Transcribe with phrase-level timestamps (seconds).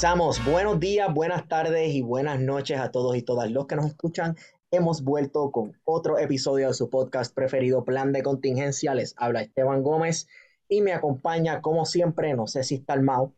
[0.00, 4.36] Buenos días, buenas tardes y buenas noches a todos y todas los que nos escuchan.
[4.70, 8.94] Hemos vuelto con otro episodio de su podcast preferido, Plan de Contingencia.
[8.94, 10.28] Les habla Esteban Gómez
[10.68, 13.34] y me acompaña, como siempre, no sé si está el Mao,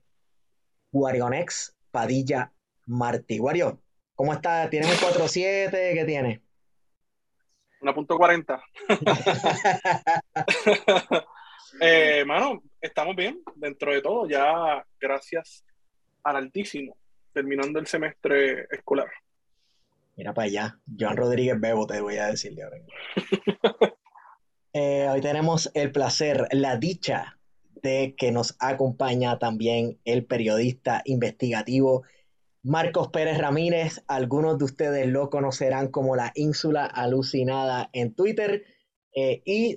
[0.92, 2.52] Guarionex Padilla
[2.84, 3.38] Martí.
[3.38, 3.80] Guario,
[4.14, 4.68] ¿cómo está?
[4.68, 5.70] ¿Tienes un 4-7?
[5.70, 6.42] ¿Qué tiene?
[7.80, 8.62] Una punto 40.
[11.80, 14.28] eh, mano, estamos bien dentro de todo.
[14.28, 15.64] Ya, gracias
[16.24, 16.96] al altísimo,
[17.32, 19.08] terminando el semestre escolar.
[20.16, 22.76] Mira para allá, Joan Rodríguez Bebo, te voy a decir de ahora.
[24.72, 27.41] Eh, hoy tenemos el placer, la dicha
[27.82, 32.04] de que nos acompaña también el periodista investigativo
[32.62, 34.02] Marcos Pérez Ramírez.
[34.06, 38.64] Algunos de ustedes lo conocerán como la ínsula alucinada en Twitter.
[39.14, 39.76] Eh, y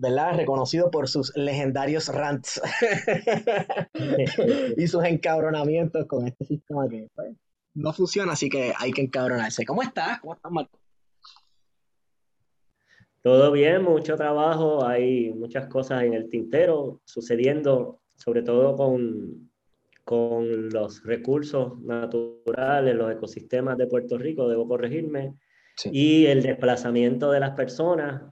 [0.00, 0.36] ¿verdad?
[0.36, 2.60] Reconocido por sus legendarios rants
[4.76, 7.36] y sus encabronamientos con este sistema que pues,
[7.74, 9.66] no funciona, así que hay que encabronarse.
[9.66, 10.20] ¿Cómo estás?
[10.20, 10.78] ¿Cómo estás, Marco?
[13.22, 19.50] Todo bien, mucho trabajo, hay muchas cosas en el tintero sucediendo, sobre todo con,
[20.04, 25.34] con los recursos naturales, los ecosistemas de Puerto Rico, debo corregirme,
[25.84, 28.22] y el desplazamiento de las personas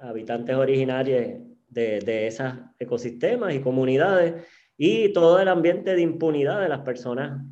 [0.00, 4.44] habitantes originarios de, de esos ecosistemas y comunidades
[4.76, 7.44] y todo el ambiente de impunidad de las personas,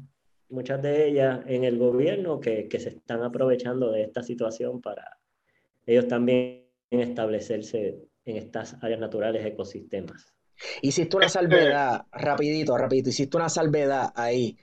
[0.48, 5.18] muchas de ellas en el gobierno, que, que se están aprovechando de esta situación para
[5.84, 10.34] ellos también establecerse en estas áreas naturales, ecosistemas.
[10.80, 14.56] Hiciste una salvedad, rapidito, rapidito, hiciste una salvedad ahí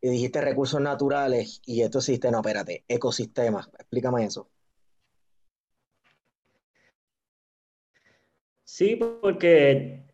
[0.00, 4.51] y dijiste recursos naturales y esto existe, no, espérate, ecosistemas, explícame eso.
[8.74, 10.06] Sí, porque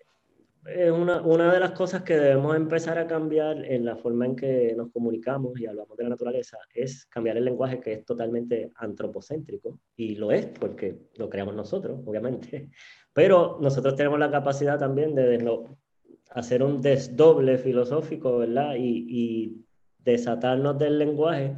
[0.66, 4.34] es una, una, de las cosas que debemos empezar a cambiar en la forma en
[4.34, 8.72] que nos comunicamos y hablamos de la naturaleza es cambiar el lenguaje que es totalmente
[8.74, 12.68] antropocéntrico y lo es porque lo creamos nosotros, obviamente,
[13.12, 15.38] pero nosotros tenemos la capacidad también de,
[16.30, 18.74] hacer un desdoble filosófico, ¿verdad?
[18.74, 19.64] Y, y
[20.00, 21.56] desatarnos del lenguaje.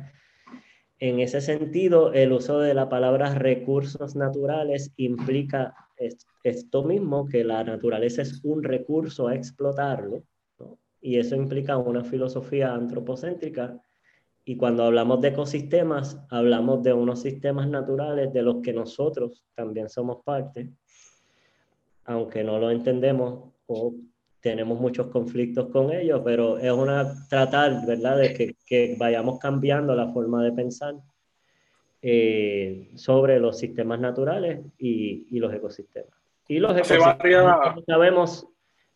[0.98, 5.74] En ese sentido, el uso de la palabra recursos naturales implica
[6.42, 10.24] esto mismo, que la naturaleza es un recurso a explotarlo,
[11.00, 13.80] y eso implica una filosofía antropocéntrica.
[14.44, 19.88] Y cuando hablamos de ecosistemas, hablamos de unos sistemas naturales de los que nosotros también
[19.88, 20.70] somos parte,
[22.04, 23.94] aunque no lo entendemos o
[24.40, 29.94] tenemos muchos conflictos con ellos, pero es una tratar, ¿verdad?, de que, que vayamos cambiando
[29.94, 30.94] la forma de pensar
[32.02, 36.18] eh, sobre los sistemas naturales y, y, los ecosistemas.
[36.48, 38.48] Y los ecosistemas, sabemos,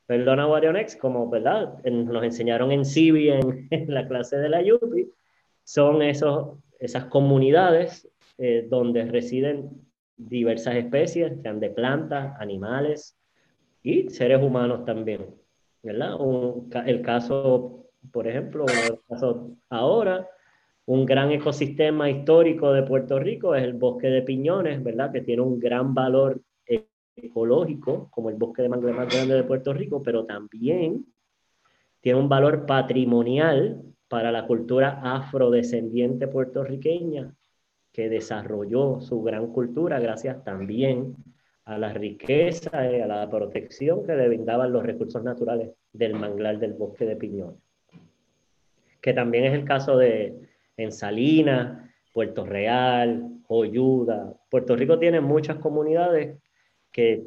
[0.06, 1.82] perdona Warionex, como ¿verdad?
[1.84, 5.10] nos enseñaron en CIVI en, en, la clase de la YUPI,
[5.64, 9.70] son esos, esas comunidades eh, donde residen
[10.16, 13.16] diversas especies, sean de plantas, animales
[13.82, 15.26] y seres humanos también.
[15.82, 16.18] ¿verdad?
[16.18, 20.26] Un, el caso, por ejemplo, el caso ahora,
[20.86, 25.12] un gran ecosistema histórico de Puerto Rico es el bosque de piñones, ¿verdad?
[25.12, 26.40] Que tiene un gran valor
[27.16, 31.06] ecológico, como el bosque de mangle más grande de Puerto Rico, pero también
[32.00, 37.34] tiene un valor patrimonial para la cultura afrodescendiente puertorriqueña,
[37.92, 41.14] que desarrolló su gran cultura gracias también
[41.64, 46.58] a la riqueza y a la protección que le brindaban los recursos naturales del manglar
[46.58, 47.60] del bosque de piñones.
[49.00, 54.34] Que también es el caso de, en Salinas, Puerto Real, Oyuda.
[54.50, 56.38] Puerto Rico tiene muchas comunidades
[56.92, 57.26] que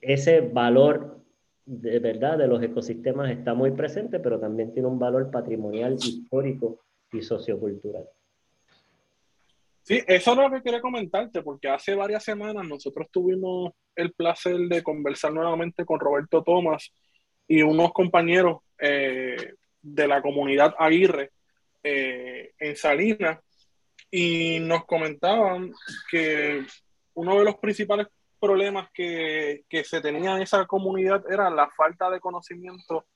[0.00, 1.20] ese valor
[1.66, 6.78] de verdad de los ecosistemas está muy presente, pero también tiene un valor patrimonial, histórico
[7.12, 8.04] y sociocultural.
[9.82, 14.56] Sí, eso es lo que quería comentarte, porque hace varias semanas nosotros tuvimos el placer
[14.56, 16.92] de conversar nuevamente con Roberto Tomás
[17.46, 21.30] y unos compañeros eh, de la comunidad Aguirre
[21.88, 23.38] eh, en Salinas,
[24.10, 25.72] y nos comentaban
[26.10, 26.66] que
[27.14, 28.08] uno de los principales
[28.40, 33.06] problemas que, que se tenía en esa comunidad era la falta de conocimiento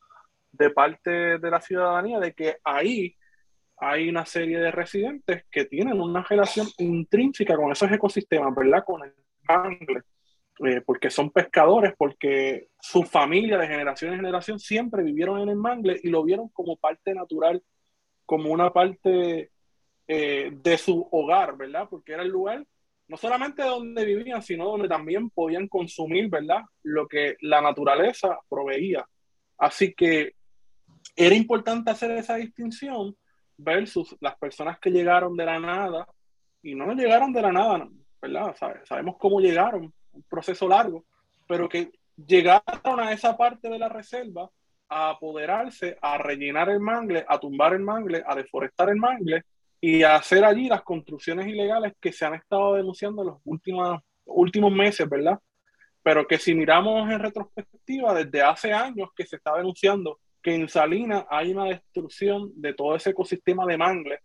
[0.53, 3.17] de parte de la ciudadanía de que ahí
[3.77, 8.85] hay una serie de residentes que tienen una relación intrínseca con esos ecosistemas, ¿verdad?
[8.85, 9.15] Con el
[9.49, 10.03] mangle,
[10.65, 15.57] eh, porque son pescadores, porque su familia de generación en generación siempre vivieron en el
[15.57, 17.63] mangle y lo vieron como parte natural,
[18.31, 19.51] como una parte
[20.07, 21.89] eh, de su hogar, ¿verdad?
[21.91, 22.65] Porque era el lugar
[23.09, 26.63] no solamente donde vivían, sino donde también podían consumir, ¿verdad?
[26.85, 29.05] Lo que la naturaleza proveía.
[29.59, 30.37] Así que
[31.17, 33.17] era importante hacer esa distinción
[33.57, 36.07] versus las personas que llegaron de la nada
[36.63, 37.89] y no llegaron de la nada,
[38.23, 38.55] ¿verdad?
[38.85, 41.05] Sabemos cómo llegaron, un proceso largo,
[41.49, 44.49] pero que llegaron a esa parte de la reserva
[44.91, 49.45] a apoderarse, a rellenar el mangle, a tumbar el mangle, a deforestar el mangle
[49.81, 54.01] y a hacer allí las construcciones ilegales que se han estado denunciando en los últimos,
[54.27, 55.39] últimos meses, ¿verdad?
[56.03, 60.69] Pero que si miramos en retrospectiva, desde hace años que se está denunciando que en
[60.69, 64.19] Salinas hay una destrucción de todo ese ecosistema de mangle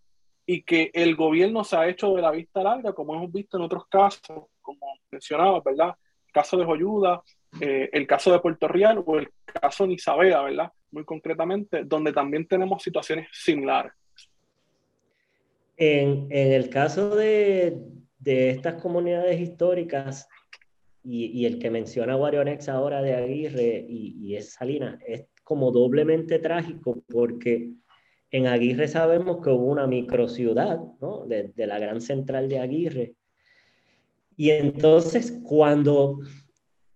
[0.48, 3.64] y que el gobierno se ha hecho de la vista larga, como hemos visto en
[3.64, 4.80] otros casos, como
[5.12, 5.96] mencionaba, ¿verdad?
[6.26, 7.22] El caso de Joyuda,
[7.62, 10.72] eh, el caso de Puerto Real o el caso de Isabela, ¿verdad?
[10.92, 13.94] Muy concretamente, donde también tenemos situaciones similares.
[15.78, 17.78] En, el caso de,
[18.24, 20.28] estas comunidades históricas
[21.04, 26.40] y, el que menciona Guarionex ahora de Aguirre y, y es Salinas, es como doblemente
[26.40, 27.72] trágico porque
[28.32, 31.26] en Aguirre sabemos que hubo una microciudad, ¿no?
[31.26, 33.16] De, la gran central de Aguirre.
[34.36, 36.20] Y entonces cuando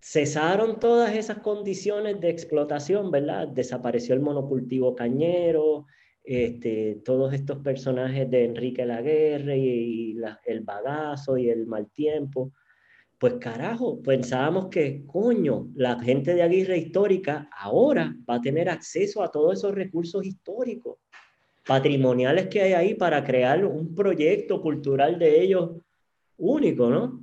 [0.01, 3.47] cesaron todas esas condiciones de explotación, ¿verdad?
[3.47, 5.85] Desapareció el monocultivo cañero,
[6.23, 12.51] este, todos estos personajes de Enrique Laguerre y, y el bagazo y el mal tiempo
[13.19, 19.21] pues carajo, pensábamos que, coño, la gente de Aguirre Histórica ahora va a tener acceso
[19.21, 20.99] a todos esos recursos históricos,
[21.65, 25.71] patrimoniales que hay ahí para crear un proyecto cultural de ellos
[26.37, 27.21] único, ¿no?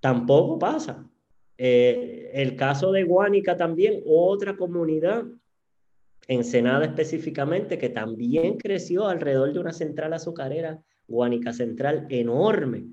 [0.00, 1.02] Tampoco pasa.
[1.64, 5.22] Eh, el caso de Guánica también, otra comunidad,
[6.26, 12.86] Ensenada específicamente, que también creció alrededor de una central azucarera, Guánica Central, enorme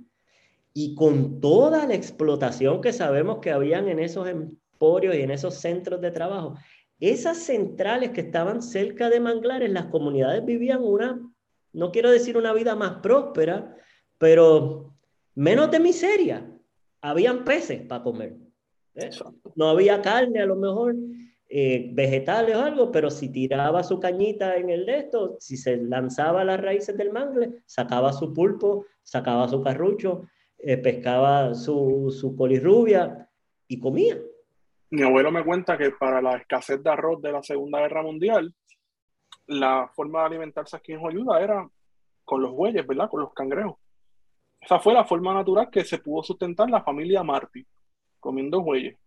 [0.71, 5.55] y con toda la explotación que sabemos que habían en esos emporios y en esos
[5.55, 6.55] centros de trabajo,
[6.99, 11.19] esas centrales que estaban cerca de manglares, las comunidades vivían una,
[11.73, 13.75] no quiero decir una vida más próspera,
[14.19, 14.93] pero
[15.33, 16.45] menos de miseria.
[17.01, 18.48] Habían peces para comer.
[19.55, 20.95] No había carne a lo mejor,
[21.51, 25.09] eh, vegetales o algo, pero si tiraba su cañita en el de
[25.39, 30.27] si se lanzaba las raíces del mangle, sacaba su pulpo, sacaba su carrucho,
[30.59, 33.27] eh, pescaba su, su colirrubia
[33.67, 34.19] y comía.
[34.91, 38.53] Mi abuelo me cuenta que para la escasez de arroz de la Segunda Guerra Mundial,
[39.47, 41.67] la forma de alimentarse aquí en Joyuda era
[42.23, 43.09] con los bueyes, ¿verdad?
[43.09, 43.77] Con los cangrejos.
[44.61, 47.65] Esa fue la forma natural que se pudo sustentar la familia Martí,
[48.19, 48.97] comiendo bueyes,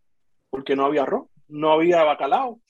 [0.50, 2.61] porque no había arroz, no había bacalao,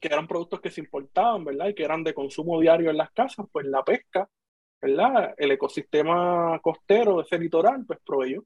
[0.00, 1.68] que eran productos que se importaban, ¿verdad?
[1.68, 4.28] Y que eran de consumo diario en las casas, pues la pesca
[4.80, 5.34] ¿verdad?
[5.36, 8.44] El ecosistema costero ese litoral, pues proveyó.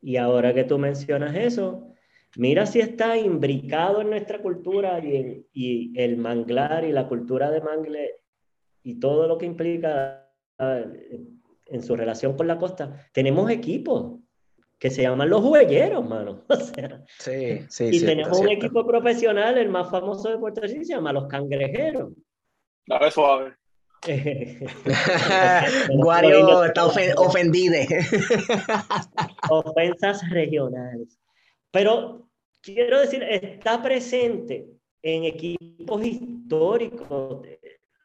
[0.00, 1.92] Y ahora que tú mencionas eso,
[2.36, 7.60] mira si está imbricado en nuestra cultura y, y el manglar y la cultura de
[7.60, 8.16] mangle
[8.82, 11.20] y todo lo que implica eh,
[11.66, 13.08] en su relación con la costa.
[13.12, 14.20] Tenemos equipos
[14.80, 16.42] que se llaman los huelleros, mano.
[16.48, 20.84] O sea, sí, sí, y tenemos un equipo profesional, el más famoso de Puerto Rico,
[20.84, 22.12] se llama los cangrejeros.
[22.86, 23.54] Dale suave.
[25.90, 27.76] Guario está ofendido.
[29.50, 31.18] Ofensas regionales.
[31.70, 32.30] Pero
[32.62, 34.66] quiero decir, está presente
[35.02, 37.46] en equipos históricos.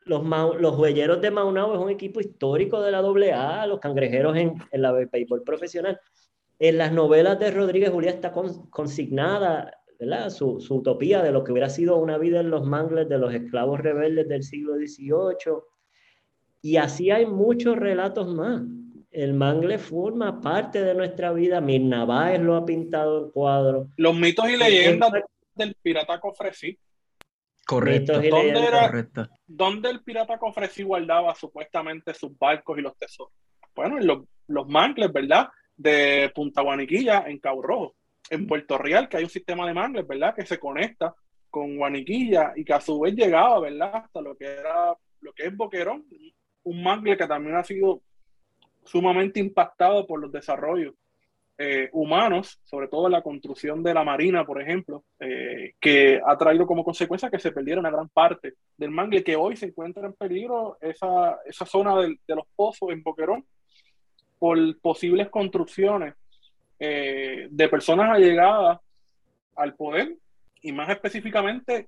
[0.03, 0.23] Los,
[0.59, 4.81] los huelleros de Maunao es un equipo histórico de la AA, los cangrejeros en, en
[4.81, 5.97] la béisbol profesional.
[6.59, 10.29] En las novelas de Rodríguez Julia está consignada ¿verdad?
[10.29, 13.33] Su, su, utopía de lo que hubiera sido una vida en los mangles de los
[13.33, 15.61] esclavos rebeldes del siglo XVIII.
[16.61, 18.63] Y así hay muchos relatos más.
[19.11, 21.61] El mangle forma parte de nuestra vida.
[21.61, 23.87] Mirna Báez lo ha pintado en cuadros.
[23.97, 25.11] Los mitos y leyendas
[25.53, 26.77] del pirata Cofresí.
[27.65, 28.13] Correcto.
[28.13, 29.09] ¿Dónde, era,
[29.47, 33.33] ¿Dónde el pirata Cofresí guardaba supuestamente sus barcos y los tesoros?
[33.73, 35.47] Bueno, en los, los mangles, ¿verdad?
[35.77, 37.95] De Punta Guaniquilla, en Cabo Rojo.
[38.29, 40.33] En Puerto Real, que hay un sistema de mangles, ¿verdad?
[40.35, 41.13] Que se conecta
[41.49, 43.91] con Guaniquilla y que a su vez llegaba, ¿verdad?
[43.93, 46.05] Hasta lo que era, lo que es Boquerón,
[46.63, 48.01] un mangle que también ha sido
[48.83, 50.95] sumamente impactado por los desarrollos
[51.57, 56.67] eh, humanos, sobre todo la construcción de la marina, por ejemplo, eh, que ha traído
[56.67, 60.13] como consecuencia que se perdiera una gran parte del mangle, que hoy se encuentra en
[60.13, 63.45] peligro esa, esa zona de, de los pozos en Boquerón
[64.37, 66.15] por posibles construcciones
[66.79, 68.79] eh, de personas allegadas
[69.55, 70.15] al poder
[70.61, 71.87] y más específicamente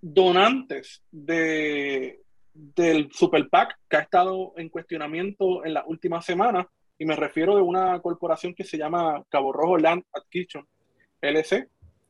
[0.00, 2.20] donantes de,
[2.52, 6.66] del Super PAC que ha estado en cuestionamiento en las últimas semanas
[6.98, 10.66] y me refiero de una corporación que se llama Cabo Rojo Land Adquisition
[11.22, 11.68] LC,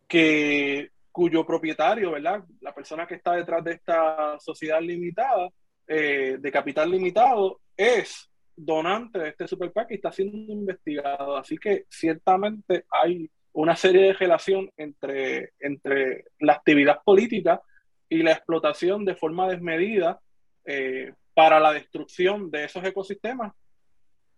[0.09, 2.45] que, cuyo propietario, ¿verdad?
[2.61, 5.49] La persona que está detrás de esta sociedad limitada,
[5.87, 8.30] eh, de capital limitado, es
[8.65, 11.37] donante de este Super PAC y está siendo investigado.
[11.37, 17.61] Así que ciertamente hay una serie de relación entre, entre la actividad política
[18.09, 20.21] y la explotación de forma desmedida
[20.65, 23.53] eh, para la destrucción de esos ecosistemas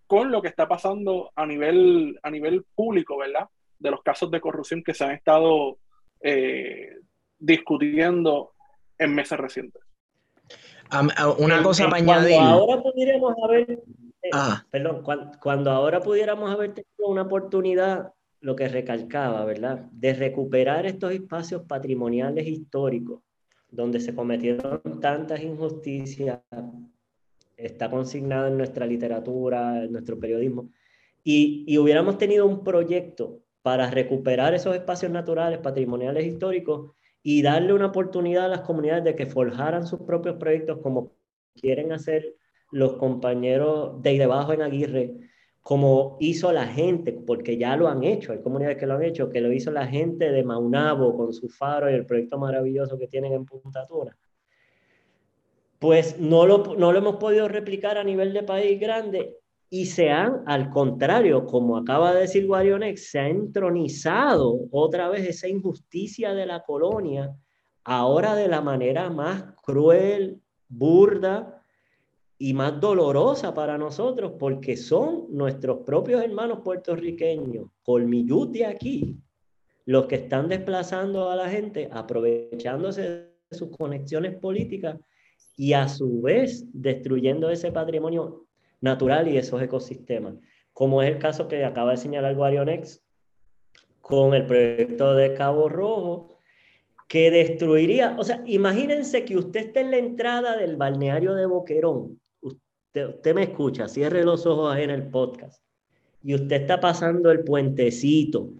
[0.06, 3.48] con lo que está pasando a nivel, a nivel público, ¿verdad?
[3.78, 5.78] De los casos de corrupción que se han estado
[6.20, 6.98] eh,
[7.38, 8.52] discutiendo
[8.98, 9.82] en meses recientes.
[11.38, 12.36] una cosa para añadir.
[12.38, 13.80] Ahora pudiéramos haber,
[14.32, 14.64] ah.
[14.70, 15.02] perdón,
[15.40, 19.88] cuando, ahora pudiéramos haber tenido una oportunidad, lo que recalcaba, ¿verdad?
[19.92, 23.20] De recuperar estos espacios patrimoniales históricos
[23.70, 26.40] donde se cometieron tantas injusticias,
[27.56, 30.68] está consignado en nuestra literatura, en nuestro periodismo,
[31.24, 37.72] y, y hubiéramos tenido un proyecto para recuperar esos espacios naturales, patrimoniales, históricos, y darle
[37.72, 41.12] una oportunidad a las comunidades de que forjaran sus propios proyectos como
[41.54, 42.36] quieren hacer
[42.72, 45.14] los compañeros de debajo en Aguirre,
[45.60, 49.30] como hizo la gente, porque ya lo han hecho, hay comunidades que lo han hecho,
[49.30, 53.06] que lo hizo la gente de Maunabo con su faro y el proyecto maravilloso que
[53.06, 54.16] tienen en Punta Tuna.
[55.78, 59.36] Pues no lo, no lo hemos podido replicar a nivel de país grande
[59.70, 65.26] y se han, al contrario, como acaba de decir Guarionex, se ha entronizado otra vez
[65.26, 67.34] esa injusticia de la colonia,
[67.84, 71.61] ahora de la manera más cruel, burda
[72.44, 79.16] y más dolorosa para nosotros, porque son nuestros propios hermanos puertorriqueños, colmillut de aquí,
[79.86, 84.98] los que están desplazando a la gente, aprovechándose de sus conexiones políticas
[85.56, 88.44] y a su vez destruyendo ese patrimonio
[88.80, 90.34] natural y esos ecosistemas,
[90.72, 93.04] como es el caso que acaba de señalar Guarionex
[94.00, 96.38] con el proyecto de Cabo Rojo,
[97.06, 102.18] que destruiría, o sea, imagínense que usted esté en la entrada del balneario de Boquerón,
[102.92, 105.64] usted, usted me escucha, cierre los ojos en el podcast,
[106.22, 108.50] y usted está pasando el puentecito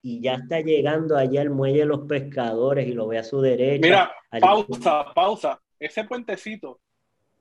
[0.00, 3.40] y ya está llegando allá al muelle de los pescadores y lo ve a su
[3.40, 3.86] derecha.
[3.86, 6.80] Mira, pausa, pausa ese puentecito,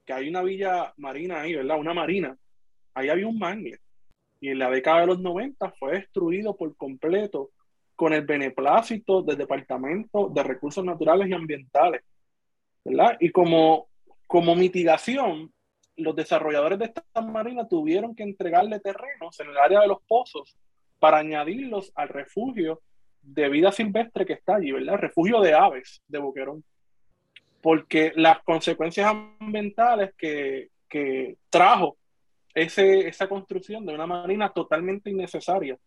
[0.05, 1.79] que hay una villa marina ahí, ¿verdad?
[1.79, 2.37] Una marina,
[2.93, 3.79] ahí había un mangle.
[4.41, 7.51] Y en la década de los 90 fue destruido por completo
[7.95, 12.01] con el beneplácito del Departamento de Recursos Naturales y Ambientales,
[12.83, 13.15] ¿verdad?
[13.19, 13.87] Y como,
[14.27, 15.51] como mitigación,
[16.01, 20.55] los desarrolladores de esta marina tuvieron que entregarle terrenos en el área de los pozos
[20.99, 22.81] para añadirlos al refugio
[23.21, 24.97] de vida silvestre que está allí, ¿verdad?
[24.97, 26.63] Refugio de aves de Boquerón
[27.61, 31.97] porque las consecuencias ambientales que, que trajo
[32.53, 35.77] ese, esa construcción de una marina totalmente innecesaria.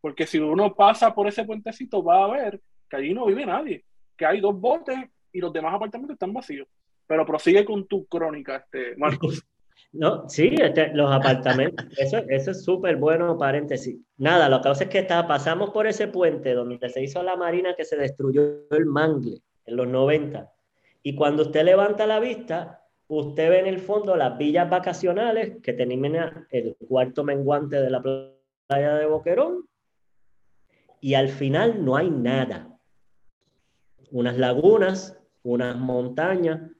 [0.00, 3.84] Porque si uno pasa por ese puentecito va a ver que allí no vive nadie,
[4.16, 4.98] que hay dos botes
[5.32, 6.66] y los demás apartamentos están vacíos.
[7.10, 9.44] Pero prosigue con tu crónica, este, Marcos.
[9.92, 13.98] No, sí, este, los apartamentos, eso, eso es súper bueno, paréntesis.
[14.18, 17.34] Nada, lo que pasa es que está, pasamos por ese puente donde se hizo la
[17.34, 20.48] marina que se destruyó el mangle en los 90
[21.02, 25.72] y cuando usted levanta la vista, usted ve en el fondo las villas vacacionales que
[25.72, 29.66] terminan el cuarto menguante de la playa de Boquerón.
[31.00, 32.78] Y al final no hay nada.
[34.12, 36.70] Unas lagunas, unas montañas,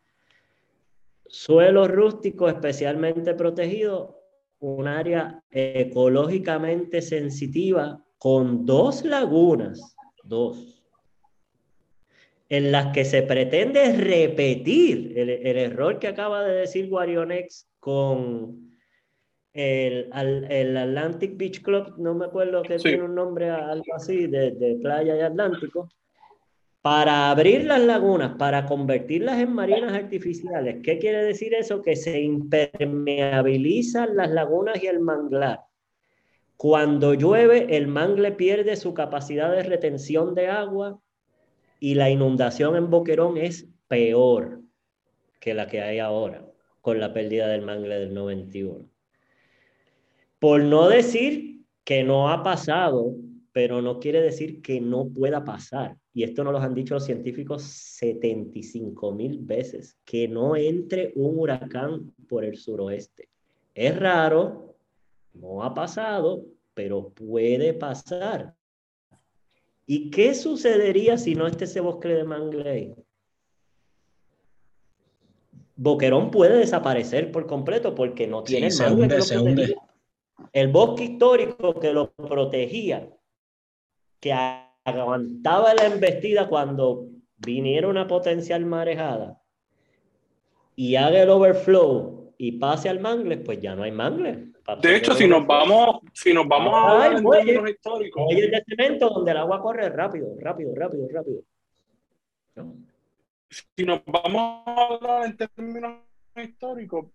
[1.30, 4.18] suelo rústico especialmente protegido,
[4.58, 10.80] un área ecológicamente sensitiva con dos lagunas, dos
[12.50, 18.76] en las que se pretende repetir el, error que acaba de decir Guarionex con
[19.52, 20.10] el,
[20.50, 24.76] el, Atlantic Beach Club, no me acuerdo que tiene un nombre algo así, de, de,
[24.82, 25.88] playa y Atlántico,
[26.82, 30.78] para abrir las lagunas, para convertirlas en marinas artificiales.
[30.82, 31.82] ¿Qué quiere decir eso?
[31.82, 35.60] Que se impermeabilizan las lagunas y el manglar.
[36.56, 41.00] Cuando llueve, el mangle pierde su capacidad de retención de agua
[41.78, 44.60] y la inundación en Boquerón es peor
[45.40, 46.46] que la que hay ahora
[46.80, 48.88] con la pérdida del mangle del 91.
[50.38, 53.14] Por no decir que no ha pasado,
[53.52, 55.96] pero no quiere decir que no pueda pasar.
[56.12, 61.38] Y esto nos lo han dicho los científicos 75 mil veces, que no entre un
[61.38, 63.28] huracán por el suroeste.
[63.74, 64.74] Es raro,
[65.34, 68.54] no ha pasado, pero puede pasar.
[69.86, 72.96] ¿Y qué sucedería si no esté ese bosque de mangle
[75.76, 79.76] Boquerón puede desaparecer por completo porque no tiene el mangle
[80.52, 83.08] El bosque histórico que lo protegía,
[84.20, 84.32] que
[84.84, 87.06] aguantaba la embestida cuando
[87.38, 89.40] viniera una potencial marejada
[90.76, 94.48] y haga el overflow y pase al mangle, pues ya no hay mangle.
[94.82, 98.22] De hecho, si nos vamos, si nos vamos a hablar en términos históricos.
[98.30, 101.42] el de cemento donde el agua corre rápido, rápido, rápido, rápido
[103.50, 105.98] si nos vamos a hablar en términos
[106.36, 107.06] históricos,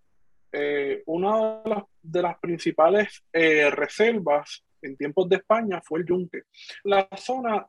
[0.51, 1.61] eh, una
[2.01, 6.43] de las, principales eh, reservas en tiempos de España fue el yunque.
[6.83, 7.67] La zona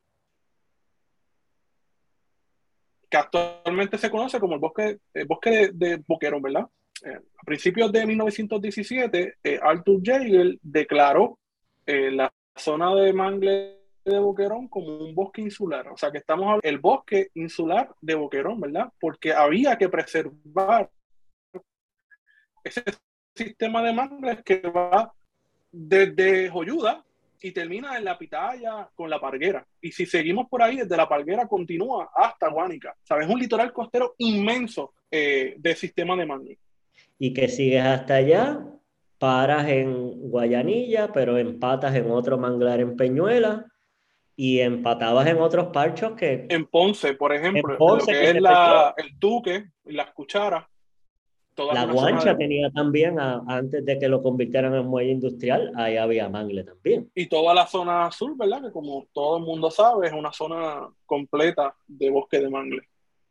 [3.08, 6.66] que actualmente se conoce como el bosque, bosque de, Boquerón, ¿verdad?
[7.04, 11.38] Eh, a principios de 1917, Arthur Jaegel declaró
[11.86, 15.88] la zona de Mangle de Boquerón como un bosque insular.
[15.88, 18.92] O sea, que estamos hablando del bosque insular de Boquerón, ¿verdad?
[19.00, 20.90] Porque había que preservar
[22.62, 22.84] ese
[23.34, 25.12] sistema de mangles que va
[25.76, 27.04] desde Joyuda
[27.42, 29.66] y termina en la Pitaya con la Parguera.
[29.80, 32.96] Y si seguimos por ahí, desde la Parguera continúa hasta Guánica.
[33.02, 33.28] ¿Sabes?
[33.28, 36.58] Un litoral costero inmenso eh, de sistema de mangles.
[37.18, 38.64] Y que sigues hasta allá,
[39.18, 43.66] paras en Guayanilla, pero empatas en otro manglar en Peñuela
[44.34, 46.46] y empatabas en otros parchos que...
[46.48, 50.64] En Ponce, por ejemplo, Ponce, que, es la, el tuque las cucharas.
[51.72, 56.64] La guancha tenía también, antes de que lo convirtieran en muelle industrial, ahí había mangle
[56.64, 57.10] también.
[57.14, 58.62] Y toda la zona azul, ¿verdad?
[58.62, 62.82] Que como todo el mundo sabe, es una zona completa de bosque de mangle.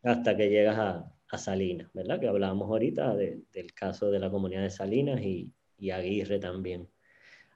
[0.02, 2.20] Hasta que llegas a, a Salinas, ¿verdad?
[2.20, 6.88] Que hablábamos ahorita del caso de la comunidad de Salinas y, y Aguirre también.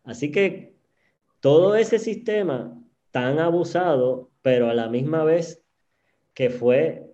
[0.04, 0.74] Así que
[1.40, 2.76] todo ese sistema
[3.10, 5.64] tan abusado, pero a la misma vez
[6.34, 7.10] que fue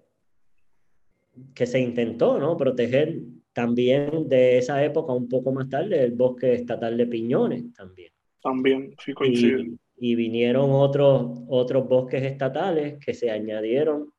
[1.55, 2.57] que se intentó ¿no?
[2.57, 3.21] proteger
[3.57, 8.12] también de esa época, un poco más tarde, el bosque estatal de Piñones también.
[8.42, 9.71] También, sí coincide.
[9.97, 14.12] Y, vinieron otros, otros bosques estatales que se añadieron.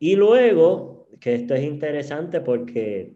[0.00, 3.14] Y luego, que esto es interesante porque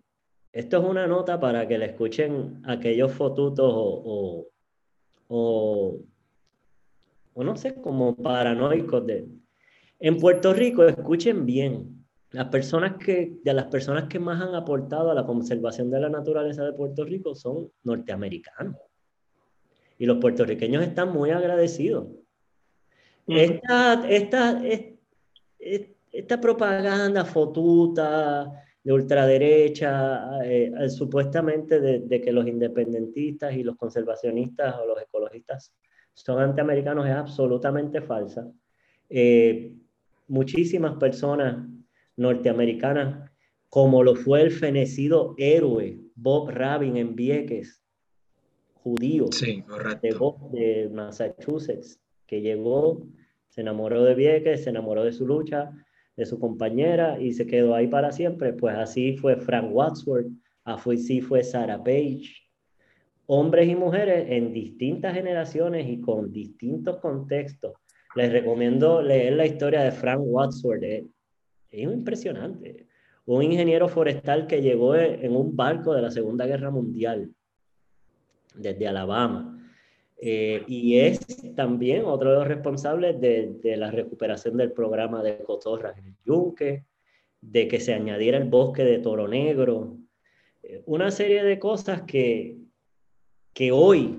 [0.53, 4.47] esto es una nota para que le escuchen aquellos fotutos o,
[5.27, 6.01] o
[7.39, 9.27] o no sé, como paranoicos de...
[9.99, 11.96] En Puerto Rico, escuchen bien,
[12.37, 16.09] las personas que, de las personas que más han aportado a la conservación de la
[16.09, 18.77] naturaleza de Puerto Rico son norteamericanos.
[19.99, 22.09] Y los puertorriqueños están muy agradecidos.
[23.27, 24.63] Esta, esta,
[25.59, 28.53] esta, propaganda fotuta
[28.85, 35.03] de ultraderecha, eh, eh, supuestamente de, de, que los independentistas y los conservacionistas o los
[35.03, 35.73] ecologistas
[36.15, 38.49] son antiamericanos es absolutamente falsa.
[39.09, 39.73] Eh,
[40.29, 41.67] muchísimas personas
[42.17, 43.31] norteamericanas,
[43.69, 47.83] como lo fue el fenecido héroe Bob Rabin en Vieques,
[48.75, 49.27] judío
[50.53, 53.07] de, Massachusetts, que llegó,
[53.49, 55.73] se enamoró de Vieques, se enamoró de su lucha,
[56.17, 58.53] de su compañera y se quedó ahí para siempre.
[58.53, 60.29] Pues así fue Frank Wadsworth,
[60.65, 62.33] así fue Sarah Page,
[63.27, 67.73] hombres y mujeres en distintas generaciones y con distintos contextos.
[68.15, 71.05] Les recomiendo leer la historia de Frank Wadsworth.
[71.83, 72.87] Es, impresionante.
[73.27, 77.31] Un ingeniero forestal que llegó en un barco de la Segunda Guerra Mundial
[78.55, 79.53] desde Alabama.
[80.19, 81.21] Eh, y es
[81.55, 86.85] también otro de los responsables de, la recuperación del programa de cotorras en el Yunque,
[87.41, 89.99] de que se añadiera el bosque de Toro Negro,
[90.63, 92.57] eh, una serie de cosas que,
[93.53, 94.19] que hoy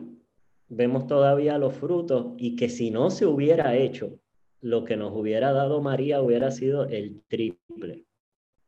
[0.69, 4.19] vemos todavía los frutos y que si no se hubiera hecho,
[4.61, 8.05] lo que nos hubiera dado María hubiera sido el triple,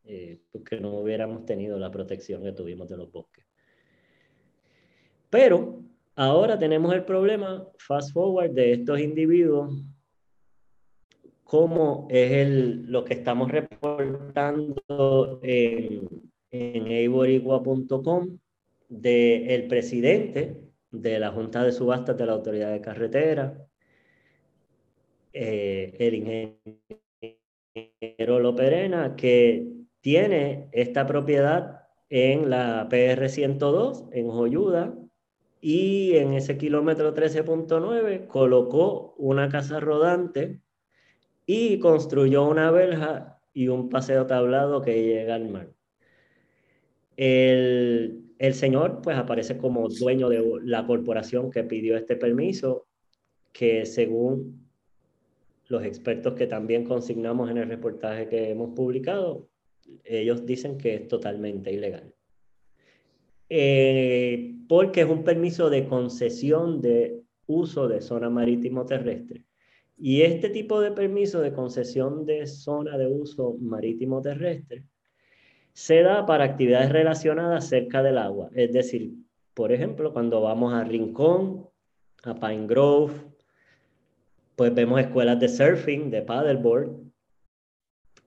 [0.04, 3.46] eh, porque no hubiéramos tenido la protección que tuvimos de los bosques.
[5.30, 5.82] Pero
[6.16, 9.84] ahora tenemos el problema, fast forward, de estos individuos
[11.50, 16.08] como es el, lo que estamos reportando en,
[16.52, 16.88] en
[18.88, 23.68] del presidente de la Junta de Subastas de la Autoridad de Carretera,
[25.34, 26.56] eh, el ingeniero
[29.16, 29.68] que
[30.02, 34.96] tiene esta propiedad en la PR 102, en Joyuda,
[35.62, 40.62] y en ese kilómetro 13.9 colocó una casa rodante
[41.46, 45.70] y construyó una verja y un paseo tablado que llega al mar.
[47.18, 52.88] El, el señor pues aparece como dueño de la corporación que pidió este permiso,
[53.52, 54.69] que según
[55.70, 59.48] los expertos que también consignamos en el reportaje que hemos publicado,
[60.04, 62.14] ellos dicen que es totalmente ilegal.
[63.50, 69.46] Eh, porque es un permiso de concesión de uso de zona marítimo terrestre.
[69.98, 74.84] Y este tipo de permiso de concesión de zona de uso marítimo terrestre
[75.74, 78.50] se da para actividades relacionadas cerca del agua.
[78.54, 79.14] Es decir,
[79.54, 81.68] por ejemplo, cuando vamos a Rincón,
[82.24, 83.14] a Pine Grove,
[84.60, 86.92] pues vemos escuelas de surfing, de paddleboard,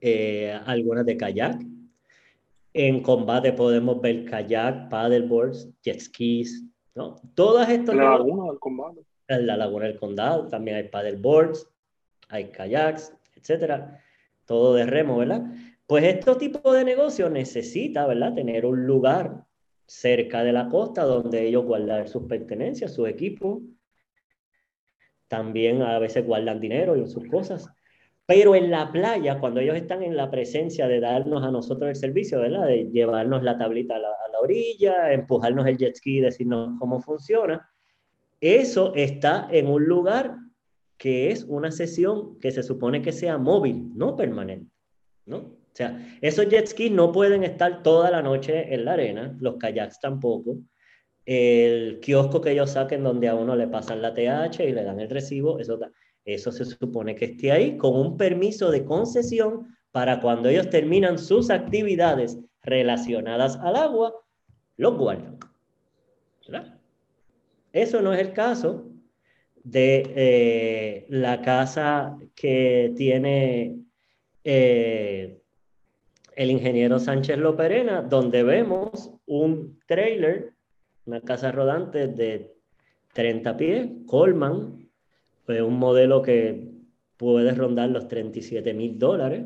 [0.01, 1.61] eh, algunas de kayak,
[2.73, 6.65] en combate podemos ver kayak, paddleboards, jet skis,
[6.95, 7.17] ¿no?
[7.35, 7.97] Todas estas...
[7.97, 9.03] La laguna del combate.
[9.29, 11.69] En la laguna del condado también hay paddleboards,
[12.31, 14.01] hay kayaks, etcétera.
[14.47, 15.45] Todo de remo, ¿verdad?
[15.87, 18.33] Pues este tipo de negocio necesita, ¿verdad?
[18.33, 19.45] Tener un lugar
[19.85, 23.61] cerca de la costa donde ellos guardan sus pertenencias, sus equipos.
[25.33, 27.67] También a veces guardan dinero y sus cosas.
[28.27, 31.97] Pero en la playa, cuando ellos están en la presencia de darnos a nosotros el
[31.97, 32.67] servicio, ¿verdad?
[32.67, 34.11] De llevarnos la tablita a la,
[34.43, 37.67] orilla, empujarnos el jet ski, decirnos cómo funciona,
[38.43, 40.37] eso está en un lugar
[40.99, 44.71] que es una sesión que se supone que sea móvil, no permanente,
[45.25, 45.39] ¿no?
[45.39, 49.57] O sea, esos jet skis no pueden estar toda la noche en la arena, los
[49.57, 50.59] kayaks tampoco.
[51.25, 55.01] El kiosco que ellos saquen donde a uno le pasan la TH y le dan
[55.01, 55.79] el recibo, eso
[56.25, 61.19] eso se supone que esté ahí con un permiso de concesión para cuando ellos terminan
[61.19, 64.15] sus actividades relacionadas al agua,
[64.77, 65.39] los guardan.
[67.73, 68.87] Eso no es el caso
[69.65, 73.77] de eh, la casa que tiene
[74.45, 75.41] eh,
[76.37, 80.53] el ingeniero Sánchez Loperena, donde vemos un trailer,
[81.07, 82.55] una casa rodante de
[83.15, 84.89] 30 pies, Coleman,
[85.45, 86.71] fue un modelo que
[87.17, 89.45] puede rondar los 37 mil dólares.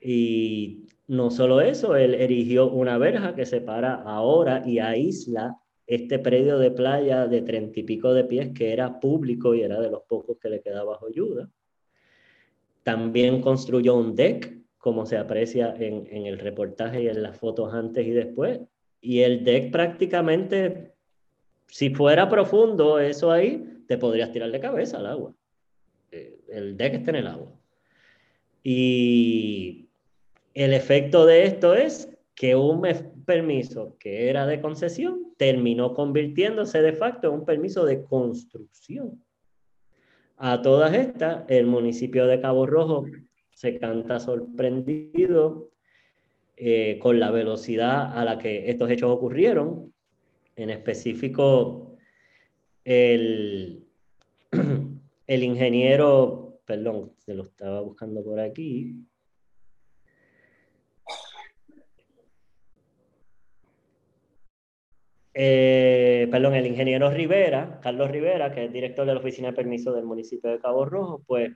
[0.00, 6.58] Y no solo eso, él erigió una verja que separa ahora y aísla este predio
[6.58, 10.02] de playa de treinta y pico de pies que era público y era de los
[10.02, 11.50] pocos que le quedaba bajo ayuda.
[12.84, 18.06] También construyó un deck, como se aprecia en el reportaje y en las fotos antes
[18.06, 18.60] y después.
[19.00, 20.92] Y el deck prácticamente,
[21.66, 25.34] si fuera profundo eso ahí, te podrías tirar de cabeza al agua.
[26.10, 27.52] Eh, el deck está en el agua.
[28.62, 29.88] Y
[30.54, 32.82] el efecto de esto es que un
[33.24, 39.22] permiso que era de concesión terminó convirtiéndose de facto en un permiso de construcción.
[40.36, 43.06] A todas estas, el municipio de Cabo Rojo
[43.50, 45.70] se canta sorprendido
[46.60, 49.94] eh, con la velocidad a la que estos hechos ocurrieron.
[50.56, 51.96] En específico,
[52.84, 53.86] el,
[55.26, 58.96] el ingeniero, perdón, se lo estaba buscando por aquí.
[65.32, 69.92] Eh, perdón, el ingeniero Rivera, Carlos Rivera, que es director de la Oficina de Permiso
[69.92, 71.52] del municipio de Cabo Rojo, pues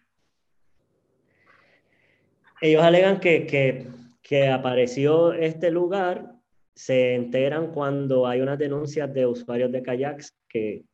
[2.60, 3.88] ellos alegan que, que,
[4.22, 6.32] que apareció este lugar,
[6.74, 10.85] se enteran cuando hay unas denuncias de usuarios de kayaks que,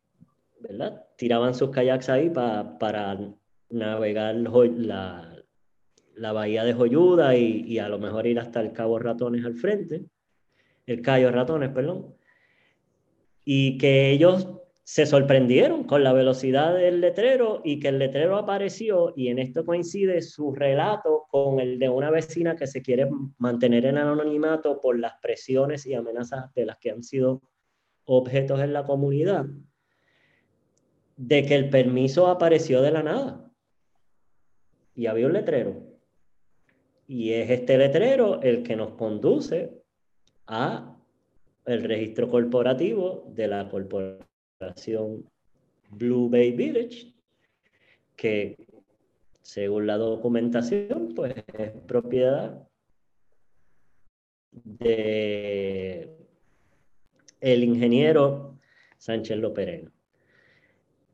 [0.61, 1.05] ¿verdad?
[1.17, 3.19] Tiraban sus kayaks ahí para
[3.71, 5.37] navegar la,
[6.15, 9.55] la, bahía de Joyuda y, y, a lo mejor ir hasta el Cabo Ratones al
[9.55, 10.05] frente,
[10.87, 12.15] el Cayo Ratones, perdón,
[13.45, 14.58] y que ellos
[14.89, 19.63] se sorprendieron con la velocidad del letrero y que el letrero apareció y en esto
[19.67, 24.99] coincide su relato con el de una vecina que se quiere mantener en anonimato por
[24.99, 27.43] las presiones y amenazas de las que han sido
[28.07, 29.45] objetos en la comunidad
[31.19, 33.53] de que el permiso apareció de la nada.
[34.95, 35.83] Y había un letrero.
[37.07, 39.83] Y es este letrero el que nos conduce
[40.47, 40.97] a
[41.67, 44.28] el registro corporativo de la corporación
[45.91, 47.15] Blue Bay Village,
[48.17, 48.57] que
[49.43, 52.69] según la documentación, pues es propiedad
[54.51, 56.11] de
[57.41, 58.59] el ingeniero
[58.99, 59.93] Sánchez Loperena.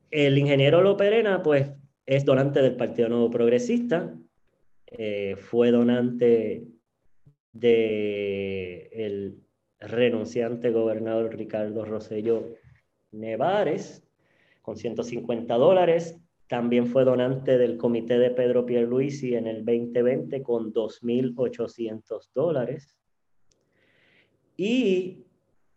[0.09, 1.71] El ingeniero Loperena, pues,
[2.05, 4.15] es donante del Partido Nuevo Progresista,
[4.87, 6.67] eh, fue donante
[7.61, 9.39] el
[9.79, 12.55] renunciante gobernador Ricardo Rosselló
[13.15, 14.03] Nevares,
[14.61, 16.19] con 150 dólares.
[16.47, 22.97] También fue donante del comité de Pedro Pierluisi en el 2020 con 2.800 dólares.
[24.57, 25.25] Y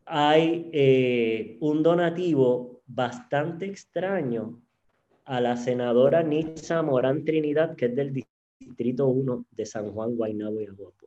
[0.04, 4.60] hay eh, un donativo bastante extraño
[5.24, 8.24] a la senadora Nitza Morán Trinidad, que es del
[8.58, 10.97] Distrito 1 de San Juan, Guaynabo y Aguapuera.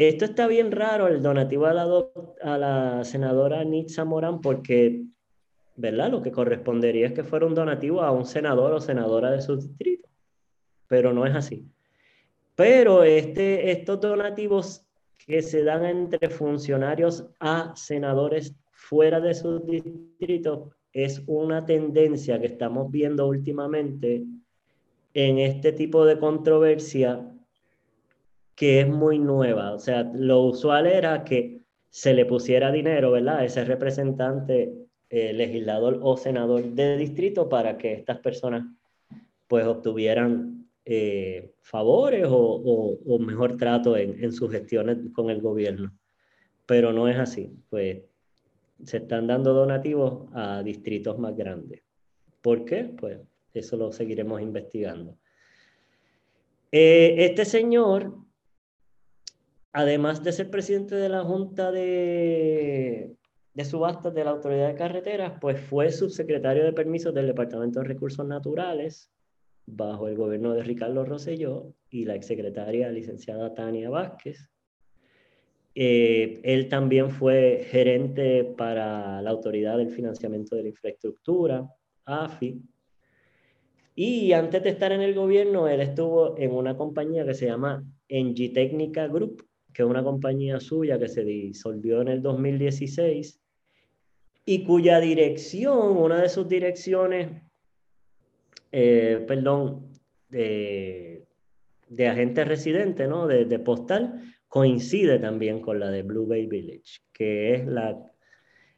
[0.00, 5.04] Esto está bien raro, el donativo a la, senadora Nitza Morán, porque,
[5.76, 6.10] ¿verdad?
[6.10, 9.56] Lo que correspondería es que fuera un donativo a un senador o senadora de su
[9.56, 10.08] distrito,
[10.88, 11.66] pero no es así.
[12.54, 14.86] Pero este, estos donativos
[15.18, 22.46] que se dan entre funcionarios a senadores fuera de sus distritos es una tendencia que
[22.46, 24.24] estamos viendo últimamente
[25.12, 27.30] en este tipo de controversia
[28.60, 29.72] que es muy nueva.
[29.72, 33.38] O sea, lo usual era que se le pusiera dinero, ¿verdad?
[33.38, 34.70] A ese representante,
[35.08, 38.66] eh, legislador o senador de distrito para que estas personas
[39.48, 45.96] pues obtuvieran eh, favores o, mejor trato en, sus gestiones con el gobierno.
[46.66, 48.02] Pero no es así, pues
[48.84, 51.82] se están dando donativos a distritos más grandes.
[52.42, 52.84] ¿Por qué?
[52.84, 53.20] Pues
[53.54, 55.16] eso lo seguiremos investigando.
[56.70, 58.28] Eh, este señor,
[59.72, 63.16] además de ser presidente de la Junta de,
[63.54, 67.86] de Subastas de la Autoridad de Carreteras, pues fue subsecretario de permisos del Departamento de
[67.86, 69.10] Recursos Naturales
[69.66, 74.48] bajo el gobierno de Ricardo Rosselló y la exsecretaria licenciada Tania Vázquez.
[75.74, 81.68] Eh, él también fue gerente para la Autoridad del Financiamiento de la Infraestructura,
[82.04, 82.60] AFI.
[83.94, 87.84] Y antes de estar en el gobierno, él estuvo en una compañía que se llama
[88.08, 93.40] Engie Técnica Group, que es una compañía suya que se disolvió en el 2016
[94.46, 97.28] y cuya dirección, una de sus direcciones
[98.72, 99.88] eh, perdón,
[100.28, 101.24] de,
[101.88, 103.26] de, agente residente, ¿no?
[103.26, 108.00] De, de, postal, coincide también con la de Blue Bay Village, que es la,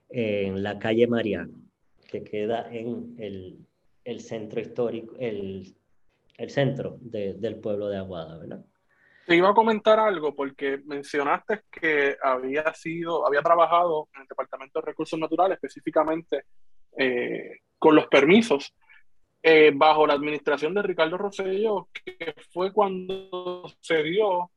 [0.08, 1.52] en la calle Mariano,
[2.08, 3.58] que queda en el,
[4.04, 5.74] el centro histórico, el,
[6.38, 8.64] el centro de, del pueblo de Aguada, ¿verdad?
[9.26, 14.80] Te iba a comentar algo porque mencionaste que había sido, había trabajado en el Departamento
[14.80, 16.44] de Recursos Naturales, específicamente
[16.96, 18.74] eh, con los permisos.
[19.44, 24.52] Eh, bajo la administración de Ricardo Rosselló, que fue cuando se dio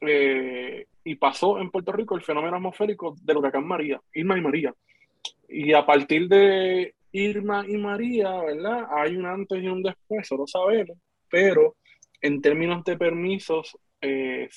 [0.00, 4.74] eh, y pasó en Puerto Rico el fenómeno atmosférico del huracán María, Irma y María.
[5.48, 8.88] Y a partir de Irma y María, ¿verdad?
[8.90, 10.98] Hay un antes y un después, eso lo sabemos,
[11.28, 11.76] pero
[12.20, 14.48] en términos de permisos, eh,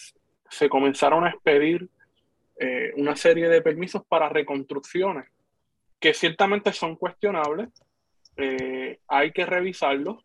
[0.49, 1.89] se comenzaron a expedir
[2.95, 5.25] una serie de permisos para reconstrucciones
[6.03, 7.69] que ciertamente son cuestionables,
[8.35, 10.21] eh, hay que revisarlo.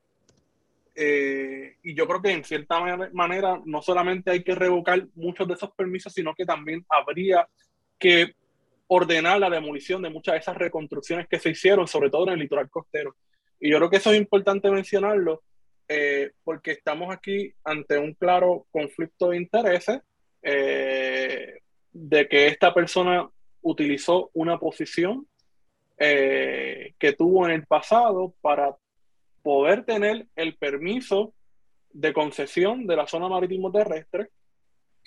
[0.93, 2.81] Eh, y yo creo que en cierta
[3.13, 7.47] manera no solamente hay que revocar muchos de esos permisos, sino que también habría
[7.97, 8.35] que
[8.89, 12.41] ordenar la demolición de muchas de esas reconstrucciones que se hicieron, sobre todo en el
[12.41, 13.15] litoral costero.
[13.61, 15.45] Y yo creo que eso es importante mencionarlo,
[15.89, 20.01] eh, porque estamos aquí ante un claro conflicto de intereses
[20.41, 23.29] de que esta persona
[23.63, 25.27] utilizó una posición
[25.99, 28.77] eh, que tuvo en el pasado para
[29.43, 31.35] poder tener el permiso
[31.91, 34.29] de concesión de la zona marítimo terrestre.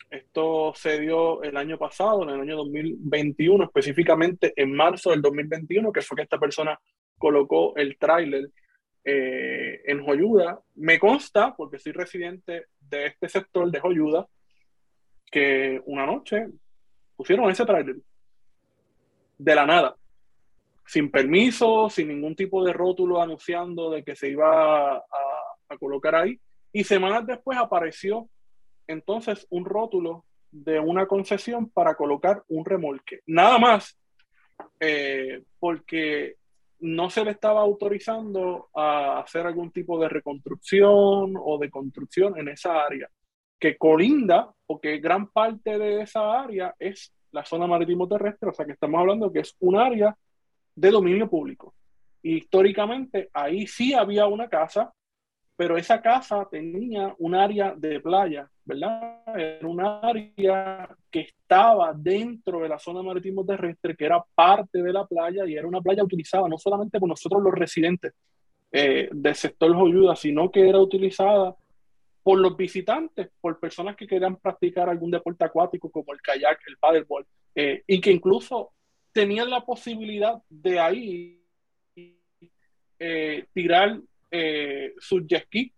[0.09, 5.91] Esto se dio el año pasado, en el año 2021, específicamente en marzo del 2021,
[5.93, 6.77] que fue que esta persona
[7.17, 8.49] colocó el tráiler
[9.03, 10.59] eh, en Joyuda.
[10.75, 14.27] Me consta, porque soy residente de este sector de Joyuda,
[15.31, 16.47] que una noche
[17.15, 17.97] pusieron ese tráiler
[19.37, 19.95] de la nada
[20.91, 25.03] sin permiso, sin ningún tipo de rótulo anunciando de que se iba a,
[25.79, 26.37] colocar ahí.
[26.73, 28.27] Y semanas después apareció
[28.87, 33.21] entonces un rótulo de una concesión para colocar un remolque.
[33.25, 33.97] Nada más,
[34.81, 36.35] eh, porque
[36.81, 42.49] no se le estaba autorizando a hacer algún tipo de reconstrucción o de construcción en
[42.49, 43.09] esa área,
[43.59, 48.65] que colinda, porque gran parte de esa área es la zona marítimo terrestre, o sea
[48.65, 50.15] que estamos hablando que es un área
[50.75, 51.73] de dominio público.
[52.23, 54.91] históricamente ahí sí había una casa
[55.61, 59.21] pero esa casa tenía un área de playa, ¿verdad?
[59.35, 64.93] Era un área que estaba dentro de la zona marítimo terrestre, que era parte de
[64.93, 68.13] la playa y era una playa utilizada no solamente por nosotros los residentes
[68.71, 71.55] eh, del sector Joyuda, sino que era utilizada
[72.23, 76.77] por los visitantes, por personas que querían practicar algún deporte acuático como el kayak, el
[76.77, 78.71] paddleboard, eh, y que incluso
[79.11, 81.43] tenían la posibilidad de ahí
[82.99, 85.73] eh, tirar eh, sus jet ski,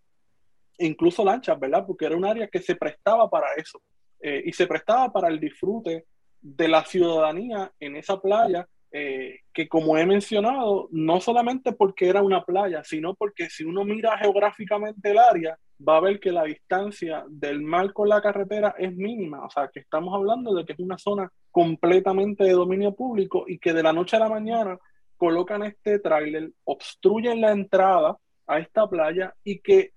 [0.79, 1.86] incluso lanchas, ¿verdad?
[1.86, 3.81] Porque era un área que se prestaba para eso
[4.19, 6.05] eh, y se prestaba para el disfrute
[6.41, 12.21] de la ciudadanía en esa playa, eh, que como he mencionado, no solamente porque era
[12.21, 15.57] una playa, sino porque si uno mira geográficamente el área,
[15.88, 19.69] va a ver que la distancia del mar con la carretera es mínima, o sea,
[19.73, 23.83] que estamos hablando de que es una zona completamente de dominio público y que de
[23.83, 24.77] la noche a la mañana
[25.17, 29.92] colocan este tráiler, obstruyen la entrada a esta playa y que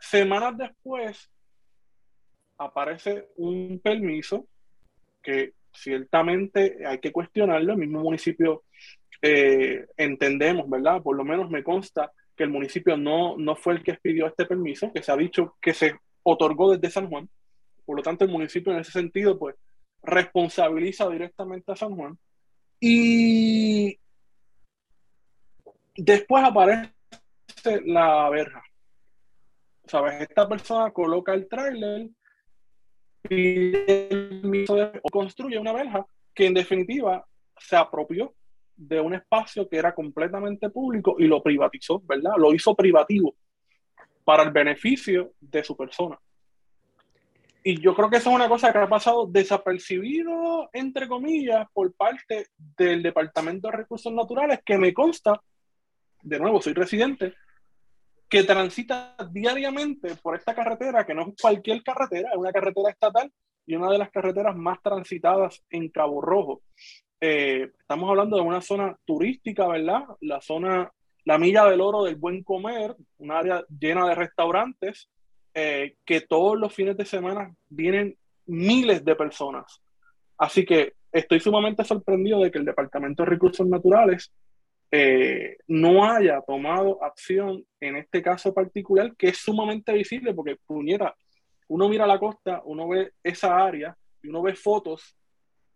[0.00, 1.30] semanas después
[2.58, 4.46] aparece un permiso
[5.22, 7.72] que ciertamente hay que cuestionarlo.
[7.72, 8.64] El mismo municipio
[9.22, 11.02] eh, entendemos, ¿verdad?
[11.02, 14.46] Por lo menos me consta que el municipio no, no fue el que expidió este
[14.46, 17.28] permiso, que se ha dicho que se otorgó desde San Juan.
[17.84, 19.56] Por lo tanto, el municipio en ese sentido, pues,
[20.02, 22.18] responsabiliza directamente a San Juan.
[22.78, 23.98] Y
[25.96, 26.92] después aparece
[27.84, 28.62] la verja.
[29.90, 30.20] ¿Sabes?
[30.20, 32.08] Esta persona coloca el tráiler
[33.28, 33.72] y
[35.10, 37.26] construye una verja que en definitiva
[37.58, 38.32] se apropió
[38.76, 42.34] de un espacio que era completamente público y lo privatizó, ¿verdad?
[42.36, 43.34] Lo hizo privativo
[44.24, 46.16] para el beneficio de su persona.
[47.64, 51.92] Y yo creo que eso es una cosa que ha pasado desapercibido, entre comillas, por
[51.94, 52.46] parte
[52.78, 55.42] del Departamento de Recursos Naturales, que me consta
[56.22, 57.34] de nuevo, soy residente,
[58.30, 63.30] que transita diariamente por esta carretera, que no es cualquier carretera, es una carretera estatal
[63.66, 66.62] y una de las carreteras más transitadas en Cabo Rojo.
[67.20, 70.04] Eh, estamos hablando de una zona turística, ¿verdad?
[70.20, 70.92] La zona,
[71.24, 75.10] la milla del oro del buen comer, un área llena de restaurantes,
[75.52, 78.16] eh, que todos los fines de semana vienen
[78.46, 79.82] miles de personas.
[80.38, 84.32] Así que estoy sumamente sorprendido de que el Departamento de Recursos Naturales
[84.92, 91.14] eh, no haya tomado acción en este caso particular, que es sumamente visible, porque puñera,
[91.68, 95.16] uno mira la costa, uno ve esa área y uno ve fotos,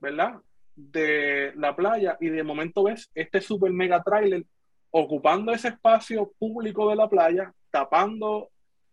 [0.00, 0.34] ¿verdad?
[0.74, 4.44] De la playa y de momento ves este super mega trailer
[4.90, 8.50] ocupando ese espacio público de la playa, tapando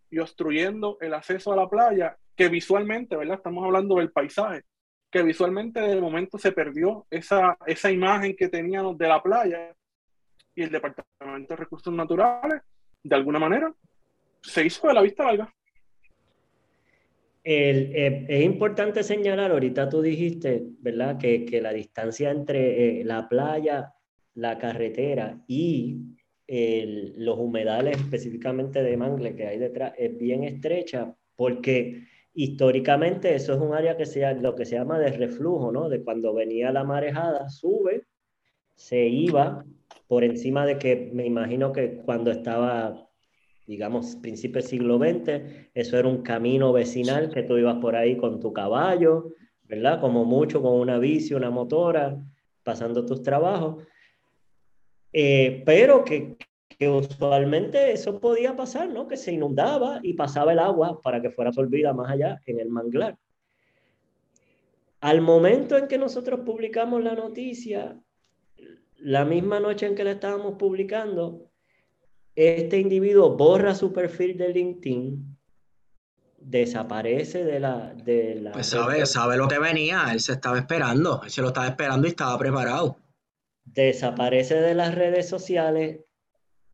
[0.10, 3.38] y obstruyendo el acceso a la playa, que visualmente, ¿verdad?
[3.38, 4.62] Estamos hablando del paisaje,
[5.10, 9.76] que visualmente de momento se perdió esa, esa imagen que teníamos de la playa
[10.56, 12.62] y el Departamento de Recursos Naturales,
[13.04, 13.74] de alguna manera,
[14.42, 15.54] se hizo de la vista larga.
[17.44, 23.28] Eh, es importante señalar, ahorita tú dijiste, ¿verdad?, que, que la distancia entre eh, la
[23.28, 23.94] playa,
[24.36, 26.18] la carretera y
[27.18, 33.60] los humedales específicamente de mangle que hay detrás es bien estrecha porque históricamente eso es
[33.60, 35.88] un área que sea lo que se llama de reflujo, ¿no?
[35.88, 38.04] De cuando venía la marejada, sube,
[38.76, 39.66] se iba
[40.12, 43.08] por encima de que me imagino que cuando estaba,
[43.66, 48.18] digamos, principio del siglo XX, eso era un camino vecinal que tú ibas por ahí
[48.18, 49.32] con tu caballo,
[49.64, 50.02] ¿verdad?
[50.02, 52.22] Como mucho con una bici, una motora,
[52.62, 53.86] pasando tus trabajos.
[55.14, 56.36] Eh, pero que,
[56.68, 59.08] que usualmente eso podía pasar, ¿no?
[59.08, 62.68] Que se inundaba y pasaba el agua para que fuera absorbida más allá en el
[62.68, 63.18] manglar.
[65.00, 67.98] Al momento en que nosotros publicamos la noticia,
[69.02, 71.50] la misma noche en que la estábamos publicando,
[72.36, 75.38] este individuo borra su perfil de LinkedIn,
[76.38, 77.94] desaparece de la...
[77.94, 81.48] De la pues sabe, sabe lo que venía, él se estaba esperando, él se lo
[81.48, 82.98] estaba esperando y estaba preparado.
[83.64, 86.02] Desaparece de las redes sociales,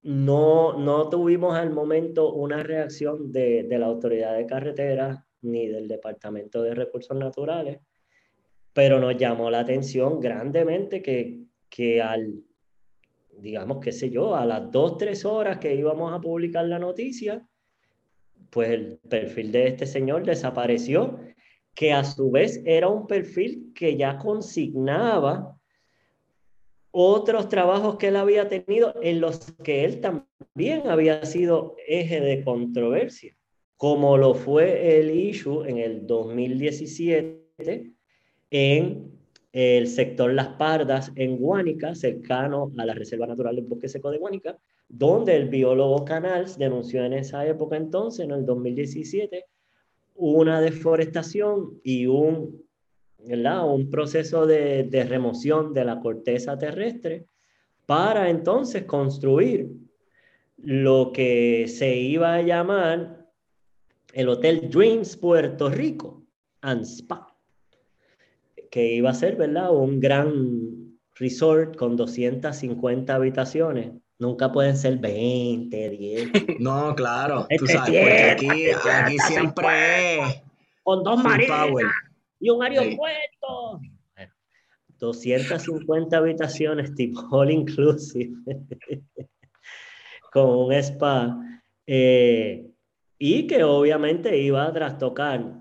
[0.03, 5.87] no, no tuvimos al momento una reacción de, de la autoridad de carretera ni del
[5.87, 7.79] Departamento de Recursos Naturales,
[8.73, 12.43] pero nos llamó la atención grandemente que que al,
[13.39, 17.47] digamos, qué sé yo, a las dos, tres horas que íbamos a publicar la noticia,
[18.49, 21.19] pues el perfil de este señor desapareció,
[21.75, 25.55] que a su vez era un perfil que ya consignaba
[26.91, 32.43] otros trabajos que él había tenido en los que él también había sido eje de
[32.43, 33.35] controversia,
[33.75, 37.93] como lo fue el issue en el 2017
[38.49, 39.16] en
[39.57, 44.19] el sector Las Pardas en Guánica, cercano a la Reserva Natural del Bosque Seco de
[44.19, 44.55] Guánica,
[44.87, 49.45] donde el biólogo Canals denunció en esa época entonces, en el 2017,
[50.13, 52.63] una deforestación y un,
[53.17, 57.25] un proceso de, de remoción de la corteza terrestre
[57.87, 59.71] para entonces construir
[60.57, 63.25] lo que se iba a llamar
[64.13, 66.21] el Hotel Dreams Puerto Rico
[66.61, 67.26] and Spa,
[68.77, 69.71] que iba a ser, ¿verdad?
[69.71, 73.91] Un gran resort con 250 habitaciones.
[74.19, 76.31] Nunca pueden ser 20, 10.
[76.59, 77.47] No, claro.
[77.57, 80.19] Tú este sabes, porque aquí, aquí siempre
[80.83, 81.69] Con dos marinas
[82.39, 83.81] y un aeropuerto.
[84.99, 88.31] 250 habitaciones tipo all inclusive
[90.31, 91.35] con un spa
[91.87, 92.67] eh,
[93.17, 95.51] y que obviamente iba a trastocar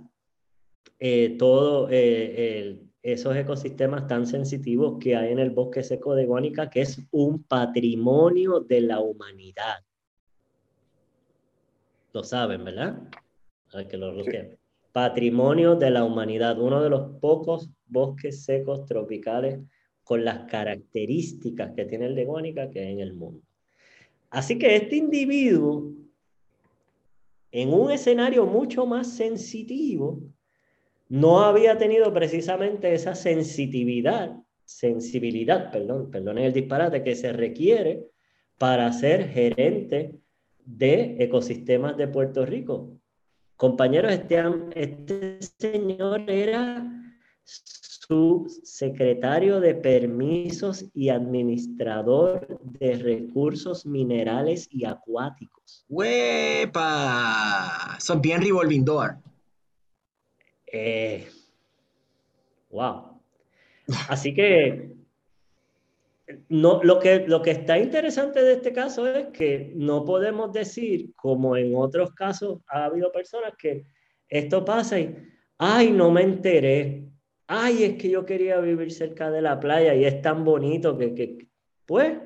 [0.98, 6.68] eh, todos eh, esos ecosistemas tan sensitivos que hay en el bosque seco de Guánica,
[6.68, 9.76] que es un patrimonio de la humanidad.
[12.12, 13.08] Lo saben, ¿verdad?
[13.88, 14.12] que lo
[14.90, 19.60] Patrimonio de la humanidad, uno de los pocos bosques secos tropicales
[20.02, 23.40] con las características que tiene el de Guánica que hay en el mundo.
[24.30, 25.92] Así que este individuo,
[27.52, 30.20] en un escenario mucho más sensitivo,
[31.08, 38.06] no había tenido precisamente esa sensitividad, sensibilidad, perdón, perdonen el disparate, que se requiere
[38.58, 40.18] para ser gerente
[40.64, 42.90] de ecosistemas de Puerto Rico.
[43.56, 44.42] Compañeros, este,
[44.74, 46.92] este señor era
[48.08, 55.86] subsecretario de Permisos y administrador de recursos minerales y acuáticos.
[57.98, 58.84] Son bien revolving.
[60.66, 61.28] Eh,
[62.70, 63.20] wow.
[64.08, 64.90] Así que,
[66.48, 71.14] no, lo que lo que está interesante de este caso es que no podemos decir,
[71.14, 73.84] como en otros casos ha habido personas que
[74.28, 75.16] esto pasa y,
[75.58, 77.04] ay, no me enteré,
[77.46, 81.46] ay, es que yo quería vivir cerca de la playa y es tan bonito que,
[81.86, 82.18] pues,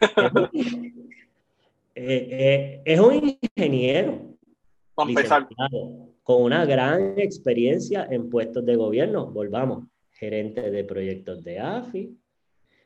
[0.52, 0.92] eh,
[1.94, 4.34] eh, es un ingeniero
[6.24, 9.30] con una gran experiencia en puestos de gobierno.
[9.30, 12.18] Volvamos, gerente de proyectos de AFI,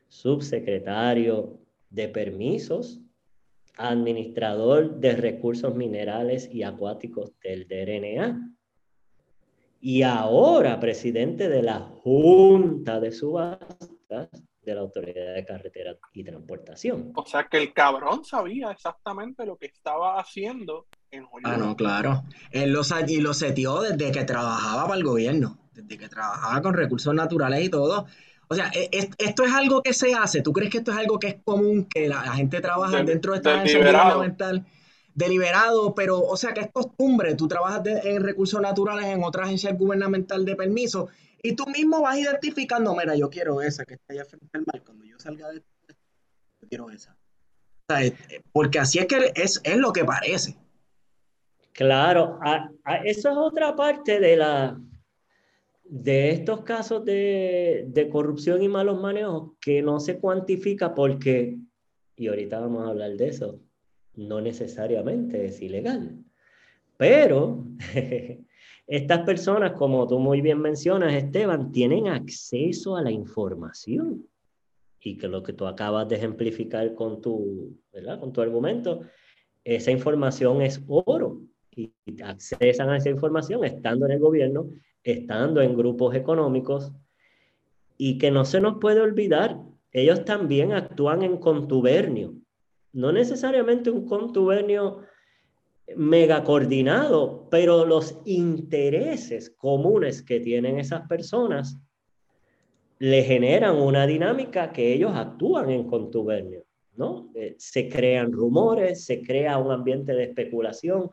[0.09, 1.57] subsecretario
[1.89, 2.99] de permisos,
[3.77, 8.55] administrador de recursos minerales y acuáticos del DRNA
[9.79, 17.11] y ahora presidente de la Junta de Subastas de la Autoridad de Carretera y Transportación.
[17.15, 22.23] O sea que el cabrón sabía exactamente lo que estaba haciendo en Ah, no, claro.
[22.51, 26.73] Él lo, y lo setió desde que trabajaba para el gobierno, desde que trabajaba con
[26.73, 28.05] recursos naturales y todo.
[28.47, 30.41] O sea, e, esto es algo que se hace.
[30.41, 33.37] ¿Tú crees que esto es algo que es común, que la, gente trabaja dentro de
[33.37, 34.65] esta agencia gubernamental?
[35.15, 39.73] deliberado, pero o sea que es costumbre, tú trabajas en recursos naturales en otra agencia
[39.73, 41.09] gubernamental de permiso
[41.41, 44.83] y tú mismo vas identificando, mira, yo quiero esa que está allá frente al mar,
[44.83, 45.63] cuando yo salga de
[46.61, 47.15] yo quiero esa.
[47.99, 48.13] Eh,
[48.51, 50.55] porque así es que es, es lo que parece.
[51.73, 52.39] Claro,
[53.05, 54.79] eso es otra parte de la
[55.85, 61.57] de estos casos de, de corrupción y malos manejos que no se cuantifica porque,
[62.15, 63.59] y ahorita vamos a hablar de eso,
[64.15, 66.23] no necesariamente es ilegal.
[66.97, 67.65] Pero
[68.89, 74.27] estas personas, como tú muy bien mencionas, Esteban, tienen acceso a la información.
[74.99, 78.19] Y que lo que tú acabas de ejemplificar con tu, ¿verdad?
[78.19, 79.01] con tu argumento,
[79.63, 81.39] esa información es oro.
[81.75, 84.71] Y accesan a esa información estando en el gobierno,
[85.03, 86.91] estando en grupos económicos.
[87.95, 89.61] Y que no se nos puede olvidar,
[89.91, 92.33] ellos también actúan en contubernio
[92.93, 95.01] no necesariamente un contubernio
[95.95, 101.77] mega coordinado, pero los intereses comunes que tienen esas personas
[102.99, 106.65] le generan una dinámica que ellos actúan en contubernio,
[106.95, 107.31] ¿no?
[107.33, 111.09] Eh, se crean rumores, se crea un ambiente de especulación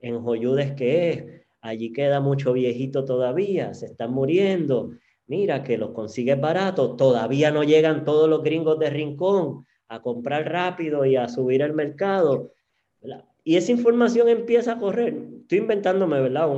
[0.00, 1.24] en Joyudes que es,
[1.60, 4.92] allí queda mucho viejito todavía, se están muriendo,
[5.26, 10.50] mira que los consigues barato, todavía no llegan todos los gringos de Rincón, a comprar
[10.50, 12.52] rápido y a subir al mercado.
[13.48, 15.16] Y esa información empieza a correr.
[15.42, 16.48] Estoy inventándome, ¿verdad?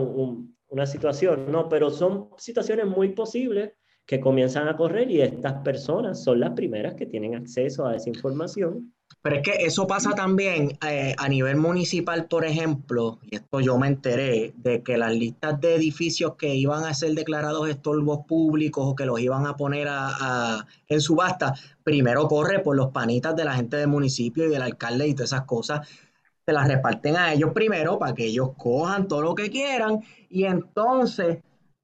[0.70, 3.72] una situación, no, pero son situaciones muy posibles
[4.06, 8.08] que comienzan a correr y estas personas son las primeras que tienen acceso a esa
[8.08, 8.94] información.
[9.20, 13.76] Pero es que eso pasa también eh, a nivel municipal, por ejemplo, y esto yo
[13.76, 18.86] me enteré, de que las listas de edificios que iban a ser declarados estorbos públicos
[18.86, 23.44] o que los iban a poner a, en subasta, primero corre por los panitas de
[23.44, 25.86] la gente del municipio y del alcalde y todas esas cosas,
[26.48, 30.44] se las reparten a ellos primero para que ellos cojan todo lo que quieran y
[30.44, 31.40] entonces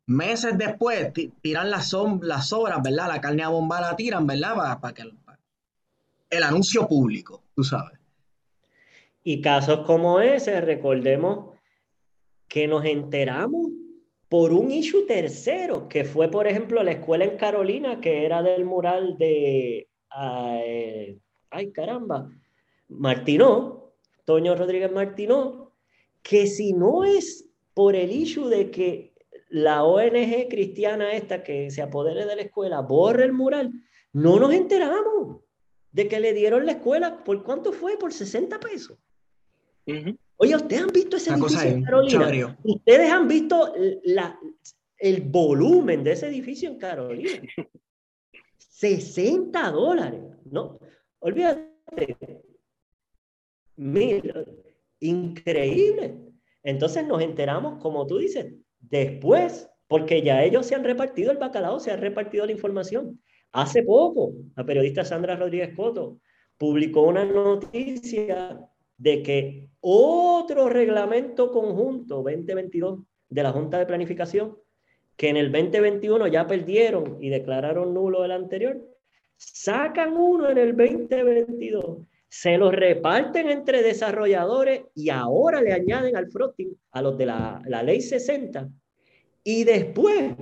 [0.06, 1.12] meses después
[1.42, 3.08] tiran las, las sobras, ¿verdad?
[3.08, 4.80] La carne a bomba la tiran, ¿verdad?
[4.80, 5.02] Para, que
[6.30, 8.00] el anuncio público, tú sabes.
[9.22, 11.58] Y casos como ese, recordemos
[12.48, 13.68] que nos enteramos
[14.30, 18.64] por un issue tercero, que fue, por ejemplo, la escuela en Carolina, que era del
[18.64, 22.30] mural de, ay, caramba,
[22.88, 23.83] Martinó,
[24.24, 25.74] Toño Rodríguez Martinó,
[26.22, 29.14] que si no es por el issue de que
[29.48, 33.72] la ONG cristiana esta que se apodere de la escuela borre el mural,
[34.12, 35.42] no nos enteramos
[35.92, 37.96] de que le dieron la escuela, ¿por cuánto fue?
[37.96, 38.98] Por 60 pesos.
[40.36, 42.58] Oye, ¿ustedes han visto ese edificio en Carolina?
[42.64, 43.72] ¿Ustedes han visto
[44.02, 44.38] la,
[44.98, 47.30] el volumen de ese edificio en Carolina?
[48.58, 50.20] 60 dólares,
[50.50, 50.80] ¿no?
[51.20, 52.42] Olvídate.
[53.76, 54.44] Mira,
[55.00, 56.16] increíble.
[56.62, 61.78] Entonces nos enteramos, como tú dices, después, porque ya ellos se han repartido el bacalao,
[61.80, 63.20] se han repartido la información.
[63.52, 66.18] Hace poco, la periodista Sandra Rodríguez Coto
[66.58, 68.60] publicó una noticia
[68.96, 74.56] de que otro reglamento conjunto 2022 de la Junta de Planificación,
[75.16, 78.80] que en el 2021 ya perdieron y declararon nulo el anterior,
[79.36, 82.06] sacan uno en el 2022,
[82.40, 87.62] se los reparten entre desarrolladores y ahora le añaden al frosting a los de la,
[87.64, 88.68] la ley 60
[89.44, 90.34] y después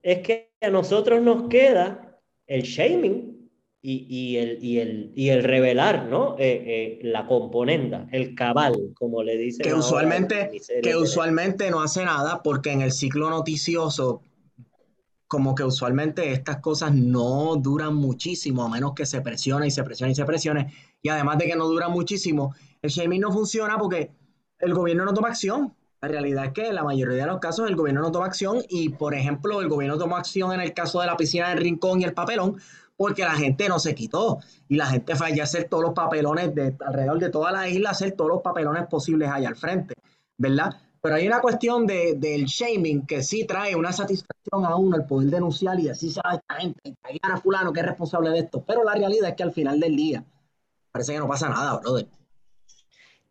[0.00, 3.50] es que a nosotros nos queda el shaming
[3.82, 6.36] y, el, y, el, y el revelar ¿no?
[6.38, 9.64] Eh, eh, la componenda, el cabal, como le dicen.
[9.64, 10.52] Que usualmente,
[10.82, 14.22] que usualmente no hace nada porque en el ciclo noticioso,
[15.32, 19.82] como que usualmente estas cosas no duran muchísimo, a menos que se presione y se
[19.82, 20.74] presione y se presione.
[21.00, 24.10] Y además de que no duran muchísimo, el shaming no funciona porque
[24.58, 25.74] el gobierno no toma acción.
[26.02, 28.58] La realidad es que en la mayoría de los casos el gobierno no toma acción
[28.68, 32.02] y, por ejemplo, el gobierno tomó acción en el caso de la piscina del Rincón
[32.02, 32.60] y el papelón
[32.94, 36.54] porque la gente no se quitó y la gente fue a hacer todos los papelones
[36.54, 39.94] de alrededor de toda la isla, hacer todos los papelones posibles allá al frente,
[40.36, 40.76] ¿verdad?
[41.02, 45.04] Pero hay una cuestión de, del shaming que sí trae una satisfacción a uno el
[45.04, 48.64] poder denunciar y decir, a esta gente, a fulano que es responsable de esto.
[48.64, 50.24] Pero la realidad es que al final del día
[50.92, 52.06] parece que no pasa nada, brother.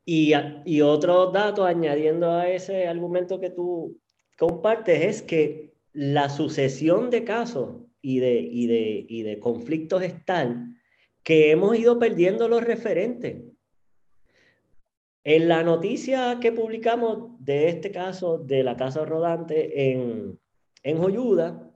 [0.03, 3.97] Y, otro dato añadiendo a ese argumento que tú
[4.37, 10.75] compartes es que la sucesión de casos y de conflictos es tal
[11.23, 13.50] que hemos ido perdiendo los referentes.
[15.23, 20.39] En la noticia que publicamos de este caso de la casa rodante en,
[20.83, 21.71] en Joyuda,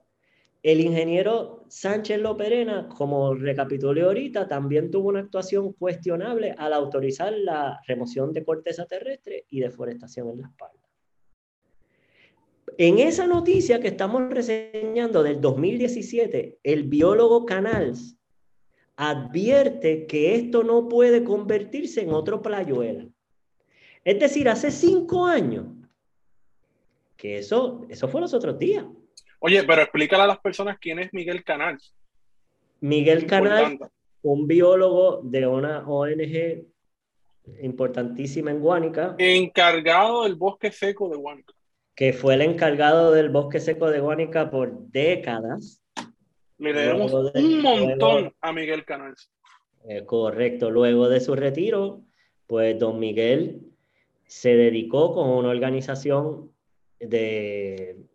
[0.62, 7.80] el ingeniero Sánchez Loperena, como recapitulé ahorita, también tuvo una actuación cuestionable al autorizar la
[7.86, 10.82] remoción de corteza terrestre y deforestación en la espalda.
[12.78, 18.16] En esa noticia que estamos reseñando del 2017, el biólogo Canals
[18.96, 23.08] advierte que esto no puede convertirse en otro playuela.
[24.06, 25.66] Es decir, hace cinco años,
[27.16, 28.84] que eso, eso fue los otros días.
[29.40, 31.76] Oye, pero explícale a las personas quién es Miguel Canal.
[32.78, 33.80] Miguel Canal,
[34.22, 36.68] un biólogo de una ONG
[37.62, 39.16] importantísima en Guánica.
[39.18, 41.52] Encargado del bosque seco de Guánica.
[41.96, 45.82] Que fue el encargado del bosque seco de Guánica por décadas.
[46.58, 49.16] Le debemos un montón a Miguel Canal.
[49.88, 50.70] Eh, correcto.
[50.70, 52.02] Luego de su retiro,
[52.46, 53.72] pues don Miguel
[54.26, 56.52] se dedicó con una organización
[57.00, 58.06] de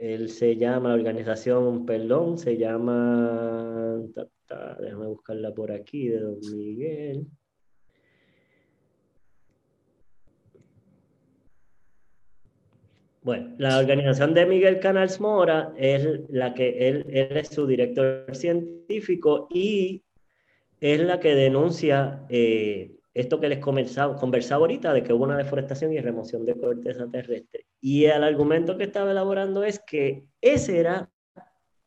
[0.00, 3.98] él se llama, la organización, perdón, se llama,
[4.78, 7.26] déjame buscarla por aquí, de Don Miguel.
[13.22, 18.24] Bueno, la organización de Miguel Canals Mora es la que él, él es su director
[18.36, 20.04] científico y
[20.80, 25.38] es la que denuncia eh, esto que les conversaba, conversaba ahorita de que hubo una
[25.38, 27.64] deforestación y remoción de corteza terrestre.
[27.80, 31.10] Y el argumento que estaba elaborando es que ese era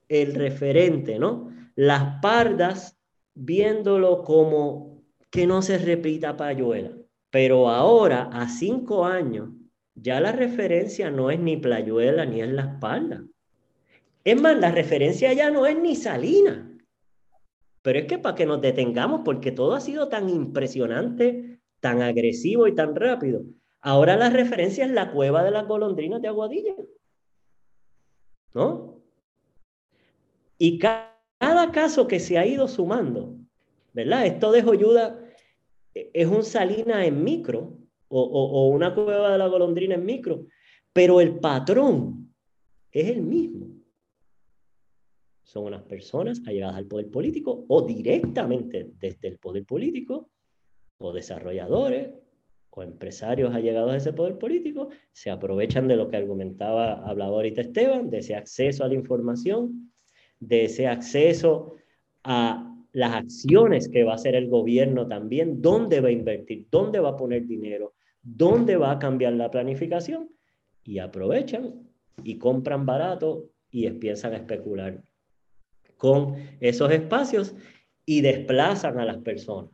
[0.08, 1.52] el referente, ¿no?
[1.76, 2.98] Las pardas
[3.36, 6.94] viéndolo como que no se repita Payuela.
[7.30, 9.50] Pero ahora, a cinco años,
[9.94, 13.24] ya la referencia no es ni Playuela ni es la espalda.
[14.24, 16.69] Es más, la referencia ya no es ni Salina.
[17.90, 22.68] Pero es que para que nos detengamos, porque todo ha sido tan impresionante, tan agresivo
[22.68, 23.42] y tan rápido.
[23.82, 26.76] Ahora la referencia es la cueva de las golondrinas de Aguadilla.
[28.54, 29.02] ¿No?
[30.60, 33.36] Y cada caso que se ha ido sumando,
[33.94, 34.28] ¿verdad?
[34.28, 35.26] Esto de Joyuda
[35.96, 37.76] es un salina en micro
[38.08, 40.46] o, o, una cueva de la golondrina en micro,
[40.94, 42.36] pero el patrón
[42.92, 43.79] es el mismo.
[45.50, 50.30] Son unas personas allegadas al poder político o directamente desde el poder político,
[51.00, 52.12] o desarrolladores,
[52.70, 57.62] o empresarios allegados a ese poder político, se aprovechan de lo que argumentaba, hablaba ahorita
[57.62, 59.92] Esteban, de ese acceso a la información,
[60.40, 61.78] de ese acceso
[62.24, 67.00] a las acciones que va a hacer el gobierno también, dónde va a invertir, dónde
[67.00, 70.30] va a poner dinero, dónde va a cambiar la planificación
[70.84, 71.74] y aprovechan
[72.24, 75.02] y compran barato y empiezan a especular
[76.00, 77.54] con esos espacios
[78.06, 79.70] y desplazan a las personas.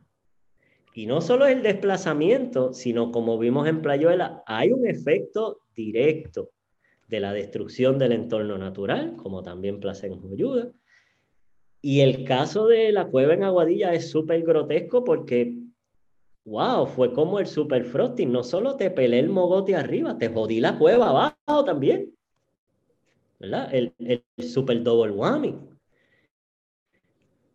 [0.92, 6.50] Y no solo el desplazamiento, sino como vimos en Playuela, hay un efecto directo
[7.08, 10.72] de la destrucción del entorno natural, como también Placenjo ayuda.
[11.80, 15.54] Y el caso de la cueva en Aguadilla es súper grotesco porque
[16.46, 18.32] wow, fue como el super frosting.
[18.32, 22.12] No solo te pelé el mogote arriba, te jodí la cueva abajo también.
[23.38, 23.72] ¿Verdad?
[23.72, 25.54] El, el super double whammy.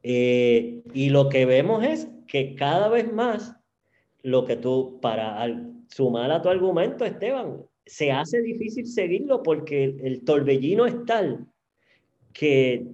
[0.04, 3.56] Eh, y lo que vemos es que cada vez más
[4.24, 5.46] lo que tú, para
[5.88, 11.48] sumar a tu argumento, Esteban, se hace difícil seguirlo porque el, el torbellino es tal
[12.34, 12.86] que,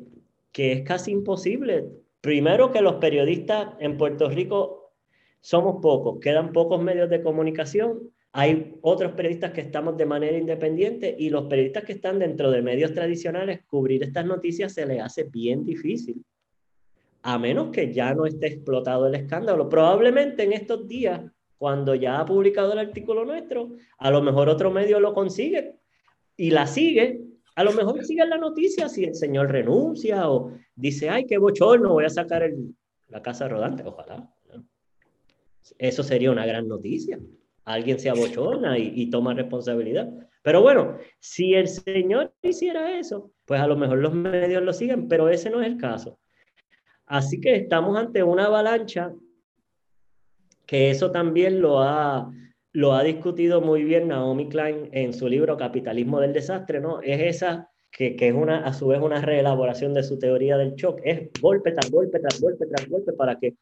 [0.51, 1.85] que es casi imposible.
[2.21, 4.93] Primero que los periodistas en Puerto Rico
[5.39, 11.15] somos pocos, quedan pocos medios de comunicación, hay otros periodistas que estamos de manera independiente
[11.17, 15.23] y los periodistas que están dentro de medios tradicionales, cubrir estas noticias se les hace
[15.23, 16.23] bien difícil,
[17.27, 19.67] a menos que ya no esté explotado el escándalo.
[19.67, 24.71] Probablemente en estos días, cuando ya ha publicado el artículo nuestro, a lo mejor otro
[24.71, 25.75] medio lo consigue
[26.37, 27.19] y la sigue.
[27.55, 31.91] A lo mejor sigue la noticia si el señor renuncia o dice, ay, qué bochorno,
[31.91, 32.49] voy a sacar
[33.09, 33.83] la casa rodante.
[33.85, 34.33] Ojalá.
[35.77, 37.19] Eso sería una gran noticia.
[37.65, 40.09] Alguien se abochona y, toma responsabilidad.
[40.43, 45.09] Pero bueno, si el Señor hiciera eso, pues a lo mejor los medios lo siguen,
[45.09, 46.17] pero ese no es el caso.
[47.07, 49.13] Así que estamos ante una avalancha
[50.65, 52.31] que eso también lo ha,
[52.73, 57.01] lo ha discutido muy bien Naomi Klein en su libro Capitalismo del Desastre, ¿no?
[57.01, 60.75] Es esa que, que, es una, a su vez una reelaboración de su teoría del
[60.75, 63.55] shock, es golpe tras golpe tras golpe tras golpe para que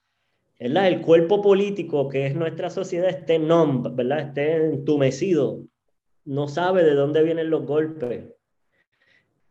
[0.58, 4.20] el cuerpo político que es nuestra sociedad esté nom, ¿verdad?
[4.22, 5.64] esté entumecido,
[6.24, 8.26] no sabe de dónde vienen los golpes.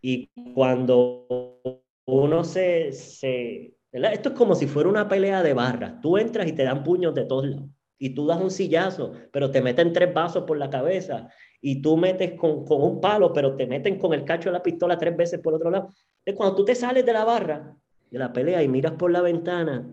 [0.03, 1.61] Y cuando
[2.05, 6.01] uno se, se esto es como si fuera una pelea de barras.
[6.01, 7.70] Tú entras y te dan puños de todos lados.
[7.99, 11.28] Y tú das un sillazo, pero te meten tres vasos por la cabeza.
[11.61, 14.62] Y tú metes con, con un palo, pero te meten con el cacho de la
[14.62, 15.88] pistola tres veces por otro lado.
[16.34, 17.76] Cuando tú te sales de la barra,
[18.11, 19.88] de la pelea, y miras por la ventana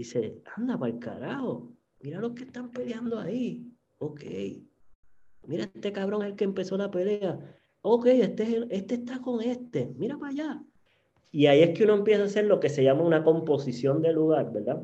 [0.00, 3.70] Dice, anda para el carajo, mira los que están peleando ahí.
[3.98, 4.22] Ok,
[5.46, 7.38] mira este cabrón es el que empezó la pelea.
[7.82, 10.64] Ok, este, este está con este, mira para allá.
[11.32, 14.12] Y ahí es que uno empieza a hacer lo que se llama una composición de
[14.12, 14.82] lugar, ¿verdad?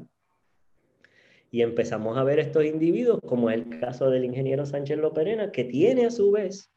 [1.50, 5.64] Y empezamos a ver estos individuos, como es el caso del ingeniero Sánchez Loperena, que
[5.64, 6.72] tiene a su vez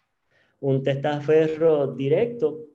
[0.59, 2.65] un testaferro directo,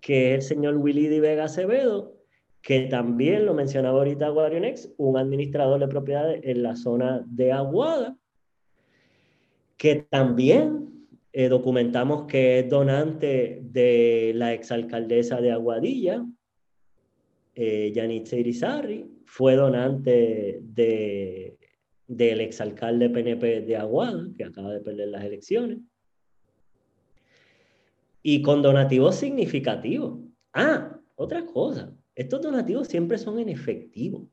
[0.00, 2.14] que es el señor Willy Di Vega Acevedo,
[2.60, 8.16] que también lo mencionaba ahorita Guarionex, un administrador de propiedades en la zona de Aguada,
[9.76, 11.03] que también
[11.36, 16.24] eh, documentamos que es donante de la exalcaldesa de Aguadilla,
[17.56, 17.92] eh,
[18.30, 21.58] Irizarri, fue donante de,
[22.06, 25.78] del exalcalde PNP de Aguada, que acaba de perder las elecciones,
[28.22, 30.20] y con donativos significativos.
[30.52, 34.28] Ah, otra cosa, estos donativos siempre son en efectivo.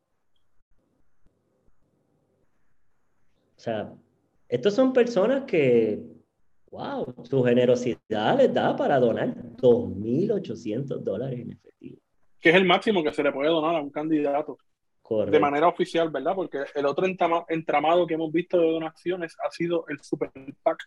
[3.57, 3.91] O sea,
[4.47, 6.10] estos son personas que,
[6.71, 11.97] wow, su generosidad les da para donar 2.800 dólares en efectivo.
[12.39, 14.57] Que es el máximo que se le puede donar a un candidato.
[15.29, 16.33] De manera oficial, ¿verdad?
[16.33, 20.31] Porque el otro entramado que hemos visto de donaciones ha sido el Super
[20.63, 20.77] PAC,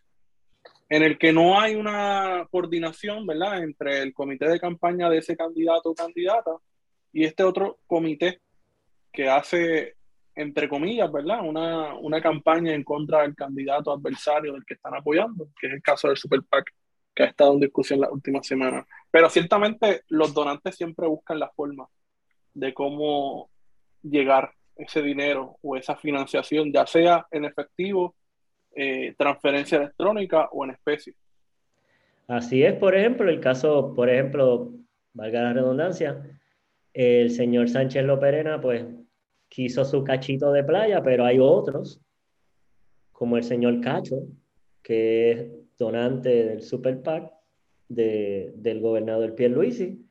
[0.89, 3.63] en el que no hay una coordinación, ¿verdad?
[3.63, 6.53] Entre el comité de campaña de ese candidato o candidata
[7.13, 8.41] y este otro comité
[9.13, 9.97] que hace,
[10.35, 11.41] entre comillas, ¿verdad?
[11.43, 15.83] Una, una campaña en contra del candidato adversario del que están apoyando, que es el
[15.83, 16.73] caso del Super PAC,
[17.15, 18.87] que ha estado en discusión las últimas semanas.
[19.11, 21.87] Pero ciertamente los donantes siempre buscan la forma
[22.53, 23.51] de cómo
[24.03, 28.17] llegar ese dinero o esa financiación, ya sea en efectivo,
[28.75, 31.15] eh, transferencia electrónica o en especie.
[32.27, 34.73] Así es, por ejemplo, el caso, por ejemplo,
[35.13, 36.23] valga la redundancia,
[36.93, 38.85] el señor Sánchez Loperena, pues
[39.55, 42.01] quiso su cachito de playa, pero hay otros,
[43.13, 44.25] como el señor Cacho,
[44.83, 45.47] que es
[45.79, 47.33] donante del Super PAC
[47.89, 50.05] de, del gobernador Pierluisi,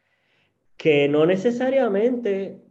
[0.77, 2.61] que no necesariamente,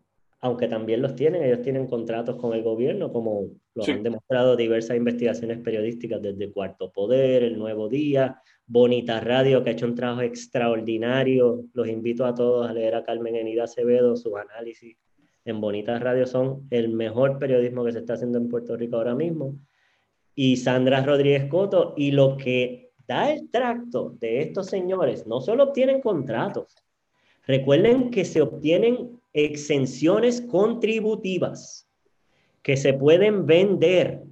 [0.41, 4.97] aunque también los tienen, ellos tienen contratos con el gobierno, como lo han demostrado diversas
[4.97, 10.23] investigaciones periodísticas desde Cuarto Poder, El Nuevo Día, Bonita Radio, que ha hecho un trabajo
[10.23, 11.65] extraordinario.
[11.75, 14.97] Los invito a todos a leer a Carmen Enida Acevedo, sus análisis
[15.45, 19.15] en Bonita Radio son el mejor periodismo que se está haciendo en Puerto Rico ahora
[19.15, 19.57] mismo.
[20.35, 25.65] Y Sandra Rodríguez Coto, y lo que da el tracto de estos señores, no solo
[25.65, 26.77] obtienen contratos,
[27.47, 31.89] recuerden que se obtienen exenciones contributivas
[32.63, 34.23] que se pueden vender.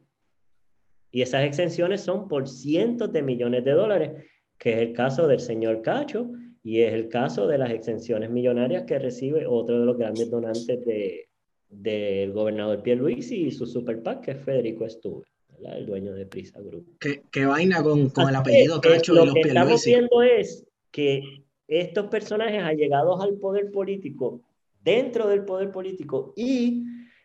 [1.10, 4.24] Y esas exenciones son por cientos de millones de dólares,
[4.56, 6.30] que es el caso del señor Cacho
[6.62, 10.84] y es el caso de las exenciones millonarias que recibe otro de los grandes donantes
[10.84, 11.26] del
[11.70, 15.24] de, gobernador Pierluisi y su super PAC, que es Federico Estuve,
[15.64, 16.98] el dueño de Prisa Group.
[16.98, 21.22] ¿Qué, vaina con, con el apellido Cacho Lo que estamos viendo es que
[21.66, 24.42] estos personajes allegados al poder político,
[24.82, 26.84] dentro del poder político y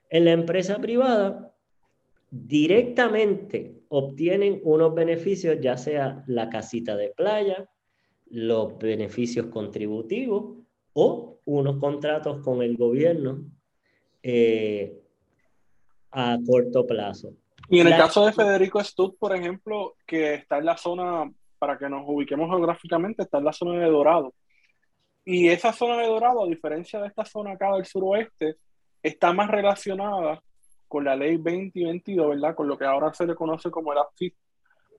[0.09, 1.51] en la empresa privada,
[2.31, 7.69] directamente obtienen unos beneficios, ya sea la casita de playa,
[8.35, 10.57] los beneficios contributivos
[10.93, 13.45] o unos contratos con el gobierno
[14.21, 15.01] eh,
[16.11, 17.33] a corto plazo.
[17.69, 21.77] Y en el caso de Federico Stud, por ejemplo, que está en la zona, para
[21.77, 24.33] que nos ubiquemos geográficamente, está en la zona de Dorado.
[25.23, 28.57] Y esa zona de Dorado, a diferencia de esta zona acá del suroeste,
[29.01, 30.41] está más relacionada
[30.89, 32.53] con la ley 2022, ¿verdad?
[32.53, 33.99] Con lo que ahora se le conoce como el,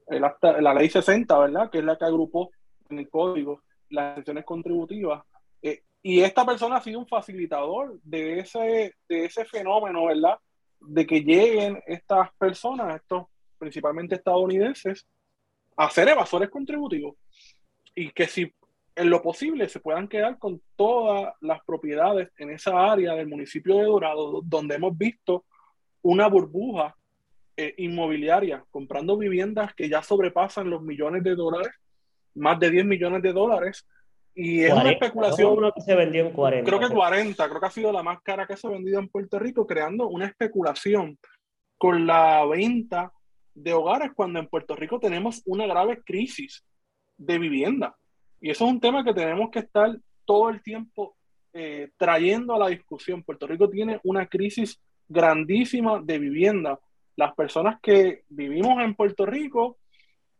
[0.09, 0.23] el
[0.65, 1.71] la ley 60, ¿verdad?
[1.71, 2.51] Que es la que agrupó
[2.89, 5.23] en el código las sesiones contributivas.
[5.63, 10.39] Eh, y esta persona ha sido un facilitador de ese, de ese fenómeno, ¿verdad?
[10.81, 13.27] De que lleguen estas personas, estos
[13.59, 15.07] principalmente estadounidenses,
[15.77, 17.17] a ser evasores contributivos.
[17.95, 18.53] Y que si
[18.95, 23.77] en lo posible se puedan quedar con todas las propiedades en esa área del municipio
[23.77, 25.45] de Dorado, donde hemos visto
[26.03, 26.97] una burbuja
[27.57, 31.73] eh, inmobiliaria, comprando viviendas que ya sobrepasan los millones de dólares
[32.37, 33.87] más de 10 millones de dólares.
[34.35, 35.59] Y es una especulación.
[35.59, 36.69] Uno que se vendió en 40.
[36.69, 39.09] Creo que 40, creo que ha sido la más cara que se ha vendido en
[39.09, 41.19] Puerto Rico, creando una especulación
[41.79, 43.13] con la venta
[43.55, 46.65] de hogares cuando en Puerto Rico tenemos una grave crisis
[47.17, 47.97] de vivienda.
[48.41, 51.17] Y eso es un tema que tenemos que estar todo el tiempo
[51.55, 53.23] eh, trayendo a la discusión.
[53.23, 54.79] Puerto Rico tiene una crisis
[55.09, 56.79] grandísima de vivienda.
[57.17, 59.79] Las personas que vivimos en Puerto Rico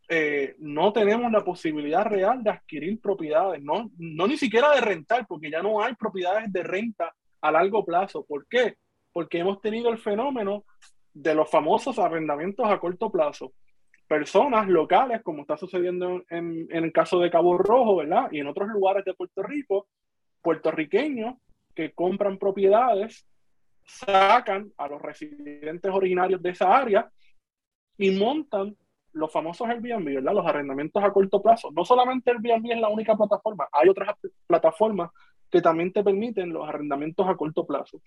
[0.09, 5.27] eh, no tenemos la posibilidad real de adquirir propiedades, no, no ni siquiera de rentar,
[5.27, 8.25] porque ya no hay propiedades de renta a largo plazo.
[8.25, 8.75] ¿Por qué?
[9.11, 10.65] Porque hemos tenido el fenómeno
[11.13, 13.53] de los famosos arrendamientos a corto plazo.
[14.07, 18.29] Personas locales, como está sucediendo en, en el caso de Cabo Rojo, ¿verdad?
[18.31, 19.87] Y en otros lugares de Puerto Rico,
[20.41, 21.35] puertorriqueños
[21.75, 23.27] que compran propiedades,
[23.83, 27.09] sacan a los residentes originarios de esa área
[27.97, 28.77] y montan
[29.13, 30.33] los famosos Airbnb, ¿verdad?
[30.33, 31.71] Los arrendamientos a corto plazo.
[31.71, 35.11] No solamente Airbnb es la única plataforma, hay otras plataformas
[35.49, 38.01] que también te permiten los arrendamientos a corto plazo.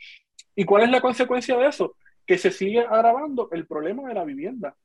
[0.55, 1.97] ¿Y cuál es la consecuencia de eso?
[2.27, 4.77] Que se sigue agravando el problema de la vivienda.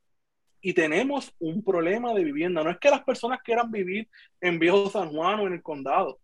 [0.62, 2.64] Y tenemos un problema de vivienda.
[2.64, 4.08] No es que las personas quieran vivir
[4.42, 6.20] en Viejo San Juan o en el condado.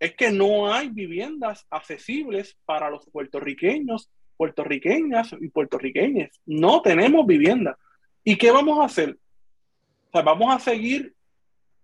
[0.00, 6.30] Es que no hay viviendas accesibles para los puertorriqueños, puertorriqueñas y puertorriqueñas.
[6.46, 7.78] No tenemos vivienda.
[8.24, 9.18] ¿Y qué vamos a hacer?
[10.08, 11.14] O sea, vamos a seguir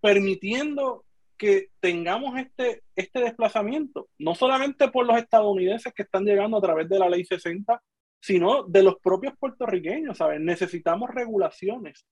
[0.00, 1.04] permitiendo
[1.36, 6.88] que tengamos este, este desplazamiento, no solamente por los estadounidenses que están llegando a través
[6.88, 7.82] de la ley 60,
[8.20, 10.40] sino de los propios puertorriqueños, ¿sabes?
[10.40, 12.06] Necesitamos regulaciones,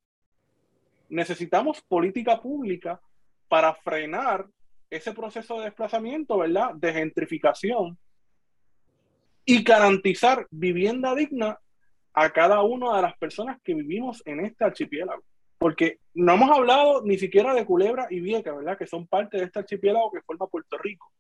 [1.09, 3.01] necesitamos política pública
[3.49, 4.47] para frenar
[4.91, 6.75] ese proceso de desplazamiento, ¿verdad?
[6.75, 7.99] De gentrificación
[9.45, 11.59] y garantizar vivienda digna
[12.14, 15.22] a cada una de las personas que vivimos en este archipiélago
[15.62, 18.76] porque no hemos hablado ni siquiera de Culebra y Vieca, ¿verdad?
[18.76, 21.12] Que son parte de este archipiélago que forma Puerto Rico,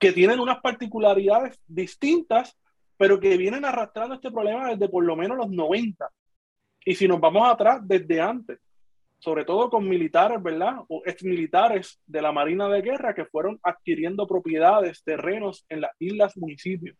[0.00, 2.58] que tienen unas particularidades distintas,
[2.96, 6.10] pero que vienen arrastrando este problema desde por lo menos los 90.
[6.84, 8.58] Y si nos vamos atrás, desde antes,
[9.20, 10.78] sobre todo con militares, ¿verdad?
[10.88, 16.36] O exmilitares de la Marina de Guerra que fueron adquiriendo propiedades, terrenos en las islas,
[16.36, 16.96] municipios.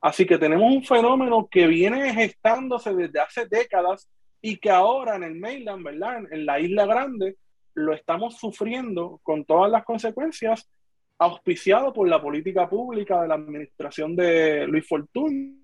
[0.00, 4.08] Así que tenemos un fenómeno que viene gestándose desde hace décadas
[4.40, 6.22] y que ahora en el mainland, ¿verdad?
[6.30, 7.36] En, la isla grande,
[7.74, 10.70] lo estamos sufriendo con todas las consecuencias,
[11.18, 15.56] auspiciado por la política pública de la administración de Luis Fortunio,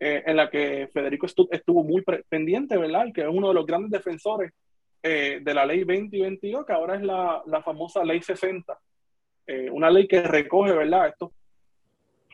[0.00, 3.06] eh, en la que Federico estuvo muy pendiente, ¿verdad?
[3.06, 4.52] Y que es uno de los grandes defensores
[5.02, 8.78] eh, de la ley 20 y 22, que ahora es la, la famosa ley 60,
[9.46, 11.08] eh, una ley que recoge, ¿verdad?
[11.08, 11.30] Estos,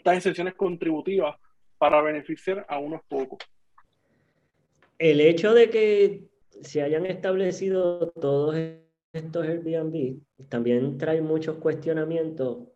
[0.00, 1.36] estas exenciones contributivas
[1.76, 3.38] para beneficiar a unos pocos.
[4.98, 6.24] El hecho de que
[6.62, 8.56] se hayan establecido todos
[9.12, 12.68] estos Airbnb también trae muchos cuestionamientos,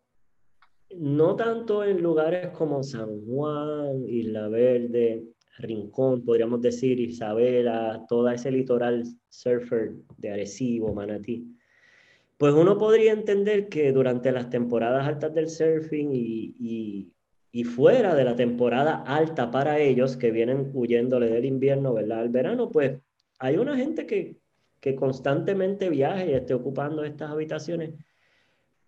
[0.95, 5.23] no tanto en lugares como San Juan, Isla Verde,
[5.57, 11.55] Rincón, podríamos decir, Isabela, todo ese litoral surfer de Arecibo, Manatí.
[12.37, 17.14] Pues uno podría entender que durante las temporadas altas del surfing y, y,
[17.63, 22.19] fuera de la temporada alta para ellos, que vienen huyéndole del invierno, ¿verdad?
[22.19, 22.99] Al verano, pues
[23.39, 24.37] hay una gente que,
[24.79, 27.93] que constantemente viaja y esté ocupando estas habitaciones,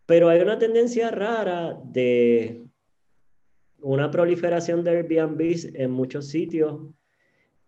[0.05, 2.67] pero hay una tendencia rara de
[3.79, 6.81] una proliferación de Airbnb en muchos sitios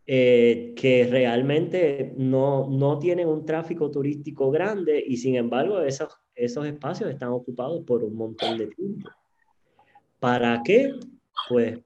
[0.06, 6.66] eh, que realmente no, no tienen un tráfico turístico grande y sin embargo esos, esos
[6.66, 9.10] espacios están ocupados por un montón de tiempo.
[10.20, 10.94] ¿Para qué?
[11.48, 11.80] Pues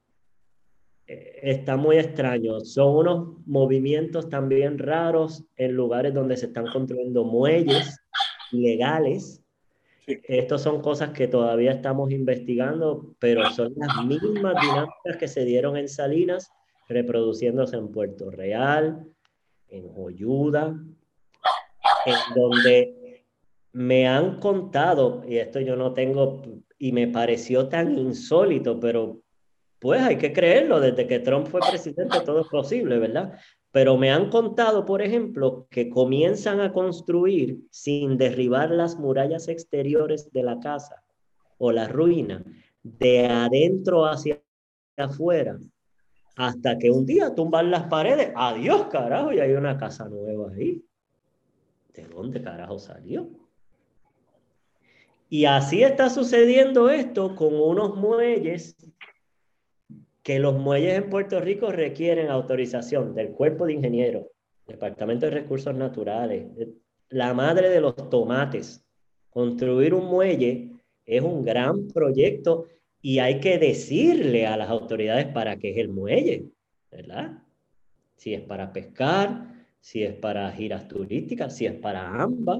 [1.08, 2.60] eh, está muy extraño.
[2.62, 8.00] Son unos movimientos también raros en lugares donde se están construyendo muelles
[8.52, 9.44] ilegales
[10.06, 15.78] estas son cosas que todavía estamos investigando, pero son las mismas dinámicas que se dieron
[15.78, 16.52] en Salinas,
[16.90, 19.06] reproduciéndose en Puerto Real,
[19.70, 20.76] en Joyuda,
[22.06, 23.24] en donde
[23.72, 26.42] me han contado, y esto yo no tengo,
[26.84, 29.22] y me pareció tan insólito, pero
[29.80, 33.40] pues hay que creerlo, desde que Trump fue presidente todo es posible, ¿verdad?
[33.72, 40.30] Pero me han contado, por ejemplo, que comienzan a construir sin derribar las murallas exteriores
[40.34, 41.02] de la casa
[41.58, 42.44] o la ruina,
[42.84, 44.42] de adentro hacia
[44.98, 45.58] afuera,
[46.36, 48.34] hasta que un día tumban las paredes.
[48.36, 50.84] Adiós, carajo, y hay una casa nueva ahí.
[51.94, 53.30] ¿De dónde carajo salió?
[55.34, 58.76] Y así está sucediendo esto con unos muelles
[60.22, 64.28] que los muelles en Puerto Rico requieren autorización del cuerpo de ingenieros,
[64.68, 66.46] Departamento de Recursos Naturales,
[67.10, 68.86] la madre de los tomates.
[69.32, 70.70] Construir un muelle
[71.04, 72.68] es un gran proyecto
[73.02, 76.46] y hay que decirle a las autoridades para qué es el muelle,
[76.92, 77.40] ¿verdad?
[78.18, 82.60] Si es para pescar, si es para giras turísticas, si es para ambas,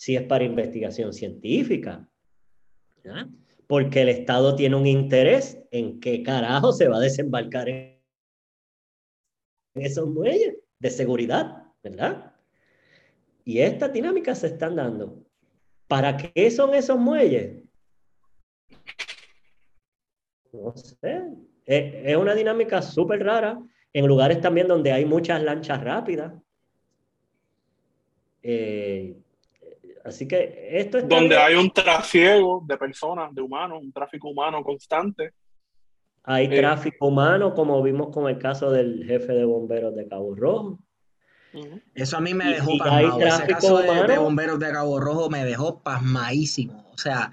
[0.00, 2.08] si es para investigación científica.
[3.66, 8.00] porque el Estado tiene un interés en qué carajo se va a desembarcar en
[9.74, 12.34] esos muelles de seguridad, ¿verdad?
[13.44, 15.22] Y estas dinámicas se están dando.
[15.86, 17.62] ¿Para qué son esos muelles?
[20.50, 21.24] No sé.
[21.66, 26.32] Es, una dinámica súper rara en lugares también donde hay muchas lanchas rápidas.
[28.42, 29.14] Eh,
[30.04, 31.08] Así que esto es...
[31.08, 35.34] Donde hay un trasiego de personas, de humanos, un tráfico humano constante.
[36.24, 40.34] Hay eh, tráfico humano, como vimos con el caso del jefe de bomberos de Cabo
[40.34, 40.78] Rojo.
[41.94, 43.20] Eso a mí me dejó pasmado.
[43.20, 46.90] Ese caso de, de, bomberos de Cabo Rojo me dejó pasmadísimo.
[46.92, 47.30] O sea,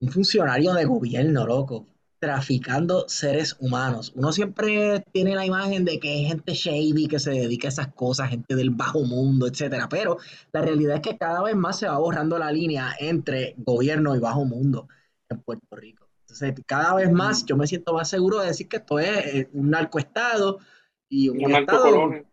[0.00, 1.91] un funcionario de gobierno, loco
[2.22, 4.12] traficando seres humanos.
[4.14, 7.88] Uno siempre tiene la imagen de que hay gente shady que se dedica a esas
[7.88, 10.18] cosas, gente del bajo mundo, etcétera, pero
[10.52, 14.20] la realidad es que cada vez más se va borrando la línea entre gobierno y
[14.20, 14.86] bajo mundo
[15.28, 16.06] en Puerto Rico.
[16.20, 19.48] Entonces, cada vez más yo me siento más seguro de decir que esto es eh,
[19.52, 20.60] un narcoestado
[21.08, 22.24] y un una narcocolonia.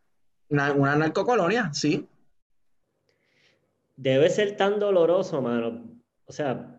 [0.50, 2.08] Una, una narcocolonia, sí.
[3.96, 5.84] Debe ser tan doloroso, mano.
[6.26, 6.79] O sea,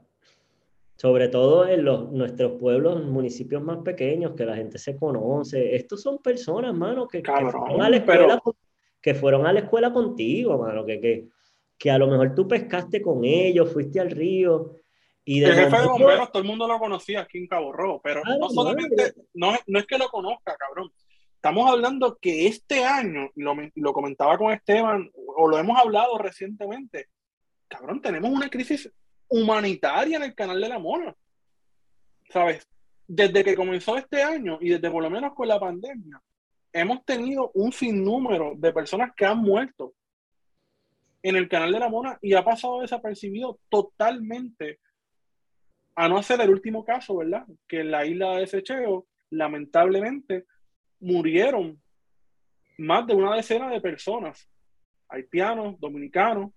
[1.01, 5.74] sobre todo en los, nuestros pueblos, municipios más pequeños, que la gente se conoce.
[5.74, 8.42] Estos son personas, mano, que, que, fueron, a la escuela,
[9.01, 11.28] que fueron a la escuela contigo, mano, que, que,
[11.78, 14.76] que a lo mejor tú pescaste con ellos, fuiste al río.
[15.24, 18.03] Y de el jefe de bomberos, todo el mundo lo conocía aquí en Cabo Rojo,
[18.05, 20.92] pero ah, no solamente, no, no es que lo conozca, cabrón.
[21.34, 27.09] Estamos hablando que este año, lo, lo comentaba con Esteban, o lo hemos hablado recientemente,
[27.68, 28.92] cabrón, tenemos una crisis
[29.30, 31.14] humanitaria en el canal de la Mona.
[32.28, 32.68] ¿Sabes?
[33.06, 36.20] Desde que comenzó este año y desde por lo menos con la pandemia,
[36.72, 39.94] hemos tenido un sinnúmero de personas que han muerto
[41.22, 44.78] en el canal de la Mona y ha pasado desapercibido totalmente,
[45.94, 47.46] a no ser el último caso, ¿verdad?
[47.66, 50.46] Que en la isla de Secheo lamentablemente
[51.00, 51.80] murieron
[52.78, 54.48] más de una decena de personas,
[55.08, 56.52] haitianos, dominicanos.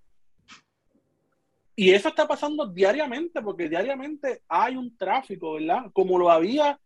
[1.76, 5.86] Y eso está pasando diariamente, porque diariamente hay un tráfico, ¿verdad?
[5.92, 6.80] Como lo había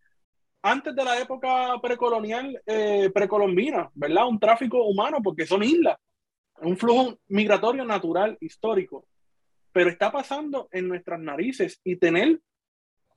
[0.61, 4.27] antes de la época precolonial, eh, precolombina, ¿verdad?
[4.27, 5.97] Un tráfico humano, porque son islas,
[6.61, 9.05] un flujo migratorio natural, histórico.
[9.71, 12.39] Pero está pasando en nuestras narices y tener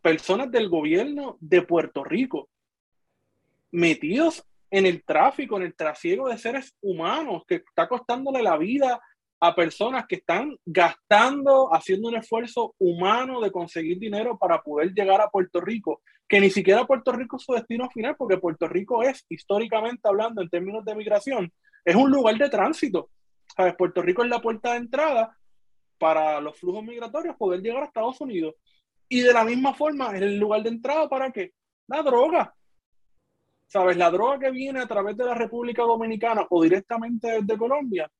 [0.02, 2.48] personas del gobierno de Puerto Rico
[3.70, 9.00] metidos en el tráfico, en el trasiego de seres humanos, que está costándole la vida
[9.40, 15.20] a personas que están gastando, haciendo un esfuerzo humano de conseguir dinero para poder llegar
[15.22, 19.02] a Puerto Rico, que ni siquiera Puerto Rico es su destino final, porque Puerto Rico
[19.02, 21.50] es, históricamente hablando, en términos de migración,
[21.84, 23.08] es un lugar de tránsito.
[23.56, 23.74] ¿Sabes?
[23.76, 25.36] Puerto Rico es la puerta de entrada
[25.98, 28.54] para los flujos migratorios poder llegar a Estados Unidos.
[29.08, 31.52] Y de la misma forma, es el lugar de entrada para qué?
[31.88, 32.54] La droga.
[33.66, 33.96] ¿Sabes?
[33.96, 38.10] La droga que viene a través de la República Dominicana o directamente desde Colombia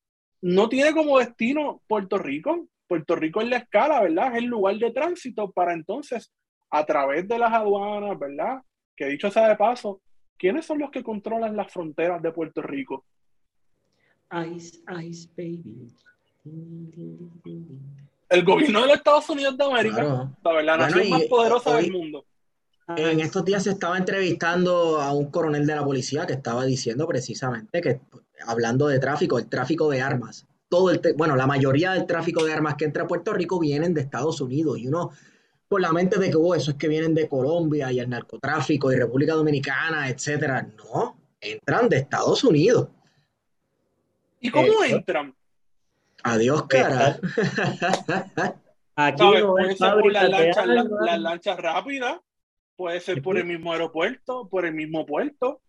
[0.43, 2.67] no tiene como destino Puerto Rico.
[2.87, 4.33] Puerto Rico es la escala, ¿verdad?
[4.33, 6.33] Es el lugar de tránsito para entonces,
[6.71, 8.63] a través de las aduanas, ¿verdad?
[8.97, 10.01] Que dicho sea de paso,
[10.37, 13.05] ¿quiénes son los que controlan las fronteras de Puerto Rico?
[14.47, 15.89] Ice, ice, baby.
[18.29, 20.31] El gobierno de los Estados Unidos de América,
[20.63, 22.25] la nación más poderosa del mundo.
[22.97, 27.07] En estos días se estaba entrevistando a un coronel de la policía que estaba diciendo
[27.07, 28.01] precisamente que,
[28.47, 32.53] hablando de tráfico, el tráfico de armas, todo el, bueno, la mayoría del tráfico de
[32.53, 35.11] armas que entra a Puerto Rico vienen de Estados Unidos y uno
[35.69, 38.93] por la mente de que oh, eso es que vienen de Colombia y el narcotráfico
[38.93, 40.67] y República Dominicana, etcétera.
[40.77, 42.89] No, entran de Estados Unidos.
[44.41, 45.35] ¿Y cómo entran?
[46.23, 47.19] Adiós, cara.
[48.97, 52.21] Aquí no es fábrica la lancha rápida
[52.81, 55.61] Puede ser por el mismo aeropuerto, por el mismo puerto.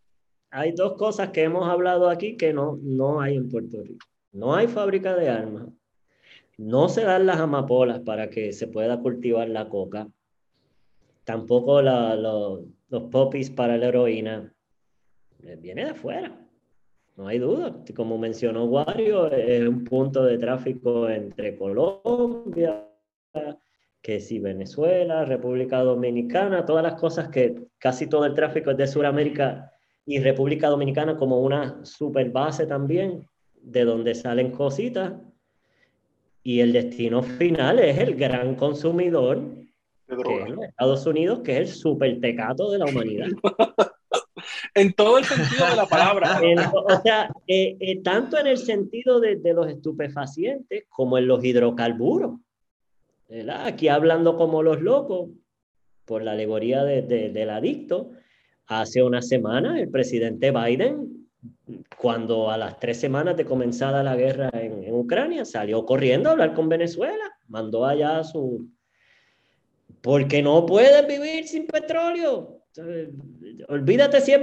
[0.52, 4.06] Hay dos cosas que hemos hablado aquí que no, no hay en Puerto Rico.
[4.34, 5.68] No hay fábrica de armas.
[6.58, 10.08] No se dan las amapolas para que se pueda cultivar la coca.
[11.24, 14.54] Tampoco los popis para la heroína.
[15.44, 16.38] Eh, viene de afuera.
[17.16, 17.74] No hay duda.
[17.96, 22.88] Como mencionó Wario, es un punto de tráfico entre Colombia,
[24.02, 28.88] que si Venezuela, República Dominicana, todas las cosas que casi todo el tráfico es de
[28.88, 29.72] Sudamérica
[30.12, 33.26] y República Dominicana como una super base también,
[33.62, 35.14] de donde salen cositas.
[36.44, 39.42] Y el destino final es el gran consumidor,
[40.08, 43.28] que es Estados Unidos, que es el super tecato de la humanidad.
[44.76, 46.42] en todo el sentido de la palabra.
[46.74, 51.44] o sea, eh, eh, tanto en el sentido de, de los estupefacientes como en los
[51.44, 52.40] hidrocarburos.
[53.64, 55.30] Aquí hablando como los locos,
[56.04, 58.12] por la alegoría del adicto,
[58.80, 61.28] hace una semana el presidente Biden,
[61.98, 66.54] cuando a las tres semanas de comenzada la guerra en, Ucrania, salió corriendo a hablar
[66.54, 68.70] con Venezuela, mandó allá a su...
[70.02, 72.64] Porque no pueden vivir sin petróleo.
[73.68, 74.42] Olvídate si es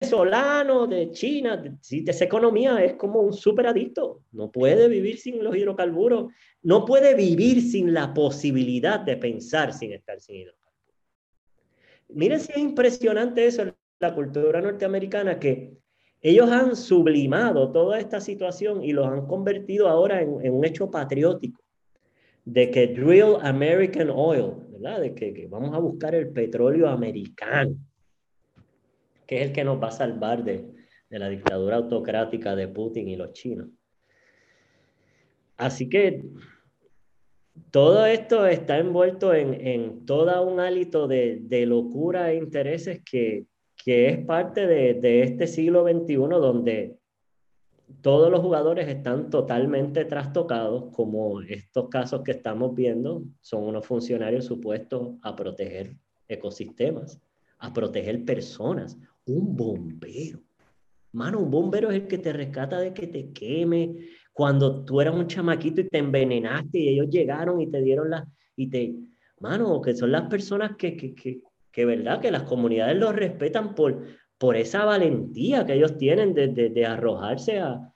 [0.00, 5.56] venezolano, de China, si esa economía es como un superadicto, no puede vivir sin los
[5.56, 6.32] hidrocarburos,
[6.62, 10.67] no puede vivir sin la posibilidad de pensar sin estar sin hidrocarburos.
[12.08, 15.76] Miren si es impresionante eso en la cultura norteamericana, que
[16.20, 21.62] ellos han sublimado toda esta situación y los han convertido ahora en, un hecho patriótico,
[22.44, 25.00] de que drill American oil, ¿verdad?
[25.00, 27.76] De que vamos a buscar el petróleo americano
[29.28, 30.64] que es el que nos va a salvar de,
[31.10, 33.68] la dictadura autocrática de Putin y los chinos.
[35.56, 36.24] Así que
[37.70, 43.46] todo esto está envuelto en, en todo un hálito de, locura e intereses que,
[43.86, 46.98] es parte de, de, este siglo XXI donde
[48.02, 54.44] todos los jugadores están totalmente trastocados, como estos casos que estamos viendo, son unos funcionarios
[54.44, 55.96] supuestos a proteger
[56.28, 57.18] ecosistemas,
[57.58, 60.40] a proteger personas un bombero.
[61.12, 63.96] Mano, un bombero es el que te rescata de que te queme.
[64.38, 68.24] Cuando tú eras un chamaquito y te envenenaste y ellos llegaron y te dieron la...
[68.54, 68.94] Y te...
[69.40, 71.40] Mano, que son las personas que, que, que,
[71.72, 74.00] que verdad, que las comunidades los respetan por,
[74.38, 77.92] por esa valentía que ellos tienen de, de, de arrojarse a...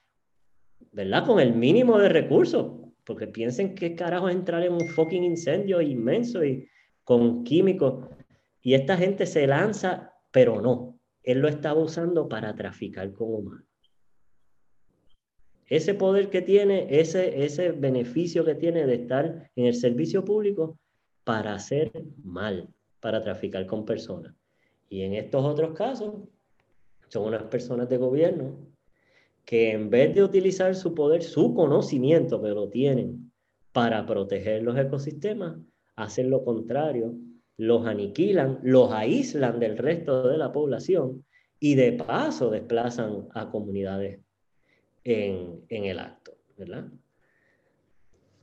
[0.90, 1.24] ¿Verdad?
[1.24, 2.72] Con el mínimo de recursos.
[3.04, 6.66] Porque piensen qué carajo es entrar en un fucking incendio inmenso y
[7.04, 8.08] con químicos.
[8.62, 13.71] Y esta gente se lanza, pero no él lo estaba usando para traficar con humanos.
[15.72, 20.78] Ese poder que tiene, ese, ese beneficio que tiene de estar en el servicio público
[21.24, 21.90] para hacer
[22.22, 22.68] mal,
[23.00, 24.34] para traficar con personas.
[24.90, 26.28] Y en estos otros casos,
[27.08, 28.54] son unas personas de gobierno
[29.46, 33.32] que en vez de utilizar su poder, su conocimiento que lo tienen
[33.72, 35.56] para proteger los ecosistemas,
[35.96, 37.14] hacen lo contrario,
[37.56, 41.24] los aniquilan, los aíslan del resto de la población
[41.58, 44.21] y de paso desplazan a comunidades
[45.04, 46.88] en, el acto, ¿verdad?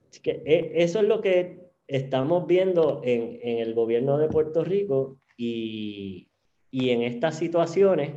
[0.09, 5.19] Así que eh, eso es lo que estamos viendo en, el gobierno de Puerto Rico
[5.37, 6.27] y,
[6.71, 8.13] en estas situaciones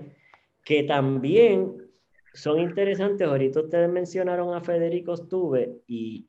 [0.64, 1.76] que también
[2.34, 3.26] son interesantes.
[3.26, 6.28] Ahorita ustedes mencionaron a Federico Stuve y,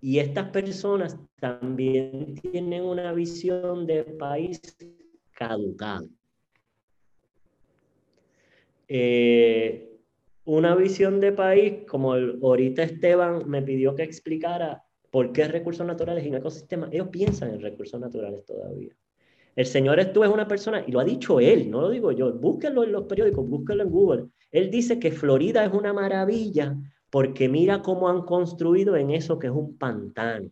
[0.00, 4.60] y estas personas también tienen una visión de país
[5.32, 6.02] caducada.
[8.88, 9.87] Eh,
[10.48, 16.24] una visión de país, como ahorita Esteban me pidió que explicara por qué recursos naturales
[16.24, 18.94] y un ecosistema, ellos piensan en recursos naturales todavía.
[19.54, 22.32] El señor Estuve es una persona, y lo ha dicho él, no lo digo yo,
[22.32, 24.24] búsquenlo en los periódicos, búsquenlo en Google.
[24.50, 26.74] Él dice que Florida es una maravilla
[27.10, 30.50] porque mira cómo han construido en eso que es un pantano.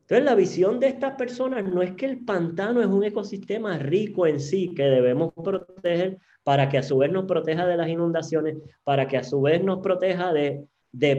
[0.00, 4.26] Entonces, la visión de estas personas no es que el pantano es un ecosistema rico
[4.26, 8.56] en sí que debemos proteger para que a su vez nos proteja de las inundaciones,
[8.84, 10.66] para que a su vez nos proteja de,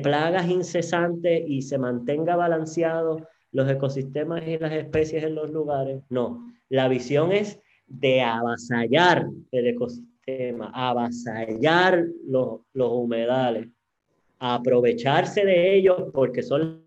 [0.03, 6.03] plagas incesantes y se mantenga balanceado los ecosistemas y las especies en los lugares.
[6.09, 13.67] No, la visión es de avasallar el ecosistema, avasallar los, los humedales,
[14.39, 16.83] aprovecharse de ellos porque son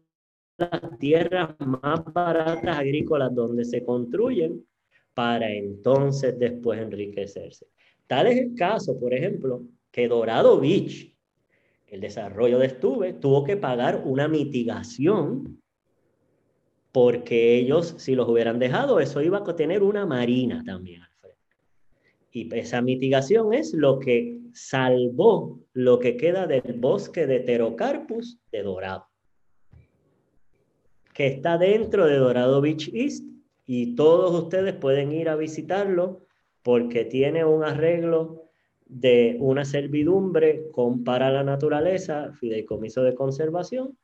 [0.59, 4.65] las tierras más baratas agrícolas donde se construyen
[5.15, 7.67] para entonces después enriquecerse.
[8.07, 11.13] Tal es el caso, por ejemplo, que Dorado Beach,
[11.89, 15.61] el desarrollo de Estuve, tuvo que pagar una mitigación
[16.93, 21.41] porque ellos, si los hubieran dejado, eso iba a tener una marina también al frente.
[22.33, 28.63] Y esa mitigación es lo que salvó lo que queda del bosque de Pterocarpus de
[28.63, 29.07] Dorado,
[31.13, 33.25] que está dentro de Dorado Beach East
[33.67, 36.26] y todos ustedes pueden ir a visitarlo
[36.67, 38.43] porque tiene un arreglo
[38.87, 43.97] de una servidumbre con para la naturaleza, fideicomiso de conservación,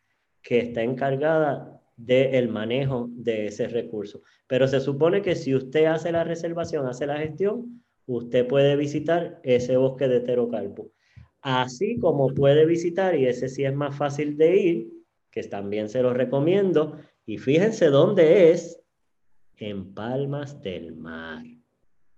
[0.43, 4.23] que está encargada del manejo de ese recurso.
[4.47, 9.41] Pero se supone que si usted hace la reservación, hace la gestión, usted puede visitar
[9.43, 10.93] ese bosque de Terocarpo.
[11.41, 14.93] Así como puede visitar, y ese sí es más fácil de ir,
[15.33, 16.97] que también se lo recomiendo,
[17.27, 18.81] y fíjense dónde es,
[19.57, 21.43] en Palmas del Mar.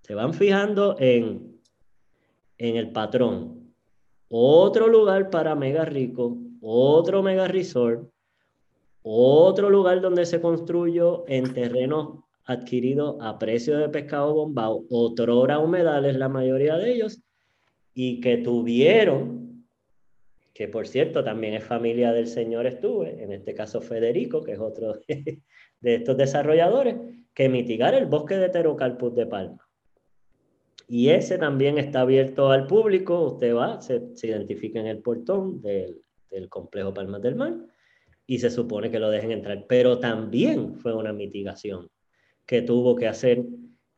[0.05, 1.59] Se van fijando en,
[2.59, 3.73] en el patrón.
[4.29, 8.11] Otro lugar para mega rico, otro mega resort,
[9.03, 16.17] otro lugar donde se construyó en terrenos adquiridos a precio de pescado bombao, otrora humedales
[16.17, 17.23] la mayoría de ellos,
[17.95, 19.67] y que tuvieron,
[20.53, 24.61] que por cierto también es familia del señor Estuve, en este caso Federico, que es
[24.61, 25.41] otro de,
[25.81, 26.97] de estos desarrolladores,
[27.33, 29.64] que mitigar el bosque de Terocarpus de Palma.
[30.97, 33.21] Y ese también está abierto al público.
[33.23, 36.01] Usted va, se, identifica en el portón del,
[36.49, 37.57] complejo Palmas del Mar
[38.29, 39.67] y se supone que lo dejen entrar.
[39.69, 41.91] Pero también fue una mitigación
[42.47, 43.45] que tuvo que hacer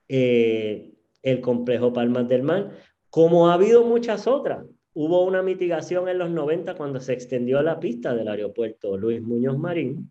[0.09, 2.71] eh, el complejo Palmas del Mar,
[3.11, 4.65] como ha habido muchas otras.
[4.95, 9.59] Hubo una mitigación en los 90 cuando se extendió la pista del aeropuerto Luis Muñoz
[9.59, 10.11] Marín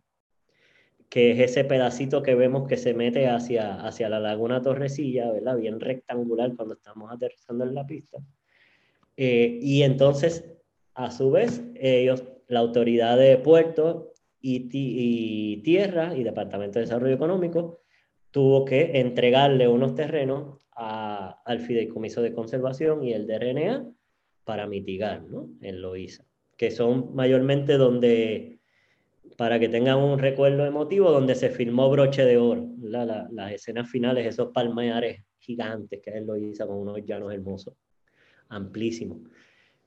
[1.09, 5.57] que es ese pedacito que vemos que se mete hacia, hacia la laguna Torrecilla, ¿verdad?
[5.57, 8.19] Bien rectangular cuando estamos aterrizando en la pista.
[9.17, 10.45] Eh, y entonces,
[10.93, 14.07] a su vez, ellos, la autoridad de puertos
[14.41, 17.81] y, y tierra y Departamento de Desarrollo Económico,
[18.31, 23.89] tuvo que entregarle unos terrenos a, al Fideicomiso de Conservación y el DRNA
[24.43, 25.49] para mitigar, ¿no?
[25.61, 26.25] En Loíza,
[26.57, 28.54] que son mayormente donde
[29.37, 34.25] para que tengan un recuerdo emotivo donde se filmó Broche de Oro, las escenas finales,
[34.25, 37.75] esos palmares gigantes que él lo hizo con unos llanos hermosos,
[38.49, 39.19] amplísimos.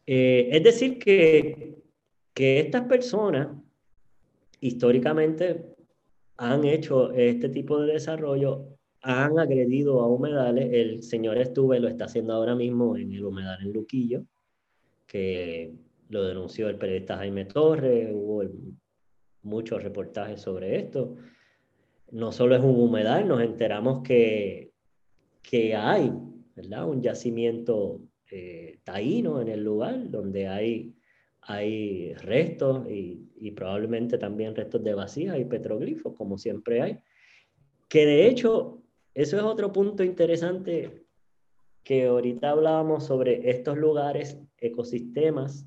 [0.06, 1.77] Eh, es decir, que,
[2.32, 3.48] que estas personas
[4.60, 5.74] históricamente
[6.36, 10.73] han hecho este tipo de desarrollo, han agredido a humedales.
[10.73, 14.24] El señor Estuve lo está haciendo ahora mismo en el humedal en Luquillo,
[15.06, 15.73] que
[16.10, 18.52] lo denunció el periodista Jaime Torres, hubo el
[19.43, 21.16] muchos reportajes sobre esto.
[22.10, 24.73] No solo es un humedal, nos enteramos que,
[25.43, 26.12] que hay
[26.55, 26.89] ¿verdad?
[26.89, 28.01] un yacimiento
[28.31, 30.94] eh, taíno en el lugar donde hay,
[31.43, 36.98] hay restos y, probablemente también restos de vasijas y petroglifos, como siempre hay,
[37.89, 38.82] que de hecho
[39.15, 41.06] eso es otro punto interesante
[41.82, 45.66] que ahorita hablábamos sobre estos lugares, ecosistemas,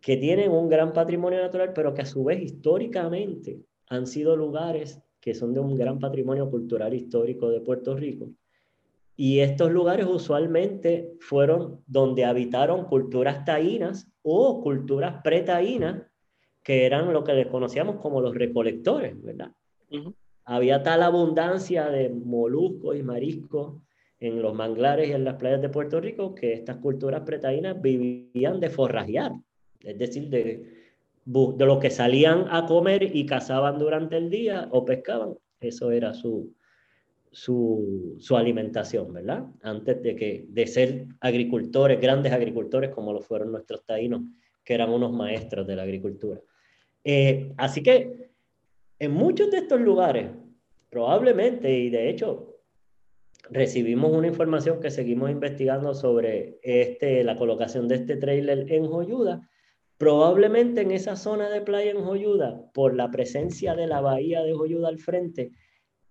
[0.00, 5.00] que tienen un gran patrimonio natural, pero que a su vez históricamente han sido lugares
[5.20, 8.30] que son de un gran patrimonio cultural histórico de Puerto Rico.
[9.16, 16.02] Y estos lugares usualmente fueron donde habitaron culturas taínas o culturas pretaínas,
[16.62, 19.50] que eran lo que les conocíamos como los recolectores, ¿verdad?
[20.44, 23.82] Había tal abundancia de moluscos y mariscos
[24.20, 28.60] en los manglares y en las playas de Puerto Rico que estas culturas pretaínas vivían
[28.60, 29.32] de forrajear,
[29.80, 30.78] es decir, de,
[31.24, 36.14] de lo que salían a comer y cazaban durante el día o pescaban, eso era
[36.14, 36.54] su,
[37.30, 39.46] su, su, alimentación, ¿verdad?
[39.62, 44.22] Antes de, que, de ser agricultores, grandes agricultores como lo fueron nuestros taínos,
[44.64, 46.40] que eran unos maestros de la agricultura.
[47.04, 48.30] Eh, así que
[48.98, 50.30] en muchos de estos lugares,
[50.90, 52.56] probablemente, y de hecho,
[53.50, 59.48] recibimos una información que seguimos investigando sobre este, la colocación de este trailer en Joyuda,
[59.98, 64.54] probablemente en esa zona de playa en Joyuda, por la presencia de la bahía de
[64.54, 65.52] Joyuda al frente,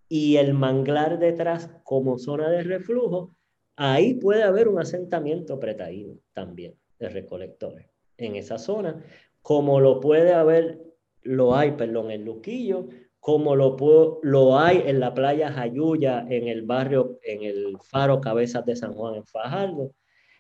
[0.09, 3.35] y el manglar detrás como zona de reflujo,
[3.75, 7.87] ahí puede haber un asentamiento pretaíno también de recolectores
[8.17, 9.03] en esa zona,
[9.41, 10.81] como lo puede haber,
[11.21, 12.87] lo hay, perdón, en Luquillo,
[13.19, 13.77] como lo,
[14.23, 18.93] lo hay en la playa Jayuya, en el barrio, en el faro Cabezas de San
[18.93, 19.91] Juan en Fajardo.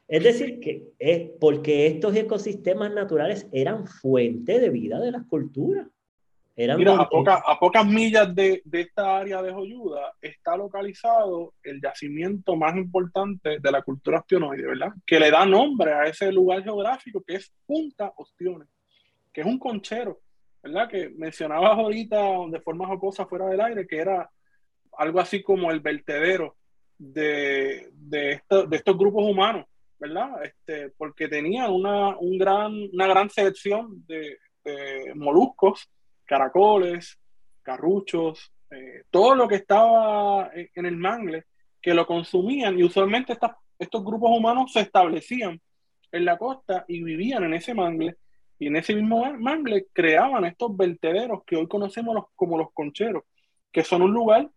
[0.07, 5.87] Es decir, que es porque estos ecosistemas naturales eran fuente de vida de las culturas.
[6.57, 7.07] Mira,
[7.45, 13.71] a, pocas millas de, esta área de Joyuda está localizado el yacimiento más importante de
[13.71, 14.91] la cultura ostionoide, ¿verdad?
[15.05, 18.67] Que le da nombre a ese lugar geográfico que es Punta Ostiones,
[19.31, 20.19] que es un conchero,
[20.63, 20.89] ¿verdad?
[20.89, 22.17] Que mencionabas ahorita
[22.49, 24.27] de forma jocosa fuera del aire, que era
[24.97, 26.55] algo así como el vertedero
[26.97, 29.67] de, de, estos grupos humanos,
[29.99, 30.43] ¿verdad?
[30.43, 35.89] Este, porque tenía una, un gran, una gran selección de, de moluscos
[36.25, 37.17] caracoles,
[37.63, 41.45] carruchos, eh, todo lo que estaba en el mangle,
[41.81, 43.37] que lo consumían y usualmente
[43.79, 45.59] estos grupos humanos se establecían
[46.11, 48.17] en la costa y vivían en ese mangle
[48.59, 53.23] y en ese mismo mangle creaban estos vertederos que hoy conocemos como los concheros,
[53.71, 54.49] que son un lugar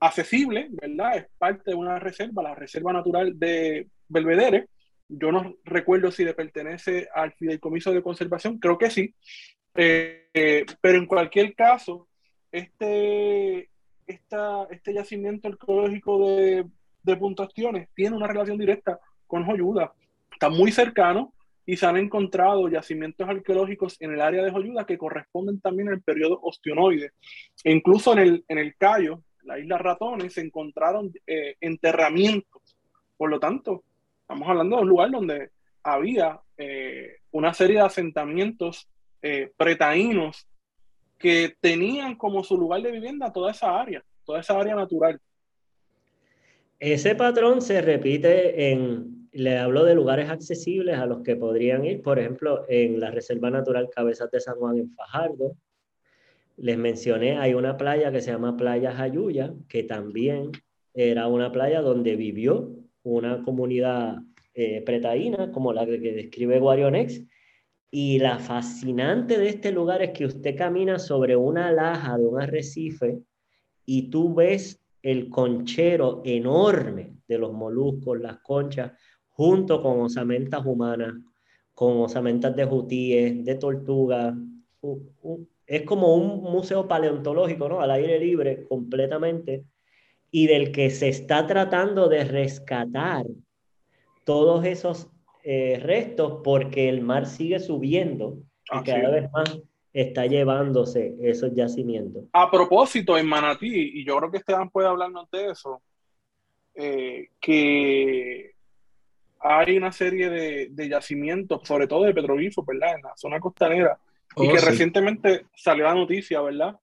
[0.00, 1.16] accesible, ¿verdad?
[1.16, 4.66] Es parte de una reserva, la Reserva Natural de Belvedere.
[5.08, 9.14] Yo no recuerdo si le pertenece al Fideicomiso de Conservación, creo que sí,
[9.74, 12.08] eh, pero en cualquier caso,
[12.52, 13.70] este,
[14.06, 16.66] este yacimiento arqueológico de,
[17.02, 19.92] de Puntastiones tiene una relación directa con Joyuda.
[20.32, 21.32] Está muy cercano
[21.66, 26.02] y se han encontrado yacimientos arqueológicos en el área de Joyuda que corresponden también al
[26.02, 27.12] periodo ostionoide.
[27.62, 32.76] E incluso en el, en el Cayo, la isla Ratones, se encontraron eh, enterramientos.
[33.16, 33.84] Por lo tanto,
[34.30, 35.50] estamos hablando de un lugar donde
[35.82, 38.88] había eh, una serie de asentamientos
[39.22, 40.46] eh, pretaínos
[41.18, 45.20] que tenían como su lugar de vivienda toda esa área, toda esa área natural.
[46.78, 52.00] Ese patrón se repite en, le hablo de lugares accesibles a los que podrían ir,
[52.00, 55.56] por ejemplo, en la Reserva Natural Cabezas de San Juan en Fajardo.
[56.56, 60.52] Les mencioné, hay una playa que se llama Playa Jayuya, que también
[60.94, 64.18] era una playa donde vivió una comunidad
[64.54, 67.22] eh, pretaína, como la que, describe Guarionex,
[67.90, 72.40] y la fascinante de este lugar es que usted camina sobre una laja de un
[72.40, 73.20] arrecife
[73.84, 78.92] y tú ves el conchero enorme de los moluscos, las conchas,
[79.28, 81.14] junto con osamentas humanas,
[81.74, 84.34] con osamentas de jutíes, de tortugas.
[85.66, 87.80] Es como un museo paleontológico, ¿no?
[87.80, 89.64] Al aire libre, completamente,
[90.30, 93.26] y del que se está tratando de rescatar
[94.24, 95.08] todos esos
[95.42, 98.38] eh, restos porque el mar sigue subiendo
[98.72, 99.60] y cada vez más
[99.92, 102.24] está llevándose esos yacimientos.
[102.32, 105.82] A propósito, en Manatí, y yo creo que Esteban puede hablarnos de eso,
[106.74, 108.52] eh, que
[109.40, 112.96] hay una serie de, yacimientos, sobre todo de petroglifos, ¿verdad?
[112.96, 113.98] En la zona costanera,
[114.36, 116.78] y oh, que recientemente salió la noticia, ¿verdad?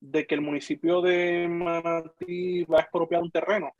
[0.00, 3.72] De que el municipio de Manatí va a expropiar un terreno.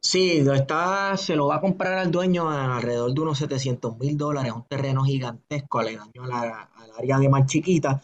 [0.00, 4.18] Sí, está, se lo va a comprar al dueño a alrededor de unos 700 mil
[4.18, 8.02] dólares, un terreno gigantesco aledaño al área de Mar Chiquita,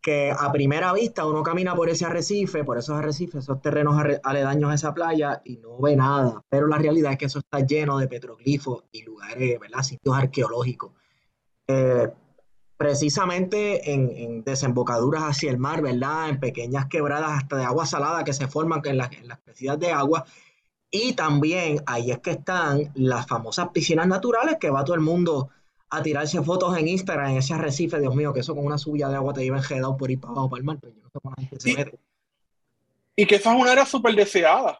[0.00, 4.70] que a primera vista uno camina por ese arrecife, por esos arrecifes, esos terrenos aledaños
[4.70, 7.98] a esa playa y no ve nada, pero la realidad es que eso está lleno
[7.98, 9.82] de petroglifos y lugares, ¿verdad?
[9.82, 10.92] Sitios arqueológicos.
[11.66, 12.08] Eh,
[12.84, 16.28] precisamente en, desembocaduras hacia el mar, ¿verdad?
[16.28, 19.08] En pequeñas quebradas hasta de agua salada que se forman en, las
[19.42, 20.26] piscinas de agua.
[20.90, 25.48] Y también ahí es que están las famosas piscinas naturales que va todo el mundo
[25.88, 29.08] a tirarse fotos en Instagram en ese arrecife, Dios mío, que eso con una subida
[29.08, 31.08] de agua te lleva enjedado por ahí para abajo para el mar, pero yo no
[31.08, 31.98] sé cómo la gente se mete.
[33.16, 34.78] Y que esa es una área súper deseada.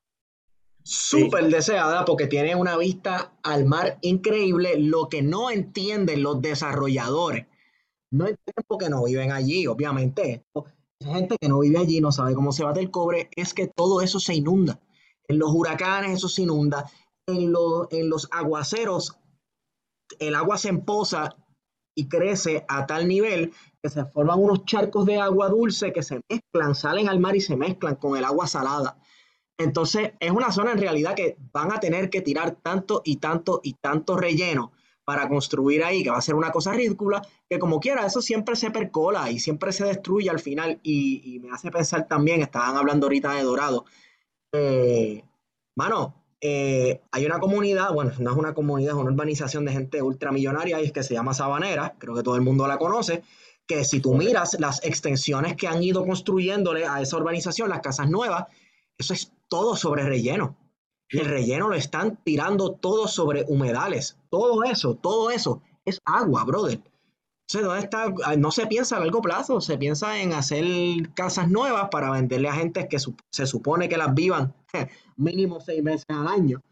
[0.82, 7.46] Súper deseada porque tiene una vista al mar increíble, lo que no entienden los desarrolladores.
[8.14, 10.46] No entienden porque no viven allí, obviamente.
[11.00, 14.00] gente que no vive allí no sabe cómo se bate el cobre, es que todo
[14.02, 14.78] eso se inunda.
[15.26, 16.88] En los huracanes eso se inunda.
[17.26, 17.52] En,
[17.90, 19.18] en los aguaceros
[20.20, 21.34] el agua se empoza
[21.96, 26.20] y crece a tal nivel que se forman unos charcos de agua dulce que se
[26.28, 28.96] mezclan, salen al mar y se mezclan con el agua salada.
[29.58, 33.60] Entonces es una zona en realidad que van a tener que tirar tanto y tanto
[33.64, 34.72] y tanto relleno
[35.04, 38.56] para construir ahí, que va a ser una cosa ridícula, que como quiera, eso siempre
[38.56, 40.80] se percola y siempre se destruye al final.
[40.82, 43.84] Y, me hace pensar también, estaban hablando ahorita de Dorado,
[44.52, 45.24] eh,
[45.76, 50.02] mano, eh, hay una comunidad, bueno, no es una comunidad, es una urbanización de gente
[50.02, 53.22] ultramillonaria y es que se llama Sabanera, creo que todo el mundo la conoce,
[53.66, 58.10] que si tú miras las extensiones que han ido construyéndole a esa urbanización, las casas
[58.10, 58.44] nuevas,
[58.98, 60.56] eso es todo sobre relleno.
[61.18, 64.16] El relleno lo están tirando todo sobre humedales.
[64.30, 66.80] Todo eso, todo eso es agua, brother.
[67.52, 68.12] ¿dónde está?
[68.36, 70.64] No se piensa a largo plazo, se piensa en hacer
[71.14, 74.54] casas nuevas para venderle a gente que se supone que las vivan
[75.16, 76.62] mínimo seis meses al año.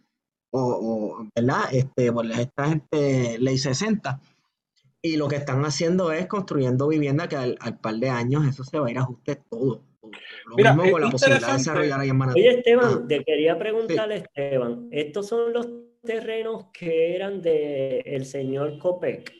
[0.50, 1.72] O, ¿verdad?
[1.72, 4.20] Este, esta gente ley 60.
[5.02, 8.78] Y lo que están haciendo es construyendo vivienda que al, par de años eso se
[8.78, 9.82] va a ir a ajuste todo.
[10.46, 14.88] Lo mismo con la posibilidad de desarrollar ahí en Oye, Esteban, te quería preguntarle, Esteban,
[14.90, 15.68] ¿estos son los
[16.02, 19.32] terrenos que eran del el señor Copec?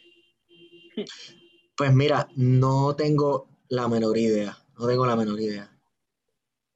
[1.77, 4.57] Pues mira, no tengo la menor idea.
[4.79, 5.69] No tengo la menor idea.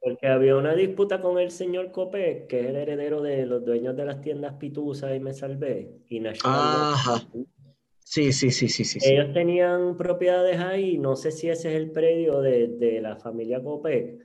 [0.00, 3.96] Porque había una disputa con el señor Copé, que es el heredero de los dueños
[3.96, 6.02] de las tiendas Pitusa y Me Salvé.
[6.08, 7.22] Y Ajá.
[8.08, 9.00] Sí, sí, sí, sí, sí.
[9.02, 14.20] Ellos tenían propiedades ahí, no sé si ese es el predio de, la familia Copé.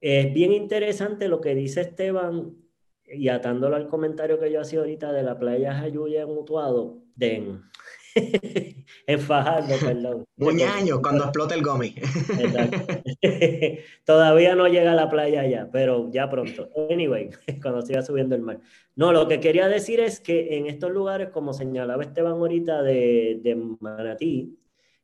[0.00, 2.56] Es bien interesante lo que dice Esteban,
[3.06, 7.60] y atándolo al comentario que yo hacía ahorita de la playa Jayuya en Mutuado, de,
[9.26, 10.24] Fajardo, perdón.
[10.36, 11.94] Muñaño, cuando explota el gomi.
[14.04, 16.68] Todavía no llega a la playa ya, pero ya pronto.
[16.90, 17.30] Anyway,
[17.62, 18.60] cuando siga subiendo el mar.
[18.94, 23.40] No, lo que quería decir es que en estos lugares, como señalaba Esteban ahorita de,
[23.42, 24.58] de Manatí,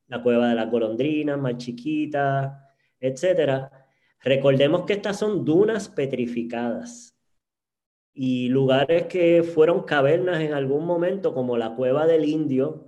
[0.08, 3.70] la cueva de las golondrinas, más chiquita, etcétera,
[4.22, 7.14] recordemos que estas son dunas petrificadas
[8.20, 12.87] y lugares que fueron cavernas en algún momento, como la cueva del indio,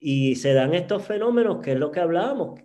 [0.00, 2.58] y se dan estos fenómenos, que es lo que hablábamos.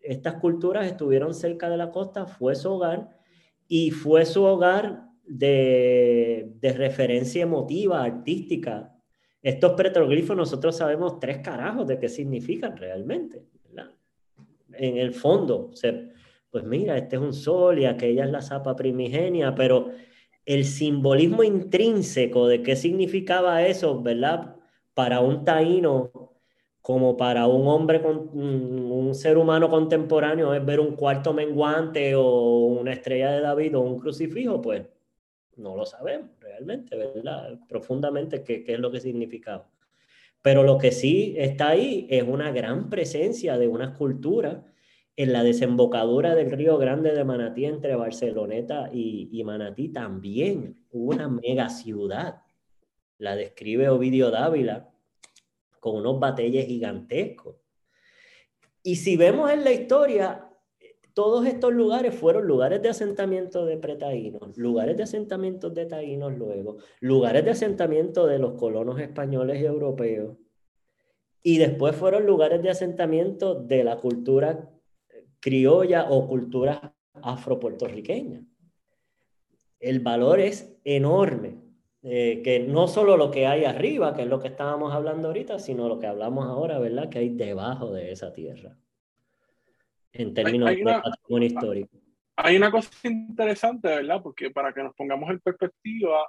[0.00, 3.10] Estas culturas estuvieron cerca de la costa, fue su hogar,
[3.68, 8.92] y fue su hogar de, de referencia emotiva, artística.
[9.42, 13.44] Estos petroglifos nosotros sabemos tres carajos de qué significan realmente.
[14.74, 15.70] En el fondo,
[16.50, 19.90] pues mira, este es un sol y aquella es la zapa primigenia, pero
[20.46, 24.56] el simbolismo intrínseco de qué significaba eso, ¿verdad?
[24.94, 26.31] Para un taíno
[26.82, 32.66] como para un hombre, con, un ser humano contemporáneo, es ver un cuarto menguante o
[32.66, 34.82] una estrella de David o un crucifijo, pues
[35.56, 37.60] no lo sabemos realmente, ¿verdad?
[37.68, 39.70] Profundamente qué, qué es lo que significaba.
[40.42, 44.64] Pero lo que sí está ahí es una gran presencia de una escultura
[45.14, 51.28] en la desembocadura del río Grande de Manatí entre Barceloneta y, y Manatí también, una
[51.28, 52.42] mega ciudad.
[53.18, 54.91] La describe Ovidio Dávila
[55.82, 57.56] con unos batalles gigantescos.
[58.84, 60.48] Y si vemos en la historia,
[61.12, 66.76] todos estos lugares fueron lugares de asentamiento de pretaínos, lugares de asentamiento de taínos luego,
[67.00, 70.36] lugares de asentamiento de los colonos españoles y europeos,
[71.42, 74.70] y después fueron lugares de asentamiento de la cultura
[75.40, 78.46] criolla o cultura afropuertorriqueña.
[79.80, 81.71] El valor es enorme.
[82.04, 85.60] Eh, que no solo lo que hay arriba, que es lo que estábamos hablando ahorita,
[85.60, 87.08] sino lo que hablamos ahora, ¿verdad?
[87.08, 88.76] Que hay debajo de esa tierra,
[90.12, 91.96] en términos de patrimonio histórico.
[92.34, 94.20] Hay una cosa interesante, ¿verdad?
[94.20, 96.28] Porque para que nos pongamos en perspectiva,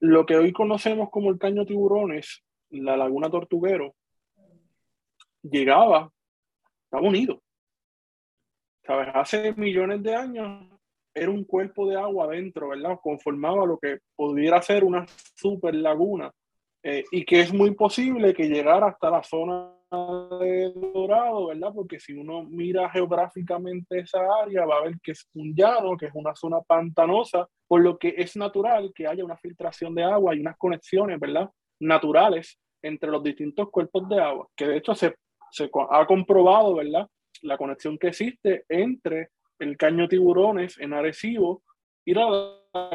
[0.00, 3.94] lo que hoy conocemos como el caño tiburones, la laguna tortuguero,
[5.42, 6.10] llegaba,
[6.84, 7.40] estaba unido.
[8.84, 9.08] ¿Sabes?
[9.14, 10.71] Hace millones de años
[11.14, 12.98] era un cuerpo de agua adentro, ¿verdad?
[13.02, 16.32] Conformaba lo que pudiera ser una super laguna
[16.82, 19.70] eh, y que es muy posible que llegara hasta la zona
[20.40, 21.70] de Dorado, ¿verdad?
[21.74, 26.06] Porque si uno mira geográficamente esa área, va a ver que es un llano, que
[26.06, 30.34] es una zona pantanosa, por lo que es natural que haya una filtración de agua
[30.34, 31.50] y unas conexiones, ¿verdad?
[31.78, 35.14] Naturales entre los distintos cuerpos de agua, que de hecho se,
[35.50, 37.06] se ha comprobado, ¿verdad?
[37.42, 41.62] La conexión que existe entre el caño tiburones en Arecibo
[42.04, 42.26] y la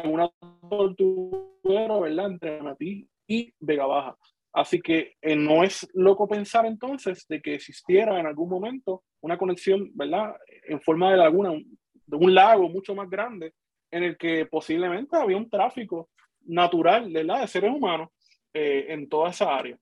[0.04, 0.30] una
[0.68, 2.26] tortuguero, ¿verdad?
[2.26, 4.16] Entre Manatí y Vega Baja.
[4.52, 9.38] Así que eh, no es loco pensar entonces de que existiera en algún momento una
[9.38, 10.34] conexión, ¿verdad?
[10.66, 13.52] En forma de laguna, de un lago mucho más grande,
[13.90, 16.08] en el que posiblemente había un tráfico
[16.46, 17.42] natural, ¿verdad?
[17.42, 18.10] De seres humanos
[18.52, 19.78] eh, en toda esa área.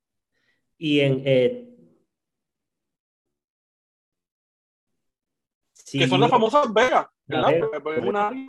[0.79, 1.23] Y en...
[1.25, 1.76] Eh,
[5.93, 7.53] que son las famosas vegas, ¿verdad?
[7.53, 8.47] Es una área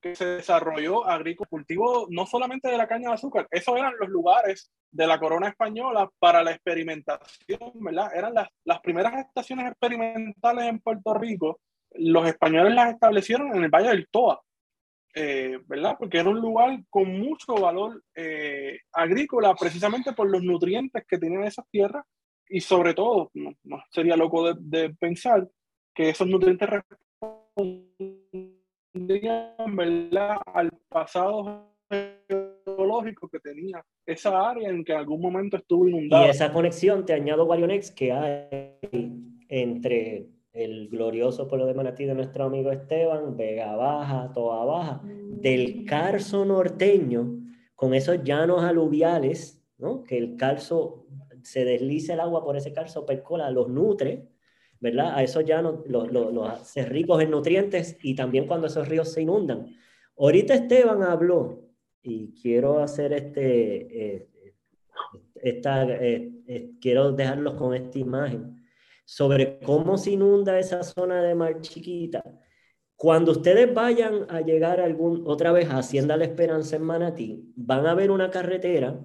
[0.00, 4.08] que se desarrolló agrícola, cultivo no solamente de la caña de azúcar, esos eran los
[4.08, 8.10] lugares de la corona española para la experimentación, ¿verdad?
[8.14, 11.60] Eran las, las primeras estaciones experimentales en Puerto Rico,
[11.94, 14.40] los españoles las establecieron en el Valle del Toa,
[15.14, 15.96] eh, ¿verdad?
[15.98, 21.44] Porque era un lugar con mucho valor eh, agrícola, precisamente por los nutrientes que tienen
[21.44, 22.04] esas tierras
[22.48, 25.48] y sobre todo, no, sería loco de, de, pensar
[25.96, 26.68] que esos nutrientes
[29.74, 30.36] ¿verdad?
[30.52, 36.26] al pasado geológico que tenía esa área en que en algún momento estuvo inundada.
[36.26, 38.76] Y esa conexión, te añado Guarionex, que hay
[39.48, 45.84] entre el glorioso pueblo de Manatí de nuestro amigo Esteban, Vega Baja, Toa Baja, del
[45.86, 47.40] Carso norteño,
[47.74, 50.04] con esos llanos aluviales, ¿no?
[50.04, 51.06] que el calzo
[51.42, 54.35] se desliza el agua por ese calzo percola, los nutre,
[54.80, 55.14] ¿verdad?
[55.14, 59.12] A esos llanos los, los, los hace ricos en nutrientes y también cuando esos ríos
[59.12, 59.66] se inundan.
[60.18, 61.66] Ahorita Esteban habló,
[62.02, 64.28] y quiero hacer este, eh,
[65.34, 68.64] esta, eh, eh, quiero dejarlos con esta imagen,
[69.04, 72.22] sobre cómo se inunda esa zona de mar chiquita.
[72.96, 77.86] Cuando ustedes vayan a llegar algún, otra vez a Hacienda La Esperanza en Manatí, van
[77.86, 78.98] a ver una carretera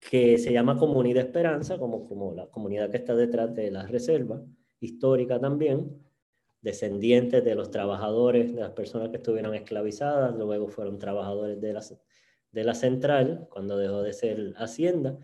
[0.00, 4.42] que se llama Comunidad Esperanza, como, como la comunidad que está detrás de la reserva
[4.80, 6.02] histórica también,
[6.62, 11.82] descendientes de los trabajadores, de las personas que estuvieron esclavizadas, luego fueron trabajadores de la,
[12.52, 15.18] de la central, cuando dejó de ser hacienda.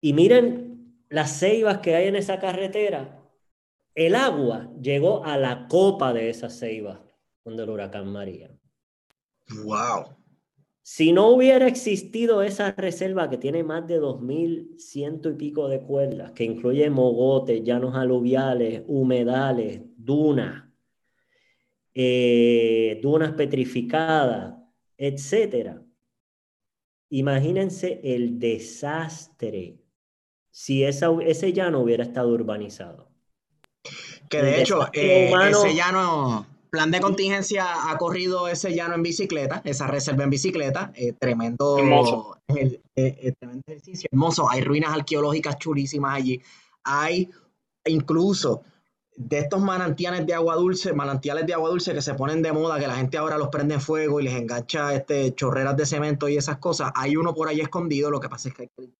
[0.00, 3.22] Y miren las ceibas que hay en esa carretera.
[3.94, 7.00] El agua llegó a la copa de esas ceibas
[7.42, 8.50] cuando el huracán María.
[9.64, 10.17] ¡Wow!
[10.82, 16.32] Si no hubiera existido esa reserva que tiene más de 2.100 y pico de cuerdas,
[16.32, 20.64] que incluye mogotes, llanos aluviales, humedales, dunas,
[21.94, 24.54] eh, dunas petrificadas,
[24.96, 25.78] etc.
[27.10, 29.78] Imagínense el desastre
[30.50, 33.10] si esa, ese llano hubiera estado urbanizado.
[34.28, 39.62] Que de hecho, eh, ese llano Plan de contingencia ha corrido ese llano en bicicleta,
[39.64, 42.38] esa reserva en bicicleta, eh, tremendo, hermoso.
[42.48, 44.50] El, eh, tremendo ejercicio, hermoso.
[44.50, 46.42] Hay ruinas arqueológicas chulísimas allí.
[46.84, 47.30] Hay
[47.86, 48.62] incluso
[49.18, 52.78] de estos manantiales de agua dulce, manantiales de agua dulce que se ponen de moda,
[52.78, 56.28] que la gente ahora los prende en fuego y les engancha este, chorreras de cemento
[56.28, 56.92] y esas cosas.
[56.94, 58.90] Hay uno por ahí escondido, lo que pasa es que hay que...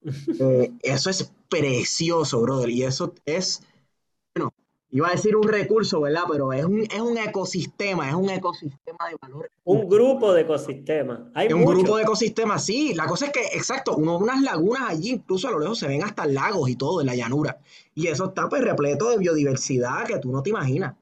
[0.40, 3.62] Eh, eso es precioso, brother, y eso es,
[4.90, 6.22] iba a decir un recurso, ¿verdad?
[6.30, 9.50] Pero es un, es un ecosistema, es un ecosistema de valor.
[9.64, 11.20] Un grupo de ecosistemas.
[11.34, 12.94] Hay un grupo de ecosistemas, sí.
[12.94, 16.02] La cosa es que, exacto, uno unas lagunas allí, incluso a lo lejos se ven
[16.02, 17.58] hasta lagos y todo en la llanura.
[17.94, 20.94] Y eso está pues repleto de biodiversidad que tú no te imaginas.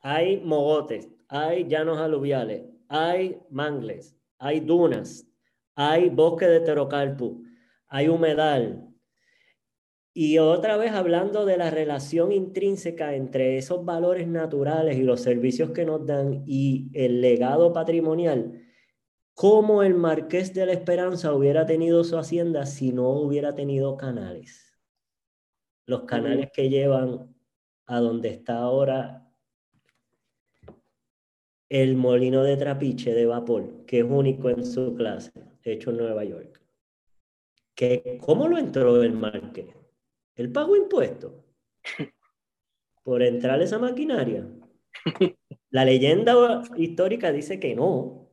[0.00, 5.26] Hay mogotes, hay llanos aluviales, hay mangles, hay dunas,
[5.74, 7.40] hay bosque de terocarpo,
[7.88, 8.91] hay humedal,
[10.14, 15.70] y otra vez hablando de la relación intrínseca entre esos valores naturales y los servicios
[15.70, 18.62] que nos dan y el legado patrimonial,
[19.34, 24.78] ¿cómo el Marqués de la Esperanza hubiera tenido su hacienda si no hubiera tenido canales?
[25.86, 27.34] Los canales que llevan
[27.86, 29.30] a donde está ahora
[31.70, 35.32] el molino de trapiche de vapor, que es único en su clase,
[35.64, 36.60] hecho en Nueva York.
[37.74, 39.81] ¿Qué, ¿Cómo lo entró el Marqués?
[40.34, 41.32] Él pagó impuestos
[43.04, 44.48] por entrar a esa maquinaria.
[45.70, 48.30] La leyenda histórica dice que no,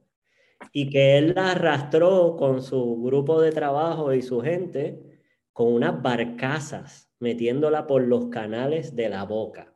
[0.71, 5.21] y que él la arrastró con su grupo de trabajo y su gente
[5.53, 9.76] con unas barcazas, metiéndola por los canales de la boca.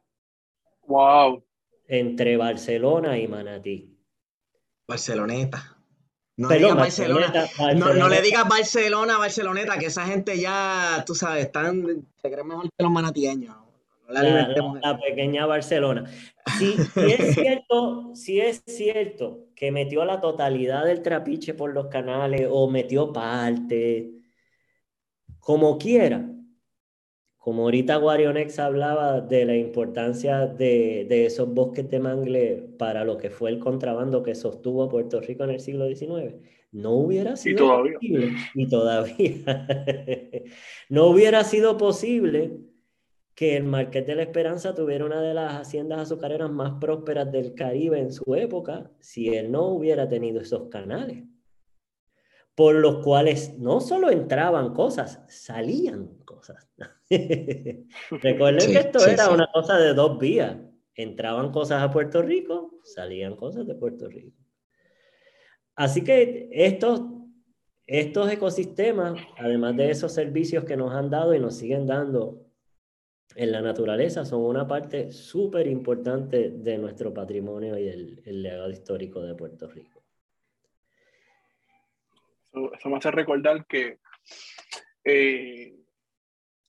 [0.87, 1.43] Wow.
[1.87, 3.97] Entre Barcelona y Manatí.
[4.87, 5.72] Barceloneta.
[6.35, 7.31] No, le digas Barcelona.
[7.75, 12.63] No, le digas Barcelona, Barceloneta, que esa gente ya, tú sabes, están, se creen mejor
[12.63, 13.55] que los manatieños.
[14.09, 16.05] La, pequeña Barcelona.
[16.59, 22.47] Sí, es cierto, sí es cierto que metió la totalidad del trapiche por los canales
[22.51, 24.11] o metió parte,
[25.39, 26.29] como quiera.
[27.43, 33.17] Como ahorita Guarionex hablaba de la importancia de, de, esos bosques de mangle para lo
[33.17, 36.35] que fue el contrabando que sostuvo Puerto Rico en el siglo XIX,
[36.71, 39.67] no hubiera sido posible, y todavía,
[40.89, 42.59] no hubiera sido posible
[43.35, 47.55] que el Marqués de la Esperanza tuviera una de las haciendas azucareras más prósperas del
[47.55, 51.25] Caribe en su época si él no hubiera tenido esos canales,
[52.55, 56.67] por los cuales no solo entraban cosas, salían cosas.
[58.21, 60.57] Recuerden que esto era una cosa de dos vías.
[60.95, 64.37] Entraban cosas a Puerto Rico, salían cosas de Puerto Rico.
[65.75, 67.01] Así que estos,
[67.87, 72.45] estos ecosistemas, además de esos servicios que nos han dado y nos siguen dando
[73.35, 79.21] en la naturaleza son una parte súper importante de nuestro patrimonio y el, legado histórico
[79.21, 80.03] de Puerto Rico.
[82.51, 83.97] Eso, me hace recordar que
[85.03, 85.82] eh,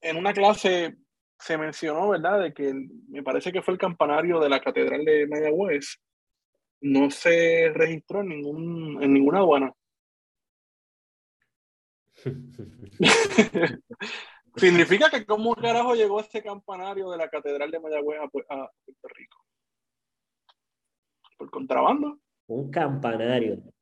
[0.05, 0.97] en una clase
[1.39, 2.73] se mencionó, ¿verdad?, de que
[3.09, 5.99] me parece que fue el campanario de la Catedral de Mayagüez,
[6.83, 9.73] no se registró en, ningún, en ninguna aduana.
[14.57, 18.71] Significa que cómo carajo llegó este campanario de la Catedral de Mayagüez a, Puerto
[19.15, 19.39] Rico.
[21.37, 22.21] Por contrabando.
[22.47, 23.74] Un campanario.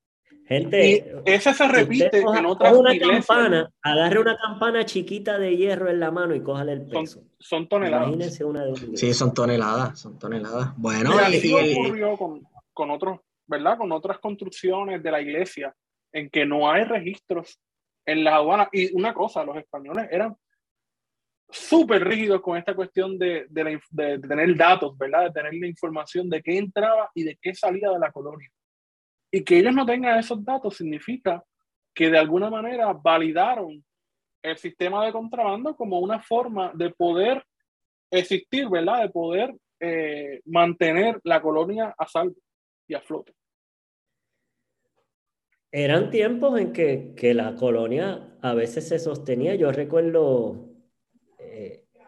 [0.53, 5.99] Gente, ese se repite en otras una campana, agarre una campana chiquita de hierro en
[5.99, 7.23] la mano y cójale el peso.
[7.39, 8.09] Son, toneladas.
[8.09, 10.77] Imagínense una de Sí, son toneladas, son toneladas.
[10.77, 13.79] Bueno, y, ocurrió con, con otros, ¿verdad?
[13.79, 15.74] Con otras construcciones de la iglesia
[16.12, 17.59] en que no hay registros
[18.05, 18.69] en la aduana.
[18.73, 20.37] Y una cosa, los españoles eran
[21.49, 25.24] súper rígidos con esta cuestión de, de, tener datos, ¿verdad?
[25.24, 28.51] De tener la información de qué entraba y de qué salía de la colonia.
[29.33, 31.43] Y que ellos no tengan esos datos significa
[31.93, 33.85] que de alguna manera validaron
[34.43, 37.45] el sistema de contrabando como una forma de poder
[38.11, 39.03] existir, ¿verdad?
[39.03, 42.37] De poder eh, mantener la colonia a salvo
[42.87, 43.33] y a flote.
[45.73, 49.55] Eran tiempos en que, que la colonia a veces se sostenía.
[49.55, 50.73] Yo recuerdo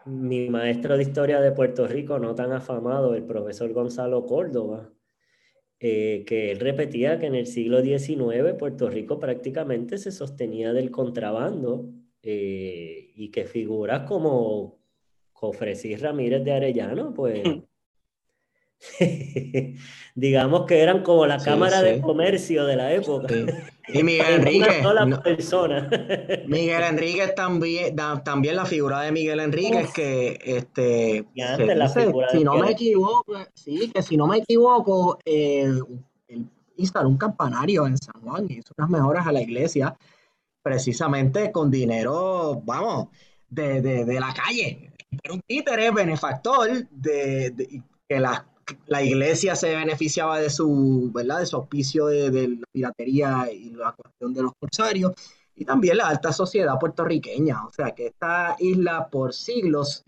[0.05, 4.91] mi maestro de historia de Puerto Rico, no tan afamado, el profesor Gonzalo Córdoba,
[5.79, 10.89] eh, que él repetía que en el siglo XIX Puerto Rico prácticamente se sostenía del
[10.89, 11.89] contrabando
[12.23, 14.79] eh, y que figuras como
[15.33, 17.43] Cofresí Ramírez de Arellano, pues
[20.15, 23.33] digamos que eran como la Cámara de Comercio de la época.
[23.87, 24.83] Y Miguel Enrique.
[25.23, 25.89] persona.
[26.47, 31.25] Miguel Enrique también, también la figura de Miguel Enrique que este
[32.31, 35.79] si no me equivoco, sí, que si no me equivoco, eh,
[36.77, 39.95] instaló un campanario en San Juan y hizo unas mejoras a la iglesia,
[40.61, 43.07] precisamente con dinero, vamos,
[43.49, 44.91] de, de, la calle.
[45.23, 48.43] Era un títere benefactor de, de que las
[48.87, 51.39] la iglesia se beneficiaba de su, ¿verdad?
[51.39, 55.13] De su auspicio de, la piratería y la cuestión de los corsarios,
[55.55, 57.65] y también la alta sociedad puertorriqueña.
[57.65, 60.03] O sea, que esta isla por siglos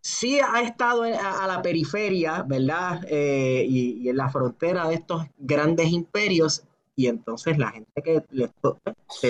[0.00, 3.04] sí ha estado a, la periferia, ¿verdad?
[3.08, 6.62] Eh, y, en la frontera de estos grandes imperios,
[6.96, 8.48] y entonces la gente que le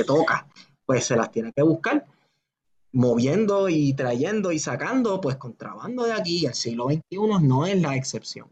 [0.04, 0.46] toca,
[0.84, 2.04] pues se las tiene que buscar
[2.92, 6.46] moviendo y trayendo y sacando, pues contrabando de aquí.
[6.46, 8.48] El siglo XXI no es la excepción.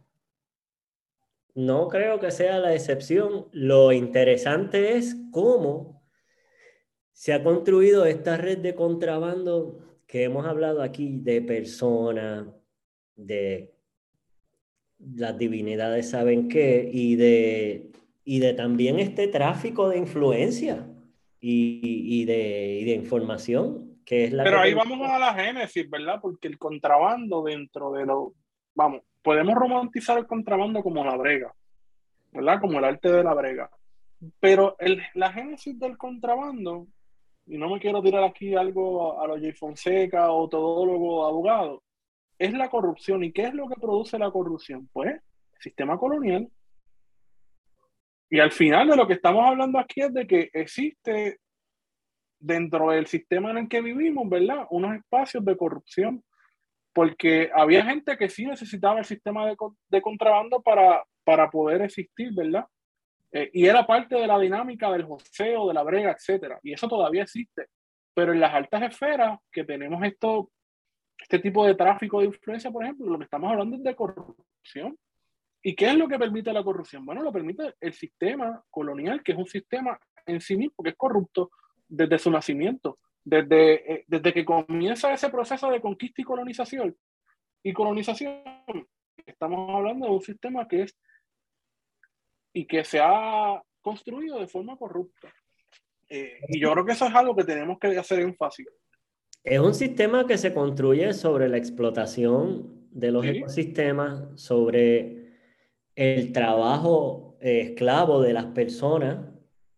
[1.54, 3.46] No creo que sea la excepción.
[3.52, 6.02] Lo interesante es cómo
[7.12, 12.48] se ha construido esta red de contrabando que hemos hablado aquí de personas,
[13.14, 13.74] de
[14.98, 17.90] las divinidades saben qué, y de,
[18.24, 20.86] y de también este tráfico de influencia
[21.40, 26.18] y, de, y de información pero ahí vamos a la génesis, ¿verdad?
[26.20, 28.34] Porque el contrabando dentro de lo...
[28.74, 31.54] Vamos, podemos romantizar el contrabando como la brega,
[32.32, 32.60] ¿verdad?
[32.60, 33.70] Como el arte de la brega.
[34.40, 36.88] Pero el, la génesis del contrabando,
[37.46, 39.52] y no me quiero tirar aquí algo a, los J.
[39.56, 41.82] Fonseca o todólogo abogado,
[42.38, 43.22] es la corrupción.
[43.22, 44.88] ¿Y qué es lo que produce la corrupción?
[44.92, 46.48] Pues el sistema colonial.
[48.28, 51.38] Y al final de lo que estamos hablando aquí es de que existe
[52.40, 54.66] dentro del sistema en el que vivimos, ¿verdad?
[54.70, 56.24] Unos espacios de corrupción,
[56.92, 62.66] porque había gente que sí necesitaba el sistema de, contrabando para, para poder existir, ¿verdad?
[63.32, 66.58] Eh, y era parte de la dinámica del joseo, de la brega, etcétera.
[66.62, 67.66] Y eso todavía existe.
[68.12, 70.50] Pero en las altas esferas, que tenemos esto,
[71.16, 74.98] este tipo de tráfico de influencia, por ejemplo, lo que estamos hablando es de corrupción.
[75.62, 77.04] ¿Y qué es lo que permite la corrupción?
[77.04, 80.96] Bueno, lo permite el sistema colonial, que es un sistema en sí mismo que es
[80.96, 81.50] corrupto
[81.90, 86.96] desde su nacimiento, desde, eh, desde que comienza ese proceso de conquista y colonización.
[87.62, 88.42] Y colonización,
[89.26, 90.96] estamos hablando de un sistema que es
[92.52, 95.32] y que se ha construido de forma corrupta.
[96.08, 98.66] Eh, y yo creo que eso es algo que tenemos que hacer énfasis.
[99.44, 105.30] Es un sistema que se construye sobre la explotación de los ecosistemas, sobre
[105.94, 109.26] el trabajo eh, esclavo de las personas,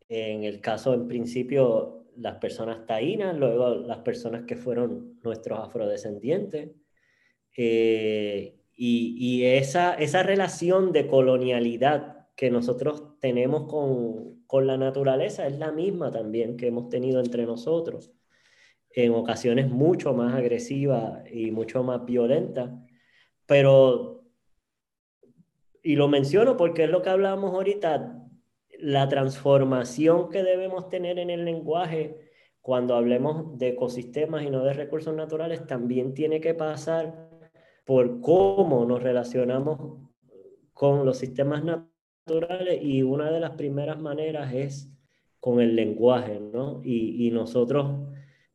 [0.09, 6.71] en el caso, en principio, las personas taínas, luego las personas que fueron nuestros afrodescendientes.
[7.57, 15.47] Eh, y, y esa, esa relación de colonialidad que nosotros tenemos con, con, la naturaleza
[15.47, 18.13] es la misma también que hemos tenido entre nosotros,
[18.91, 22.83] en ocasiones mucho más agresiva y mucho más violenta,
[23.47, 24.25] pero,
[25.83, 28.22] y lo menciono porque es lo que hablábamos ahorita,
[28.83, 32.17] la transformación que debemos tener en el lenguaje
[32.61, 37.31] cuando hablemos de ecosistemas y no de recursos naturales también tiene que pasar
[37.85, 40.11] por cómo nos relacionamos
[40.73, 44.91] con los sistemas naturales y una de las primeras maneras es
[45.39, 46.81] con el lenguaje, ¿no?
[46.83, 47.87] Y, y nosotros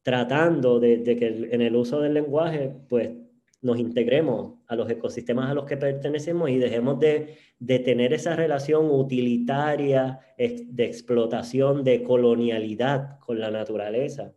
[0.04, 3.12] tratando de, de, que en el uso del lenguaje, pues
[3.68, 8.34] nos integremos a los ecosistemas a los que pertenecemos y dejemos de, de tener esa
[8.34, 14.34] relación utilitaria de explotación, de colonialidad con la naturaleza,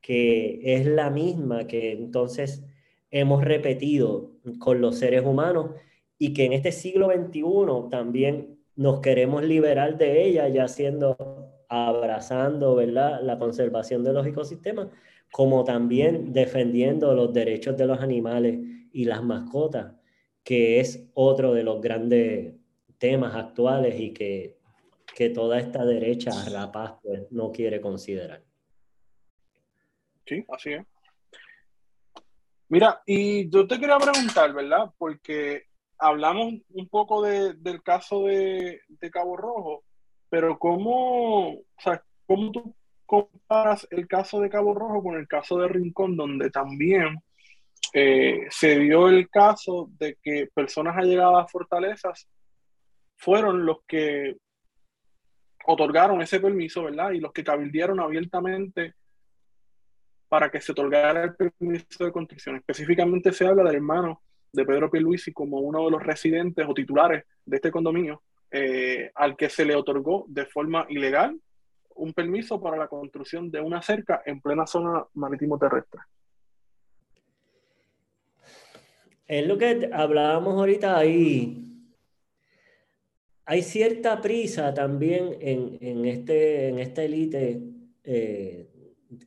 [0.00, 2.64] que es la misma que entonces
[3.12, 5.70] hemos repetido con los seres humanos
[6.18, 11.16] y que en este siglo XXI también nos queremos liberar de ella, ya siendo
[11.68, 13.20] abrazando ¿verdad?
[13.22, 14.88] la conservación de los ecosistemas,
[15.30, 18.58] como también defendiendo los derechos de los animales
[18.92, 19.94] y las mascotas,
[20.42, 22.54] que es otro de los grandes
[22.98, 24.56] temas actuales y que,
[25.14, 28.42] que toda esta derecha rapaz pues, no quiere considerar.
[30.26, 30.86] Sí, así es.
[32.68, 34.90] Mira, y yo te quería preguntar, ¿verdad?
[34.98, 35.66] Porque
[35.98, 38.80] hablamos un poco del caso de,
[39.12, 39.84] Cabo Rojo,
[40.28, 42.74] pero ¿cómo, o sea, ¿cómo tú
[43.06, 47.22] comparas el caso de Cabo Rojo con el caso de Rincón, donde también
[47.92, 52.28] eh, se dio el caso de que personas allegadas a fortalezas
[53.16, 54.36] fueron los que
[55.66, 57.12] otorgaron ese permiso, ¿verdad?
[57.12, 58.94] Y los que cabildearon abiertamente
[60.28, 62.56] para que se otorgara el permiso de construcción.
[62.56, 64.22] Específicamente se habla del hermano
[64.52, 69.36] de Pedro Pierluisi como uno de los residentes o titulares de este condominio, eh, al
[69.36, 71.38] que se le otorgó de forma ilegal
[71.96, 76.00] un permiso para la construcción de una cerca en plena zona marítimo terrestre.
[79.26, 81.62] Es lo que hablábamos ahorita ahí.
[83.44, 87.60] Hay cierta prisa también en, en este, en esta élite
[88.04, 88.68] eh,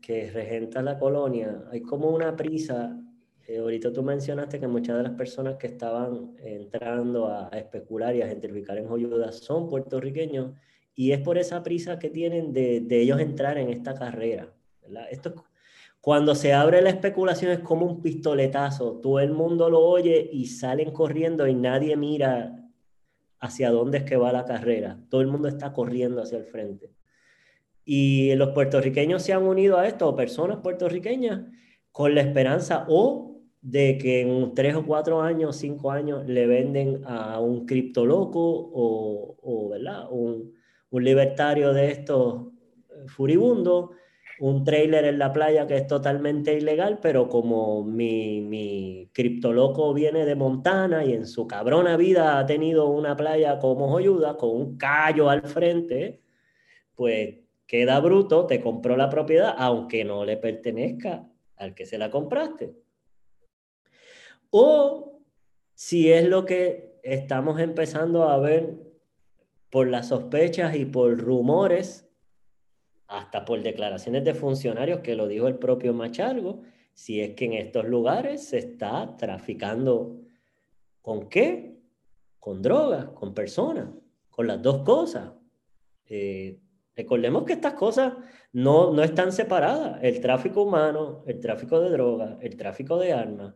[0.02, 1.64] que regenta la colonia.
[1.72, 2.98] Hay como una prisa
[3.50, 8.22] eh, ahorita tú mencionaste que muchas de las personas que estaban entrando a, especular y
[8.22, 10.54] a gentrificar en Joyuda son puertorriqueños
[11.00, 14.54] y es por esa prisa que tienen de, de ellos entrar en esta carrera.
[15.10, 15.46] Esto,
[16.02, 20.48] cuando se abre la especulación es como un pistoletazo, todo el mundo lo oye y
[20.48, 22.70] salen corriendo y nadie mira
[23.40, 26.92] hacia dónde es que va la carrera, todo el mundo está corriendo hacia el frente.
[27.86, 31.46] Y los puertorriqueños se han unido a esto, personas puertorriqueñas,
[31.94, 37.04] con la esperanza o de que en tres o cuatro años, cinco años, le venden
[37.06, 40.12] a un cripto loco o, o ¿verdad?
[40.12, 40.59] Un,
[40.92, 42.48] un, libertario de estos
[42.90, 43.92] eh, furibundos,
[44.40, 49.10] un trailer en la playa que es totalmente ilegal, pero como mi, mi
[49.44, 54.38] loco viene de Montana y en su cabrona vida ha tenido una playa como Joyuda,
[54.38, 56.22] con un callo al frente,
[56.96, 57.36] pues
[57.68, 62.74] queda bruto, te compró la propiedad, aunque no le pertenezca al que se la compraste.
[64.50, 65.22] O
[65.76, 68.89] si es lo que estamos empezando a ver
[69.70, 72.10] por las sospechas y por rumores,
[73.08, 76.62] hasta por declaraciones de funcionarios que lo dijo el propio Machargo,
[76.94, 80.20] si es que en estos lugares se está traficando
[81.02, 81.80] con qué?
[82.40, 83.90] Con drogas, con personas,
[84.30, 85.32] con las dos cosas.
[86.06, 86.60] Eh,
[86.96, 88.14] recordemos que estas cosas
[88.52, 90.00] no, no están separadas.
[90.04, 93.56] El tráfico humano, el tráfico de drogas, el tráfico de armas,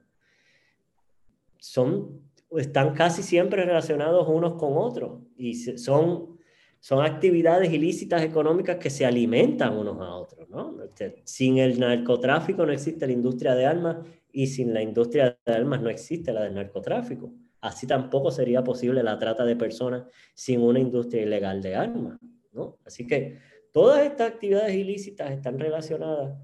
[1.59, 6.37] son, están casi siempre relacionados unos con otros y son,
[6.79, 10.81] son actividades ilícitas económicas que se alimentan unos a otros, ¿no?
[10.83, 13.97] Este, sin el narcotráfico no existe la industria de armas
[14.31, 17.33] y sin la industria de armas no existe la del narcotráfico.
[17.61, 20.03] Así tampoco sería posible la trata de personas
[20.33, 22.19] sin una industria ilegal de armas,
[22.51, 22.77] ¿no?
[22.85, 23.39] Así que
[23.71, 26.37] todas estas actividades ilícitas están relacionadas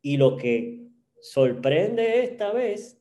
[0.00, 0.88] y lo que
[1.20, 2.98] sorprende esta vez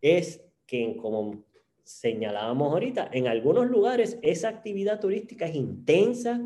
[0.00, 1.44] es que, como
[1.84, 6.40] señalábamos ahorita, en algunos lugares esa actividad turística es intensa,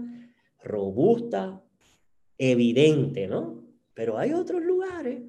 [0.63, 1.63] robusta,
[2.39, 3.65] evidente, ¿no?
[3.95, 5.23] Pero hay otros lugares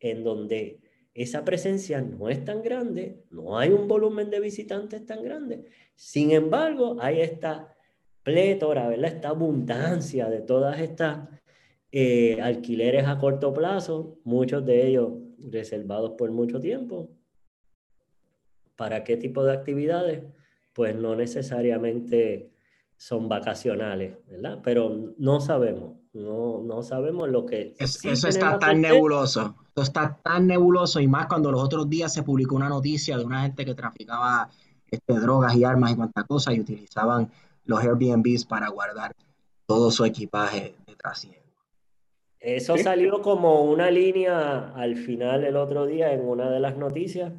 [0.00, 0.80] en donde
[1.14, 5.64] esa presencia no es tan grande, no hay un volumen de visitantes tan grande.
[5.94, 7.74] Sin embargo, hay esta
[8.22, 9.14] plétora, ¿verdad?
[9.14, 11.28] Esta abundancia de todas estas
[11.90, 17.15] eh, alquileres a corto plazo, muchos de ellos reservados por mucho tiempo.
[18.76, 20.22] ¿Para qué tipo de actividades?
[20.72, 22.50] Pues no necesariamente
[22.96, 24.60] son vacacionales, ¿verdad?
[24.62, 27.74] Pero no sabemos, no, no sabemos lo que...
[27.78, 32.22] eso está tan nebuloso, eso está tan nebuloso y más cuando los otros días se
[32.22, 34.48] publicó una noticia de una gente que traficaba
[34.90, 37.30] este, drogas y armas y cuantas cosas y utilizaban
[37.64, 39.14] los Airbnbs para guardar
[39.66, 41.44] todo su equipaje de trasiego.
[42.40, 47.32] Eso salió como una línea al final el otro día en una de las noticias,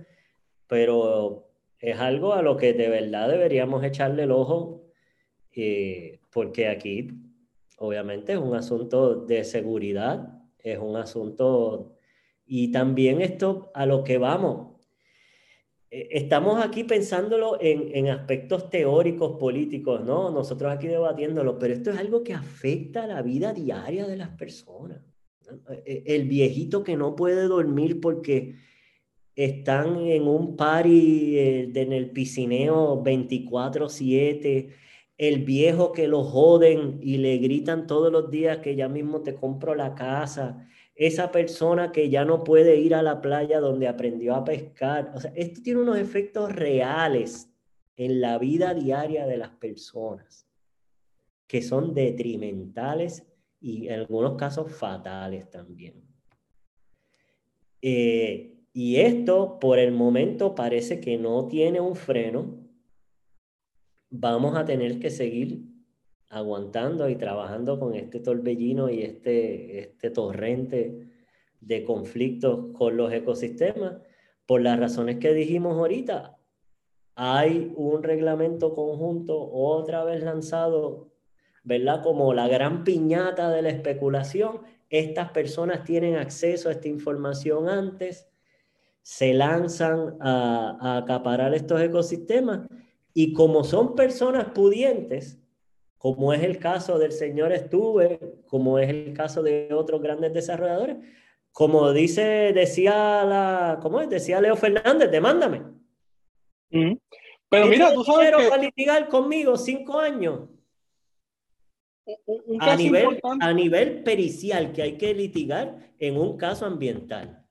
[0.68, 1.50] pero
[1.80, 4.84] es algo a lo que de verdad deberíamos echarle el ojo,
[5.56, 7.10] eh, porque aquí
[7.78, 11.96] obviamente es un asunto de seguridad, es un asunto,
[12.46, 14.78] y también esto a lo que vamos,
[15.90, 20.32] eh, estamos aquí pensándolo en, en, aspectos teóricos, políticos, ¿no?
[20.32, 25.02] Nosotros aquí debatiéndolo, pero esto es algo que afecta la vida diaria de las personas.
[25.86, 28.56] E, el viejito que no puede dormir porque
[29.38, 34.70] están en un party eh, en el piscineo 24/7,
[35.18, 39.36] el viejo que lo joden y le gritan todos los días que ya mismo te
[39.36, 44.34] compro la casa, esa persona que ya no puede ir a la playa donde aprendió
[44.36, 45.12] a pescar.
[45.16, 47.50] O sea, esto tiene unos efectos reales
[47.96, 50.48] en la vida diaria de las personas
[51.46, 53.24] que son detrimentales
[53.62, 56.04] y en algunos casos fatales también.
[57.82, 62.60] Eh, y esto por el momento parece que no tiene un freno.
[64.12, 65.64] Vamos a tener que seguir
[66.30, 71.10] aguantando y trabajando con este torbellino y este, este torrente
[71.60, 73.96] de conflictos con los ecosistemas,
[74.46, 76.38] por las razones que dijimos ahorita.
[77.16, 81.16] Hay un reglamento conjunto otra vez lanzado,
[81.64, 82.04] ¿verdad?
[82.04, 84.62] Como la gran piñata de la especulación.
[84.92, 88.28] Estas personas tienen acceso a esta información antes,
[89.08, 92.68] se lanzan a, a acaparar estos ecosistemas
[93.14, 95.40] y como son personas pudientes,
[95.98, 100.98] como es el caso del señor Estuve, como es el caso de otros grandes desarrolladores,
[101.54, 104.10] como dice, decía la, ¿cómo es?
[104.10, 105.64] Decía Leo Fernández, demándame.
[106.70, 108.50] Pero mira, tú sabes que...
[108.50, 110.50] para litigar conmigo cinco años.
[112.60, 117.47] a, nivel, a nivel pericial que hay que litigar en un caso ambiental.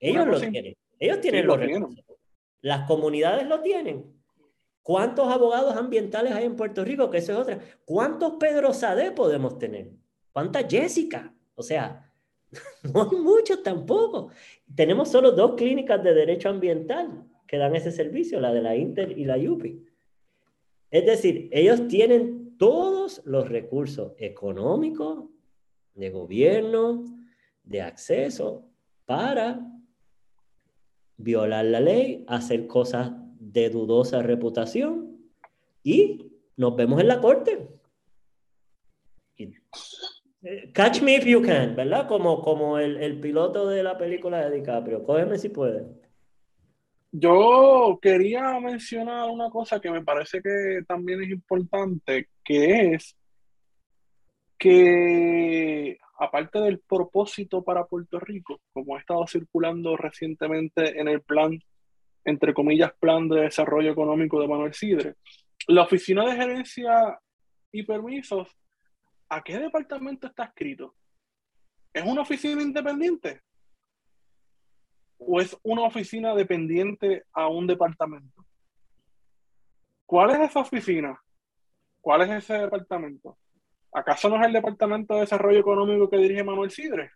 [0.00, 0.76] Ellos lo tienen.
[0.98, 2.04] Ellos tienen los recursos.
[2.62, 4.20] Las comunidades lo tienen.
[4.82, 7.10] ¿Cuántos abogados ambientales hay en Puerto Rico?
[7.10, 7.58] Que eso es otra.
[7.84, 9.90] ¿Cuántos Pedro Sade podemos tener?
[10.32, 11.32] ¿Cuántas Jessica?
[11.54, 12.10] O sea,
[12.94, 14.30] no hay muchos tampoco.
[14.74, 19.16] Tenemos solo dos clínicas de derecho ambiental que dan ese servicio, la de la Inter
[19.16, 19.84] y la UPI.
[20.90, 25.24] Es decir, ellos tienen todos los recursos económicos,
[25.94, 27.04] de gobierno,
[27.62, 28.64] de acceso,
[29.04, 29.60] para
[31.22, 35.18] violar la ley, hacer cosas de dudosa reputación
[35.82, 37.68] y nos vemos en la corte.
[39.36, 42.08] Eh, catch me if you can, ¿verdad?
[42.08, 45.02] Como, como el, el piloto de la película de DiCaprio.
[45.02, 45.84] Cógeme si puedes.
[47.12, 53.16] Yo quería mencionar una cosa que me parece que también es importante, que es
[54.56, 61.58] que aparte del propósito para Puerto Rico, como ha estado circulando recientemente en el plan
[62.24, 65.14] entre comillas, plan de desarrollo económico de Manuel Sidre.
[65.66, 67.18] La oficina de gerencia
[67.72, 68.48] y permisos,
[69.28, 70.94] ¿a qué departamento está escrito?
[71.92, 73.40] ¿Es una oficina independiente?
[75.18, 78.44] ¿O es una oficina dependiente a un departamento?
[80.06, 81.20] ¿Cuál es esa oficina?
[82.00, 83.36] ¿Cuál es ese departamento?
[83.92, 87.10] ¿Acaso no es el Departamento de Desarrollo Económico que dirige Manuel Sidre?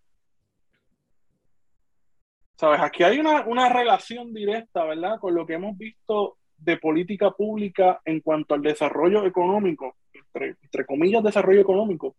[2.56, 5.18] Sabes, aquí hay una, relación directa, ¿verdad?
[5.18, 10.86] Con lo que hemos visto de política pública en cuanto al desarrollo económico en entre,
[10.86, 12.16] comillas, desarrollo económico.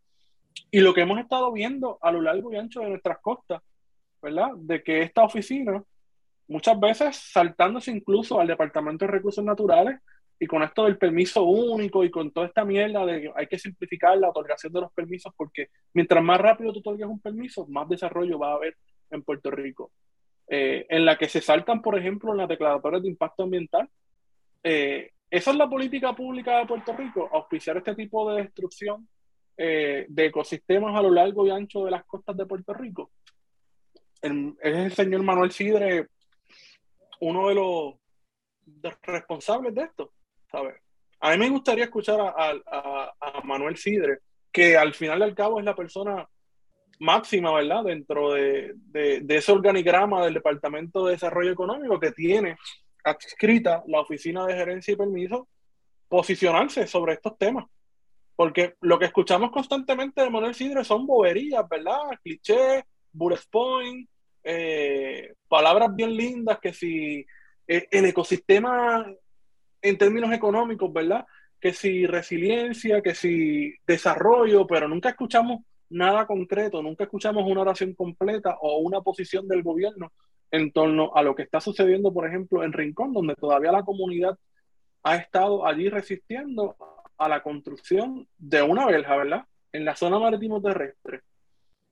[0.72, 3.62] Y lo que hemos estado viendo a lo largo y ancho de nuestras costas,
[4.22, 4.50] ¿verdad?
[4.58, 5.84] De que esta oficina,
[6.48, 10.00] muchas veces saltándose incluso al Departamento de Recursos Naturales,
[10.40, 13.60] y con esto del permiso único y con toda esta mierda de que hay que
[13.60, 17.88] simplificar la otorgación de los permisos, porque mientras más rápido tú otorgues un permiso, más
[17.88, 18.78] desarrollo va a haber
[19.12, 19.92] en Puerto Rico.
[20.48, 23.90] Eh, en la que se saltan, por ejemplo, en las declaratorias de impacto ambiental.
[24.64, 29.08] Eh, esa es la política pública de Puerto Rico, auspiciar este tipo de destrucción
[29.58, 33.12] eh, de ecosistemas a lo largo y ancho de las costas de Puerto Rico.
[34.22, 34.32] es
[34.62, 36.10] el señor Manuel Sidre
[37.22, 37.96] uno de los
[39.04, 40.12] responsables de esto,
[40.56, 40.76] ¿sabes?
[41.20, 44.20] A mí me gustaría escuchar a, Manuel Sidre,
[44.52, 46.28] que al final del cabo es la persona
[47.00, 47.84] máxima, ¿verdad?
[47.84, 48.76] Dentro de,
[49.28, 52.58] ese organigrama del Departamento de Desarrollo Económico que tiene
[53.04, 55.48] adscrita la Oficina de Gerencia y Permiso,
[56.08, 57.66] posicionarse sobre estos temas.
[58.36, 62.02] Porque lo que escuchamos constantemente de Manuel Sidre son boberías, ¿verdad?
[62.24, 64.10] Clichés, bullet point,
[64.44, 67.26] eh, palabras bien lindas que si
[67.68, 69.06] eh, el ecosistema
[69.86, 71.26] en términos económicos, ¿verdad?
[71.60, 77.94] Que si resiliencia, que si desarrollo, pero nunca escuchamos nada concreto, nunca escuchamos una oración
[77.94, 80.12] completa o una posición del gobierno
[80.52, 84.38] en torno a lo que está sucediendo, por ejemplo, en Rincón, donde todavía la comunidad
[85.04, 86.76] ha estado allí resistiendo
[87.18, 89.46] a la construcción de una verja, ¿verdad?
[89.72, 91.22] En la zona marítimo terrestre.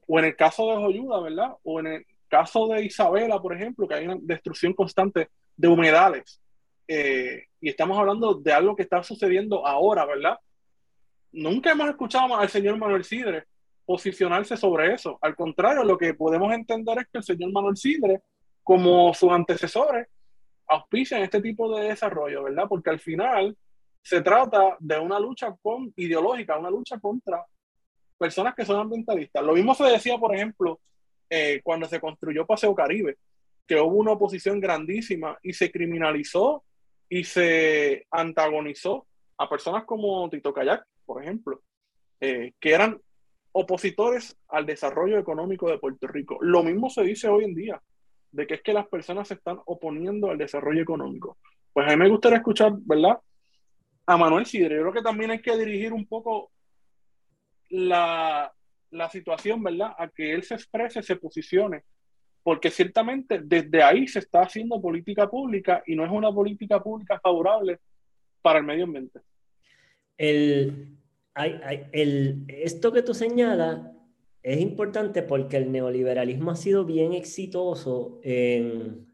[0.08, 1.54] O en el caso de Joyuda, ¿verdad?
[1.64, 6.42] O en el caso de Isabela, por ejemplo, que hay una destrucción constante de humedales.
[6.88, 10.38] Eh, y estamos hablando de algo que está sucediendo ahora, ¿verdad?
[11.32, 13.46] Nunca hemos escuchado al señor Manuel Sidre
[13.86, 15.18] posicionarse sobre eso.
[15.22, 18.22] Al contrario, lo que podemos entender es que el señor Manuel Sidre,
[18.64, 20.08] como sus antecesores,
[20.68, 22.66] auspician este tipo de desarrollo, ¿verdad?
[22.68, 23.58] Porque al final
[24.02, 27.46] se trata de una lucha con, ideológica, una lucha contra
[28.18, 29.44] personas que son ambientalistas.
[29.44, 30.80] Lo mismo se decía, por ejemplo,
[31.30, 33.18] eh, cuando se construyó Paseo Caribe,
[33.68, 36.64] que hubo una oposición grandísima y se criminalizó
[37.14, 39.06] y se antagonizó
[39.38, 41.62] a personas como Tito Kayak, por ejemplo,
[42.20, 43.00] eh, que eran
[43.52, 46.40] opositores al desarrollo económico de Puerto Rico.
[46.42, 47.80] Lo mismo se dice hoy en día,
[48.32, 51.38] de que es que las personas se están oponiendo al desarrollo económico.
[51.72, 53.20] Pues a mí me gustaría escuchar, ¿verdad?
[54.08, 54.78] A Manuel Sidre.
[54.78, 56.50] Yo creo que también hay que dirigir un poco
[57.70, 58.52] la,
[58.90, 59.94] la situación, ¿verdad?
[60.00, 61.84] A que él se exprese, se posicione.
[62.44, 67.20] Porque ciertamente desde ahí se está haciendo política pública y no es una política pública
[67.20, 67.80] favorable
[68.42, 69.22] para el medio ambiente.
[70.18, 70.98] El,
[72.48, 73.82] esto que tú señalas
[74.44, 79.08] es importante porque el neoliberalismo ha sido bien exitoso en,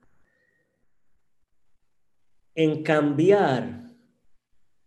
[2.56, 3.92] en cambiar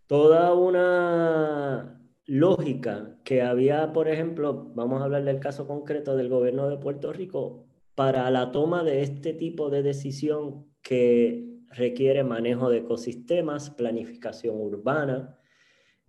[0.07, 6.69] toda una lógica que había, por ejemplo, vamos a hablar del caso concreto del gobierno
[6.69, 7.65] de Puerto Rico,
[7.95, 15.39] para la toma de este tipo de decisión que requiere manejo de ecosistemas, planificación urbana,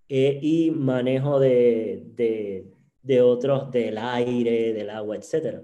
[0.09, 2.69] eh, y manejo de, de,
[3.01, 5.63] de, otros, del aire, del agua, etc.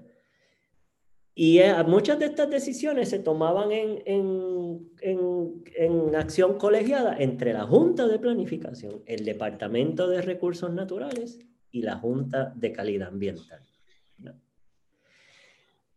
[1.34, 7.52] Y eh, muchas de estas decisiones se tomaban en, en, en, en, acción colegiada entre
[7.52, 11.38] la Junta de Planificación, el Departamento de Recursos Naturales
[11.70, 13.69] y la Junta de Calidad Ambiental.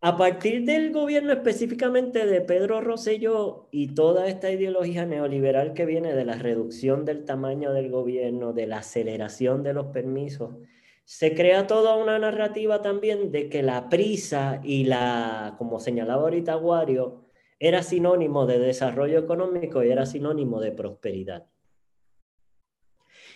[0.06, 6.14] A partir del gobierno específicamente de Pedro Rosselló y toda esta ideología neoliberal que viene
[6.14, 10.58] de la reducción del tamaño del gobierno, de la aceleración de los permisos,
[11.06, 16.58] se crea toda una narrativa también de que la prisa y la, como señalaba ahorita
[16.58, 17.24] Wario,
[17.58, 21.46] era sinónimo de desarrollo económico y era sinónimo de prosperidad.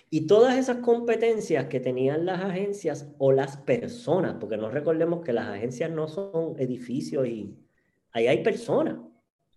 [0.09, 5.33] Y todas esas competencias que tenían las agencias o las personas, porque no recordemos que
[5.33, 7.57] las agencias no son edificios y
[8.11, 8.99] ahí hay personas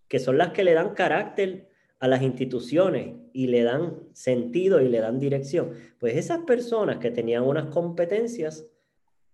[0.08, 1.68] que son las que le dan carácter
[2.00, 5.72] a las instituciones y le dan sentido y le dan dirección.
[6.00, 8.66] Pues esas personas que tenían unas competencias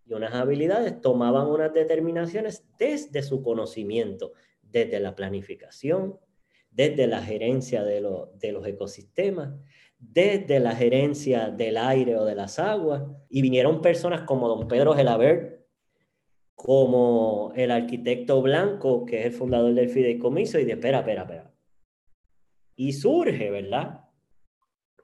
[0.04, 4.32] y unas habilidades tomaban unas determinaciones desde su conocimiento,
[4.62, 6.18] desde la planificación,
[6.70, 8.06] desde la gerencia de,
[8.38, 9.54] de los ecosistemas,
[9.98, 14.94] desde la gerencia del aire o de las aguas, y vinieron personas como don Pedro
[14.94, 15.66] Gelabert,
[16.54, 21.54] como el arquitecto Blanco, que es el fundador del fideicomiso, y de espera, espera, espera.
[22.76, 24.04] Y surge, ¿verdad?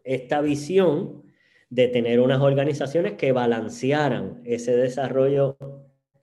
[0.04, 1.22] Esta visión
[1.70, 5.56] de tener unas organizaciones que balancearan ese desarrollo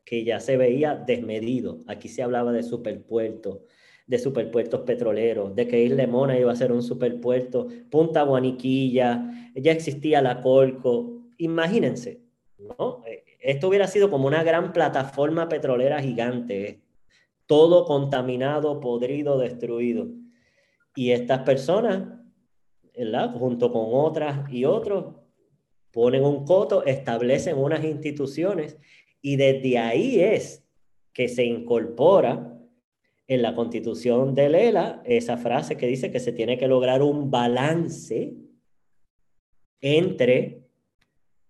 [0.05, 1.79] que ya se veía desmedido.
[1.87, 3.59] Aquí se hablaba de superpuertos,
[4.09, 9.71] de superpuertos petroleros, de que Isla Mona iba a ser un superpuerto, Punta Guaniquilla, ya
[9.71, 11.27] existía la Colco.
[11.37, 12.19] Imagínense,
[12.57, 13.03] ¿no?
[13.39, 16.81] Esto hubiera sido como una gran plataforma petrolera gigante,
[17.45, 20.07] todo contaminado, podrido, destruido.
[20.95, 22.07] Y estas personas,
[22.97, 23.35] ¿verdad?
[23.35, 25.17] junto con otras y otros,
[25.91, 28.75] ponen un coto, establecen unas instituciones
[29.21, 30.65] y desde ahí es
[31.13, 32.58] que se incorpora
[33.29, 37.29] en la constitución de Lela esa frase que dice que se tiene que lograr un
[37.29, 38.33] balance
[39.81, 40.67] entre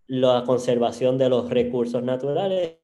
[0.06, 2.80] la conservación de los recursos naturales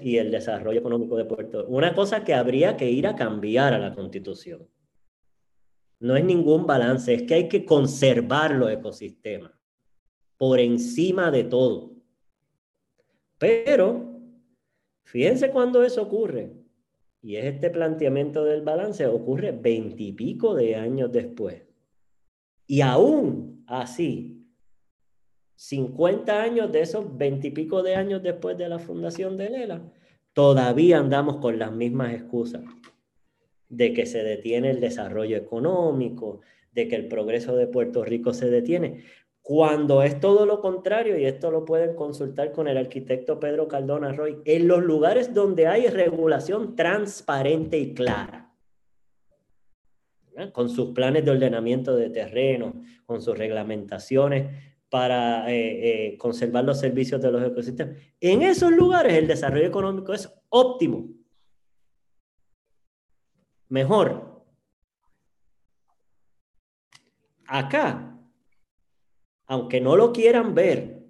[0.00, 1.72] y el desarrollo económico de Puerto Rico.
[1.72, 4.68] Una cosa que habría que ir a cambiar a la constitución.
[5.98, 9.52] No es ningún balance, es que hay que conservar los ecosistemas
[10.36, 11.90] por encima de todo.
[13.38, 14.20] Pero,
[15.02, 16.52] fíjense cuando eso ocurre,
[17.26, 21.60] y es este planteamiento del balance, ocurre veintipico de años después.
[22.68, 24.46] Y aún así,
[25.56, 29.92] 50 años de esos veintipico de años después de la fundación de Lela,
[30.34, 32.62] todavía andamos con las mismas excusas
[33.68, 38.48] de que se detiene el desarrollo económico, de que el progreso de Puerto Rico se
[38.50, 39.02] detiene,
[39.46, 44.12] cuando es todo lo contrario, y esto lo pueden consultar con el arquitecto Pedro Cardona
[44.12, 48.52] Roy, en los lugares donde hay regulación transparente y clara,
[50.52, 54.52] con sus planes de ordenamiento de terreno, con sus reglamentaciones
[54.90, 57.94] para eh, eh, conservar los servicios de los ecosistemas.
[58.20, 61.06] En esos lugares el desarrollo económico es óptimo.
[63.68, 64.42] Mejor.
[67.46, 68.15] Acá
[69.46, 71.04] aunque no lo quieran ver,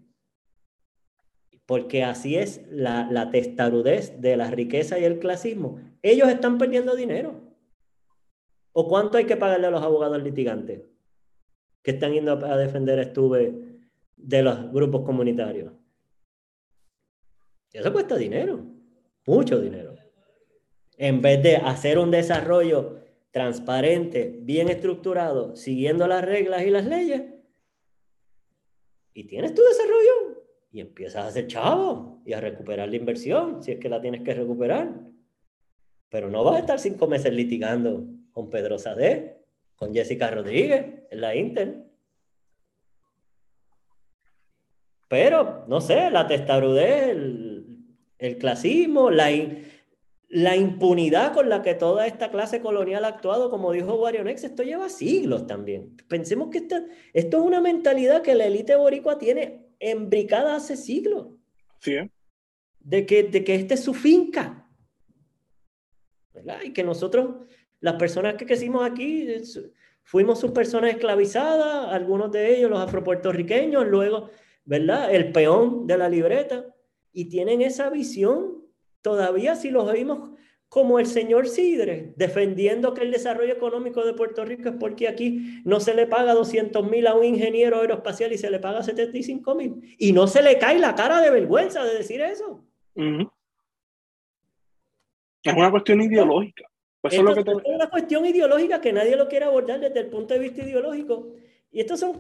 [1.67, 6.95] porque así es la, la testarudez de la riqueza y el clasismo, ellos están perdiendo
[6.95, 7.41] dinero.
[8.73, 10.83] ¿O cuánto hay que pagarle a los abogados litigantes
[11.83, 13.81] que están yendo a defender estuve
[14.17, 15.73] de los grupos comunitarios?
[17.73, 18.65] Eso cuesta dinero,
[19.27, 19.97] mucho dinero.
[20.97, 23.01] En vez de hacer un desarrollo
[23.31, 27.23] transparente, bien estructurado, siguiendo las reglas y las leyes,
[29.17, 33.73] y tienes tu desarrollo y empiezas a hacer chavo y a recuperar la inversión, si
[33.73, 34.93] es que la tienes que recuperar.
[36.11, 39.39] Pero no vas a estar cinco meses litigando con Pedro Sade,
[39.75, 41.85] con Jessica Rodríguez en la Intel.
[45.09, 47.79] Pero, no sé, la testarudez, el,
[48.19, 49.31] el clasismo, la,
[50.29, 54.63] la impunidad con la que toda esta clase colonial ha actuado, como dijo Warionex, esto
[54.63, 55.97] lleva siglos también.
[56.09, 61.29] Pensemos que esto es una mentalidad que la élite boricua tiene embricada hace siglos.
[61.81, 61.95] Sí.
[61.95, 62.11] ¿eh?
[62.81, 64.69] De, que, de que esta es su finca.
[66.35, 66.59] ¿verdad?
[66.65, 67.47] Y que nosotros,
[67.81, 69.29] las personas que crecimos aquí,
[70.03, 74.31] fuimos sus personas esclavizadas, algunos de ellos los afropuertorriqueños, luego,
[74.65, 75.15] ¿verdad?
[75.15, 76.67] El peón de la libreta.
[77.13, 78.66] Y tienen esa visión
[79.07, 80.31] Todavía si los oímos
[80.69, 85.61] como el señor Sidre, defendiendo que el desarrollo económico de Puerto Rico es porque aquí
[85.65, 89.55] no se le paga 200 mil a un ingeniero aeroespacial y se le paga 75
[89.55, 89.95] mil.
[89.97, 92.65] Y no se le cae la cara de vergüenza de decir eso.
[92.97, 93.29] Es
[95.55, 96.65] una cuestión ideológica.
[97.01, 100.65] Pues es, una cuestión ideológica que nadie lo quiere abordar desde el punto de vista
[100.65, 101.29] ideológico.
[101.71, 102.19] Y estos son,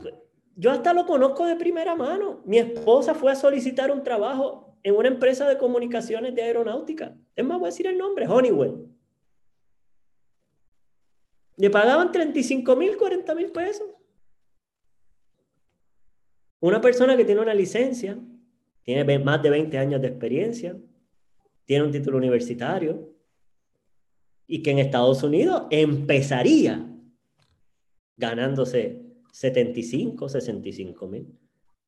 [0.54, 2.42] yo hasta lo conozco de primera mano.
[2.44, 7.12] Mi esposa fue a solicitar un trabajo en una empresa de comunicaciones de aeronáutica.
[7.34, 8.86] Es más, voy a decir el nombre, Honeywell.
[11.56, 13.88] Le pagaban 35 mil, 40 mil pesos.
[16.60, 18.16] Una persona que tiene una licencia,
[18.84, 20.76] tiene más de 20 años de experiencia,
[21.64, 23.12] tiene un título universitario
[24.46, 26.88] y que en Estados Unidos empezaría
[28.16, 29.02] ganándose
[29.32, 31.26] 75, 65 mil.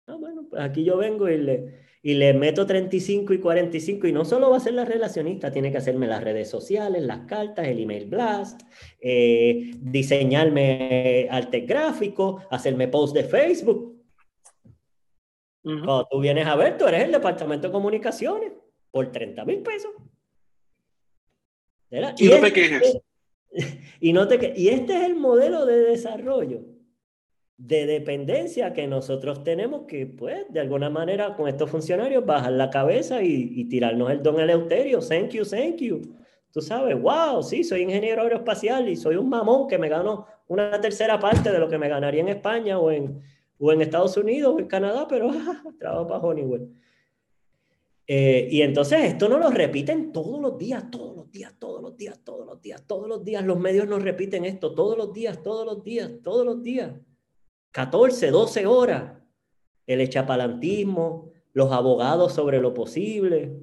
[0.09, 4.13] Ah, bueno, pues aquí yo vengo y le, y le meto 35 y 45 y
[4.13, 7.67] no solo va a ser la relacionista, tiene que hacerme las redes sociales, las cartas,
[7.67, 8.63] el email blast,
[9.01, 13.97] eh, diseñarme arte gráfico, hacerme post de Facebook.
[15.63, 18.53] Cuando tú vienes a ver, tú eres el departamento de comunicaciones
[18.91, 19.91] por 30 mil pesos.
[22.19, 22.99] Y, no te quejes.
[23.99, 26.78] Y, no te y este es el modelo de desarrollo
[27.59, 32.71] de dependencia que nosotros tenemos que, pues, de alguna manera con estos funcionarios bajar la
[32.71, 35.01] cabeza y, tirarnos el don Eleuterio.
[35.01, 36.01] Thank you, thank you.
[36.53, 40.81] Tú sabes, wow, sí, soy ingeniero aeroespacial y soy un mamón que me gano una
[40.81, 43.21] tercera parte de lo que me ganaría en España o en,
[43.59, 45.29] o en Estados Unidos o en Canadá, pero
[45.79, 46.71] trabajo para Honeywell.
[48.07, 51.97] Eh, y entonces esto no lo repiten todos los días, todos los días, todos los
[51.97, 53.45] días, todos los días, todos los días.
[53.45, 56.93] Los medios nos repiten esto todos los días, todos los días, todos los días.
[57.79, 59.13] 14, 12 horas.
[59.87, 63.57] El echapalantismo, los abogados sobre lo posible.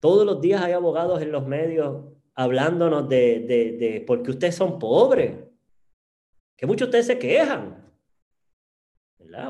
[0.00, 4.78] Todos los días hay abogados en los medios hablándonos de, de, de porque ustedes son
[4.78, 5.36] pobres.
[6.56, 7.86] Que muchos de ustedes se quejan.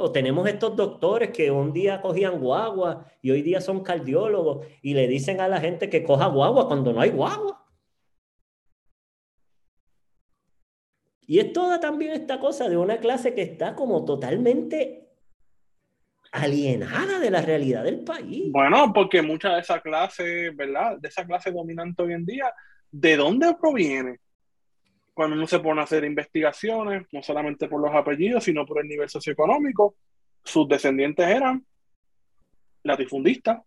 [0.00, 4.94] O tenemos estos doctores que un día cogían guagua y hoy día son cardiólogos y
[4.94, 7.61] le dicen a la gente que coja guagua cuando no hay guagua.
[11.26, 15.08] Y es toda también esta cosa de una clase que está como totalmente
[16.32, 18.50] alienada de la realidad del país.
[18.50, 20.98] Bueno, porque mucha de esa clase, ¿verdad?
[20.98, 22.52] De esa clase dominante hoy en día,
[22.90, 24.18] ¿de dónde proviene?
[25.14, 28.88] cuando uno se pone a hacer investigaciones, no solamente por los apellidos, sino por el
[28.88, 29.96] nivel socioeconómico,
[30.42, 31.64] sus descendientes eran
[32.82, 33.60] latifundistas,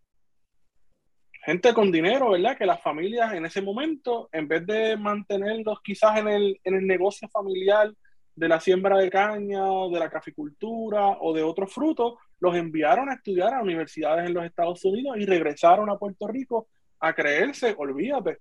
[1.46, 2.58] gente con dinero, ¿verdad?
[2.58, 6.88] Que las familias en ese momento, en vez de mantenerlos quizás en el, en el
[6.88, 7.94] negocio familiar
[8.36, 13.14] de la siembra de caña de la caficultura o de otros frutos, los enviaron a
[13.14, 16.68] estudiar a universidades en los Estados Unidos y regresaron a Puerto Rico
[17.00, 18.40] a creerse, olvídate,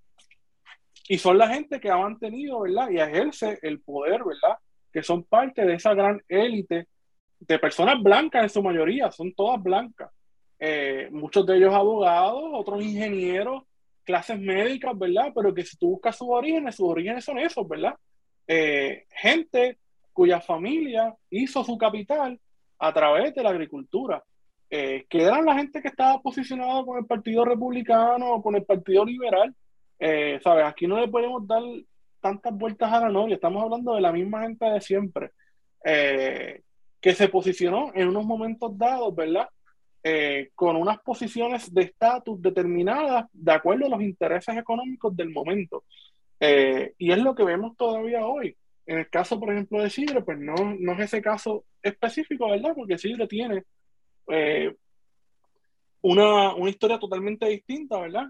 [1.07, 2.89] y son la gente que ha mantenido, ¿verdad?
[2.91, 4.57] Y ejerce el poder, ¿verdad?
[4.91, 6.89] Que son parte de esa gran élite
[7.39, 10.11] de personas blancas en su mayoría, son todas blancas.
[10.67, 13.65] Eh, muchos de ellos abogados, otros ingenieros,
[14.03, 15.31] clases médicas, ¿verdad?
[15.35, 17.95] Pero que si tú buscas sus orígenes, sus orígenes son esos, ¿verdad?
[18.47, 19.77] Eh, gente
[20.15, 22.41] cuya familia hizo su capital
[22.79, 24.25] a través de la agricultura,
[24.71, 28.65] eh, que eran la gente que estaba posicionada con el Partido Republicano o con el
[28.65, 29.55] Partido Liberal,
[30.43, 30.65] ¿sabes?
[30.65, 31.63] Aquí no le podemos dar
[32.21, 35.31] tantas vueltas a la novia, estamos hablando de la misma gente de siempre,
[35.83, 39.47] que se posicionó en unos momentos dados, ¿verdad?
[40.07, 45.85] Eh, con unas posiciones de estatus determinadas de acuerdo a los intereses económicos del momento.
[46.99, 48.55] y es lo que vemos todavía hoy.
[48.85, 52.75] En el caso, por ejemplo, de Sidre, pues no, no es ese caso específico, ¿verdad?
[52.75, 53.65] Porque Sidre tiene
[56.03, 58.27] una, una, historia totalmente distinta, ¿verdad?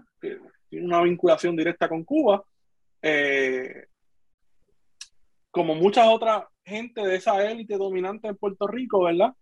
[0.69, 2.43] tiene una vinculación directa con Cuba,
[3.01, 3.85] eh,
[5.51, 9.33] como muchas otras gente de esa élite dominante en Puerto Rico, ¿verdad?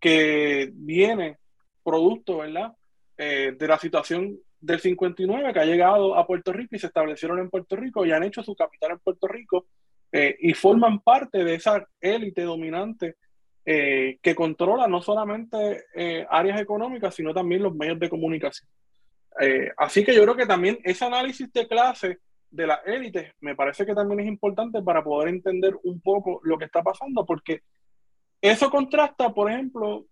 [0.00, 1.38] Que viene
[1.82, 2.72] producto, ¿verdad?
[3.16, 7.38] Eh, de la situación del 59 que ha llegado a Puerto Rico y se establecieron
[7.38, 9.66] en Puerto Rico y han hecho su capital en Puerto Rico
[10.10, 13.16] eh, y forman parte de esa élite dominante
[13.64, 15.84] que controla no solamente
[16.28, 18.68] áreas económicas, sino también los medios de comunicación.
[19.40, 22.18] Eh, así que yo creo que también ese análisis de clase
[22.50, 26.58] de la élite me parece que también es importante para poder entender un poco lo
[26.58, 27.62] que está pasando, porque
[28.40, 30.06] eso contrasta, por ejemplo,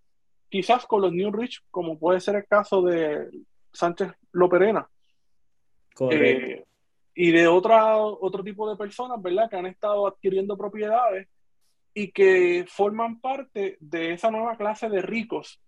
[0.50, 3.30] quizás con los New Rich, como puede ser el caso de
[3.72, 4.88] Sánchez Loperena.
[6.10, 6.64] Eh,
[7.14, 9.48] y de otra, otro tipo de personas, ¿verdad?
[9.48, 11.28] Que han estado adquiriendo propiedades
[11.94, 15.60] y que forman parte de esa nueva clase de ricos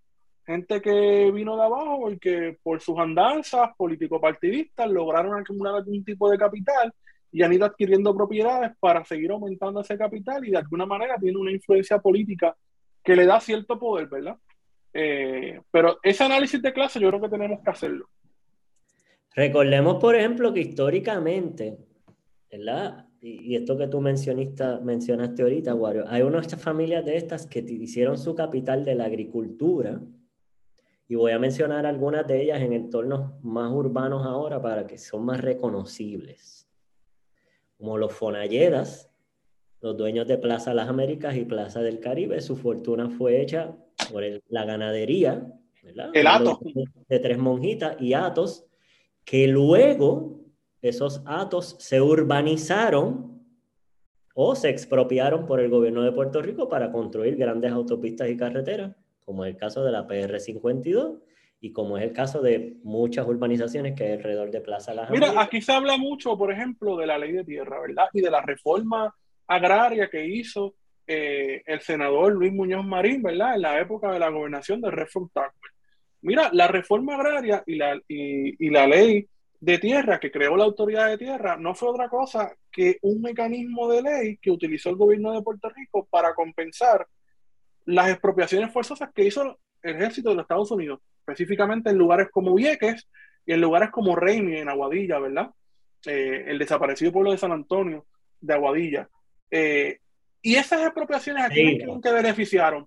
[0.46, 6.30] gente que vino de abajo y que por sus andanzas político-partidistas lograron acumular algún tipo
[6.30, 6.92] de capital
[7.30, 11.38] y han ido adquiriendo propiedades para seguir aumentando ese capital y de alguna manera tiene
[11.38, 12.56] una influencia política
[13.02, 14.36] que le da cierto poder, ¿verdad?
[14.94, 18.08] Eh, pero ese análisis de clase yo creo que tenemos que hacerlo.
[19.34, 21.78] Recordemos, por ejemplo, que históricamente,
[22.50, 23.06] ¿verdad?
[23.20, 28.34] Y, esto que tú mencionaste ahorita, Wario, hay unas familias de estas que hicieron su
[28.34, 30.00] capital de la agricultura,
[31.08, 35.26] y voy a mencionar algunas de ellas en entornos más urbanos ahora para que son
[35.26, 36.66] más reconocibles.
[37.76, 39.10] Como los Fonalledas,
[39.82, 43.76] los dueños de Plaza Las Américas y Plaza del Caribe, su fortuna fue hecha
[44.10, 45.46] por la ganadería,
[45.82, 46.10] ¿verdad?
[46.14, 46.58] El Atos.
[47.08, 48.66] De tres monjitas y Atos,
[49.24, 50.40] que luego
[50.80, 53.40] esos Atos se urbanizaron
[54.34, 58.96] o se expropiaron por el gobierno de Puerto Rico para construir grandes autopistas y carreteras
[59.24, 61.20] como es el caso de la PR52
[61.60, 65.32] y como es el caso de muchas urbanizaciones que hay alrededor de Plaza Las Mira,
[65.40, 68.08] aquí se habla mucho, por ejemplo, de la ley de tierra, ¿verdad?
[68.12, 69.14] Y de la reforma
[69.46, 70.74] agraria que hizo
[71.06, 73.54] eh, el senador Luis Muñoz Marín, ¿verdad?
[73.54, 75.28] En la época de la gobernación de Redford
[76.22, 79.26] Mira, la reforma agraria y la, y la ley
[79.62, 83.88] de tierra que creó la autoridad de tierra no fue otra cosa que un mecanismo
[83.88, 87.06] de ley que utilizó el gobierno de Puerto Rico para compensar
[87.84, 92.54] las expropiaciones forzosas que hizo el ejército de los Estados Unidos, específicamente en lugares como
[92.54, 93.08] Vieques
[93.46, 95.50] y en lugares como Reimi, en Aguadilla, ¿verdad?
[96.06, 98.06] Eh, el desaparecido pueblo de San Antonio
[98.40, 99.08] de Aguadilla.
[99.48, 99.98] Eh,
[100.42, 102.86] y esas expropiaciones, ¿a quién que beneficiaron?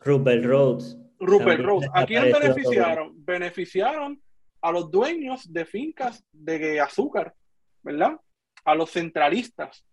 [0.00, 0.96] Rupert Rhodes.
[1.18, 1.90] Rupert Rhodes.
[1.92, 3.24] ¿A quién beneficiaron?
[3.24, 4.22] Beneficiaron
[4.60, 7.34] a los dueños de fincas de azúcar
[7.84, 8.18] ¿verdad?
[8.64, 9.84] A los centralistas.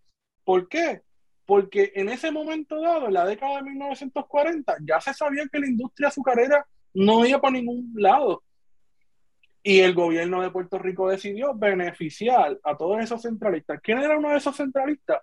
[0.44, 1.02] ¿Por qué?
[1.44, 5.68] Porque en ese momento dado, en la década de 1940, ya se sabía que la
[5.68, 8.42] industria azucarera no iba para ningún lado.
[9.62, 13.80] Y el gobierno de Puerto Rico decidió beneficiar a todos esos centralistas.
[13.82, 15.20] ¿Quién era uno de esos centralistas?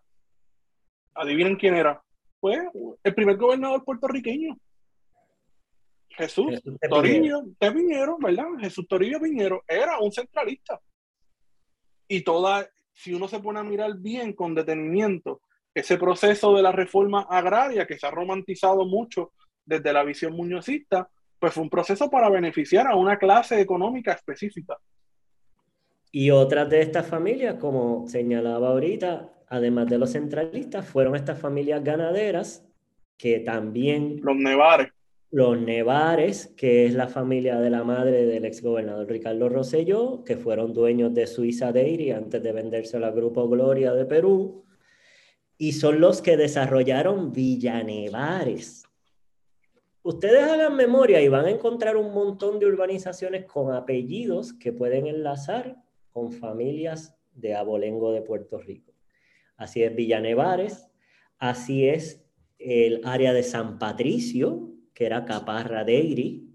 [1.15, 2.01] Adivinen quién era.
[2.39, 2.59] Pues
[3.03, 4.57] el primer gobernador puertorriqueño.
[6.09, 8.45] Jesús, Jesús Toribio de Piñero, ¿verdad?
[8.59, 10.79] Jesús Toribio Piñero era un centralista.
[12.07, 15.41] Y toda, si uno se pone a mirar bien con detenimiento
[15.73, 19.33] ese proceso de la reforma agraria que se ha romantizado mucho
[19.65, 21.09] desde la visión muñozista,
[21.39, 24.77] pues fue un proceso para beneficiar a una clase económica específica.
[26.11, 31.83] Y otras de estas familias, como señalaba ahorita, además de los centralistas, fueron estas familias
[31.83, 32.65] ganaderas
[33.17, 34.19] que también...
[34.21, 34.89] Los Nevares.
[35.31, 40.73] Los Nevares, que es la familia de la madre del exgobernador Ricardo Rosselló, que fueron
[40.73, 44.63] dueños de Suiza Dairy antes de venderse al Grupo Gloria de Perú,
[45.57, 48.89] y son los que desarrollaron Villanevares,
[50.01, 55.07] Ustedes hagan memoria y van a encontrar un montón de urbanizaciones con apellidos que pueden
[55.07, 55.75] enlazar
[56.09, 58.88] con familias de abolengo de Puerto Rico.
[59.59, 60.87] Así es Villanevares,
[61.37, 62.25] así es
[62.57, 66.45] el área de San Patricio, que era Caparra de Iri.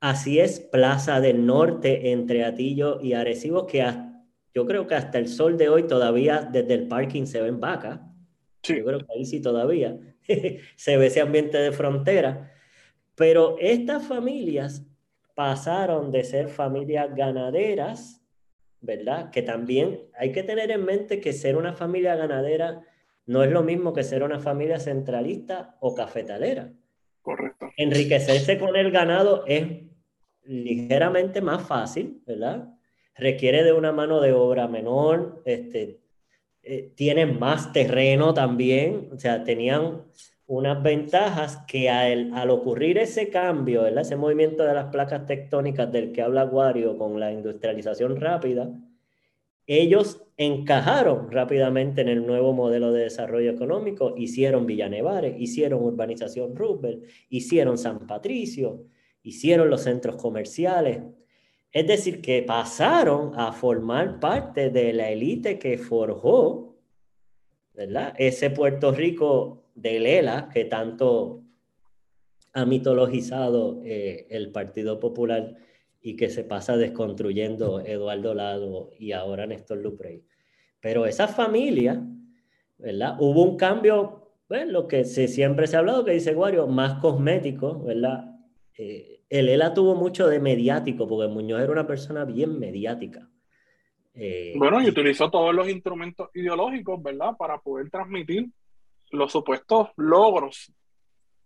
[0.00, 3.84] Así es Plaza del Norte entre Atillo y Arecibo, que
[4.52, 8.00] yo creo que hasta el sol de hoy todavía desde el parking se ven vacas.
[8.64, 9.96] Yo creo que ahí sí todavía.
[10.76, 12.52] se ve ese ambiente de frontera.
[13.14, 14.84] Pero estas familias
[15.36, 18.17] pasaron de ser familias ganaderas,
[18.80, 19.30] ¿verdad?
[19.30, 22.82] Que también hay que tener en mente que ser una familia ganadera
[23.26, 26.72] no es lo mismo que ser una familia centralista o cafetalera.
[27.20, 27.70] Correcto.
[27.76, 29.66] Enriquecerse con el ganado es
[30.44, 32.68] ligeramente más fácil, ¿verdad?
[33.14, 36.00] Requiere de una mano de obra menor, este,
[36.62, 40.04] eh, tienen más terreno también, o sea, tenían
[40.48, 46.10] unas ventajas que al, al ocurrir ese cambio, ese movimiento de las placas tectónicas del
[46.10, 48.70] que habla Aguario con la industrialización rápida,
[49.66, 57.04] ellos encajaron rápidamente en el nuevo modelo de desarrollo económico, hicieron Villanevares, hicieron urbanización Roosevelt,
[57.28, 58.86] hicieron San Patricio,
[59.22, 61.02] hicieron los centros comerciales,
[61.70, 66.78] es decir, que pasaron a formar parte de la élite que forjó.
[68.16, 71.42] Ese Puerto Rico de Lela que tanto
[72.52, 75.56] ha mitologizado eh, el Partido Popular
[76.00, 80.24] y que se pasa desconstruyendo Eduardo Lado y ahora Néstor Luprey.
[80.80, 82.02] Pero esa familia,
[82.78, 83.16] ¿verdad?
[83.20, 87.00] Hubo un cambio, bueno, lo que se, siempre se ha hablado, que dice Guario, más
[87.00, 88.36] cosmético, ¿verdad?
[88.76, 93.28] Eh, el ELA tuvo mucho de mediático, porque Muñoz era una persona bien mediática.
[94.14, 98.48] Eh, bueno, y utilizó todos los instrumentos ideológicos, ¿verdad?, para poder transmitir
[99.10, 100.72] los supuestos logros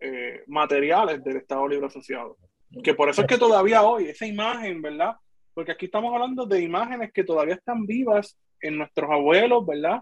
[0.00, 2.36] eh, materiales del Estado Libre Asociado.
[2.82, 5.16] Que por eso es que todavía hoy, esa imagen, ¿verdad?
[5.54, 10.00] Porque aquí estamos hablando de imágenes que todavía están vivas en nuestros abuelos, ¿verdad?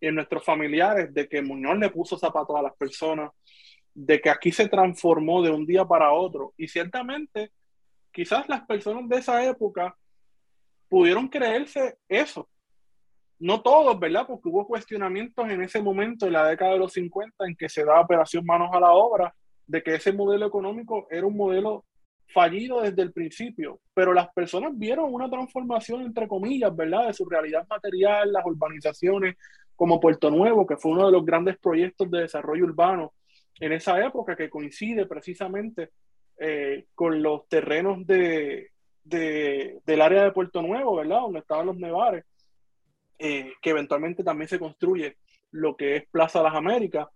[0.00, 3.30] En nuestros familiares, de que Muñoz le puso zapatos a las personas,
[3.94, 6.54] de que aquí se transformó de un día para otro.
[6.56, 7.50] Y ciertamente,
[8.12, 9.96] quizás las personas de esa época
[10.88, 12.48] pudieron creerse eso.
[13.42, 14.24] No todos, ¿verdad?
[14.24, 17.84] Porque hubo cuestionamientos en ese momento, en la década de los 50, en que se
[17.84, 19.34] da operación manos a la obra,
[19.66, 21.84] de que ese modelo económico era un modelo
[22.32, 27.08] fallido desde el principio, pero las personas vieron una transformación, entre comillas, ¿verdad?
[27.08, 29.34] De su realidad material, las urbanizaciones
[29.74, 33.12] como Puerto Nuevo, que fue uno de los grandes proyectos de desarrollo urbano
[33.58, 35.90] en esa época que coincide precisamente
[36.38, 38.70] eh, con los terrenos de,
[39.02, 41.22] del área de Puerto Nuevo, ¿verdad?
[41.22, 42.24] Donde estaban los nevares,
[43.22, 45.16] eh, que eventualmente también se construye
[45.52, 47.08] lo que es Plaza Las Américas.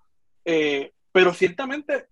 [0.44, 2.06] Eh, pero ciertamente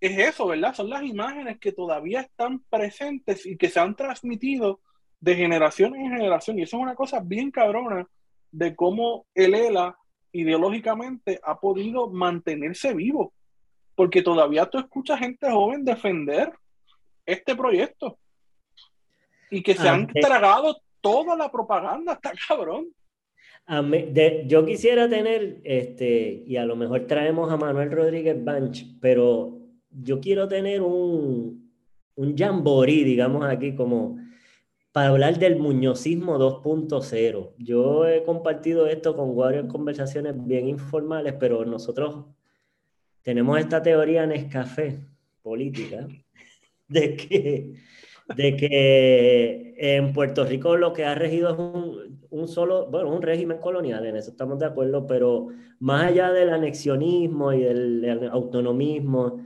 [0.00, 0.74] es eso, ¿verdad?
[0.74, 4.80] Son las imágenes que todavía están presentes y que se han transmitido
[5.20, 6.58] de generación en generación.
[6.58, 8.06] Y eso es una cosa bien cabrona
[8.52, 9.96] de cómo el ELA
[10.32, 13.32] ideológicamente ha podido mantenerse vivo
[13.96, 16.52] porque todavía tú escuchas gente joven defender
[17.24, 18.18] este proyecto
[19.50, 22.86] y que se han tragado toda la propaganda, está cabrón.
[24.46, 29.58] Yo quisiera tener, este, y a lo mejor traemos a Manuel Rodríguez Banch, pero
[29.90, 31.70] yo quiero tener un,
[32.14, 34.18] un jamboree, digamos aquí, como
[34.92, 37.54] para hablar del muñozismo 2.0.
[37.58, 42.24] Yo he compartido esto con varias conversaciones bien informales, pero nosotros
[43.22, 45.00] tenemos esta teoría en escafé
[45.42, 46.08] política
[46.88, 47.74] de que
[48.34, 53.58] de que en Puerto Rico lo que ha regido es un, solo, bueno, un régimen
[53.58, 55.48] colonial, en eso estamos de acuerdo, pero
[55.78, 59.44] más allá del anexionismo y del, autonomismo,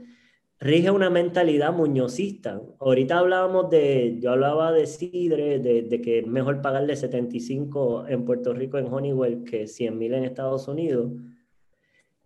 [0.59, 2.61] rige una mentalidad muñozista.
[2.79, 8.25] Ahorita hablábamos de, yo hablaba de Sidre, de, de, que es mejor pagarle 75 en
[8.25, 11.11] Puerto Rico en Honeywell que 100 mil en Estados Unidos.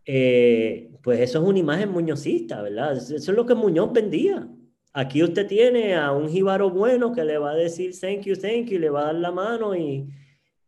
[0.05, 2.95] Eh, pues eso es una imagen muñozista, ¿verdad?
[2.95, 4.47] Eso es lo que Muñoz vendía.
[4.97, 8.67] Aquí usted tiene a un jíbaro bueno que le va a decir thank you, thank
[8.67, 10.09] you, le va a dar la mano y,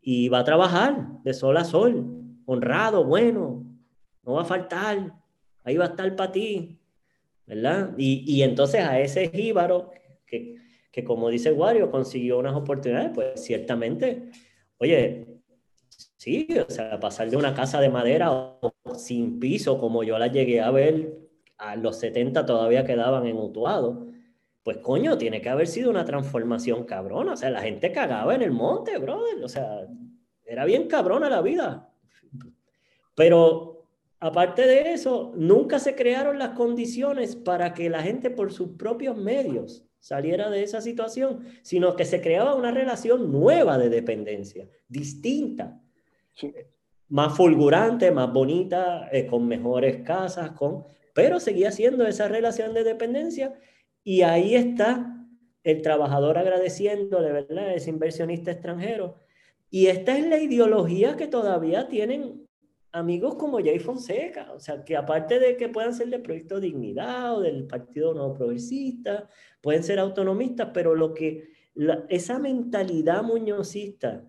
[0.02, 2.06] y va a trabajar de sol a sol,
[2.46, 3.66] honrado, bueno,
[4.24, 5.14] no va a faltar,
[5.64, 6.78] ahí va a estar para ti,
[7.46, 7.94] ¿verdad?
[7.98, 9.92] Y, y, entonces a ese jíbaro,
[10.26, 10.56] que,
[10.92, 14.30] que como dice Wario, consiguió unas oportunidades, pues ciertamente,
[14.78, 15.40] oye,
[16.18, 18.60] sí, o sea, pasar de una casa de madera
[18.98, 21.18] sin piso, como yo la llegué a ver,
[21.58, 24.17] a los 70 todavía quedaban en Utuado,
[24.68, 27.32] pues coño, tiene que haber sido una transformación cabrona.
[27.32, 29.42] O sea, la gente cagaba en el monte, brother.
[29.42, 29.88] O sea,
[30.44, 31.90] era bien cabrona la vida.
[33.16, 33.88] Pero
[34.20, 39.16] aparte de eso, nunca se crearon las condiciones para que la gente por sus propios
[39.16, 45.80] medios saliera de esa situación, sino que se creaba una relación nueva de dependencia, distinta,
[47.08, 50.84] más fulgurante, más bonita, eh, con mejores casas, con...
[51.14, 53.58] pero seguía siendo esa relación de dependencia
[54.08, 55.28] y ahí está
[55.66, 57.76] el trabajador agradeciéndole, ¿verdad?
[57.76, 59.20] Ese inversionista extranjero.
[59.70, 62.48] Y esta es la ideología que todavía tienen
[62.94, 64.54] amigos como Jay Fonseca.
[64.54, 68.34] O sea, que aparte de que puedan ser del Proyecto Dignidad o del Partido No
[68.34, 69.28] Progresista,
[69.60, 71.50] pueden ser autonomistas, pero lo que,
[72.08, 74.24] esa mentalidad muñozista,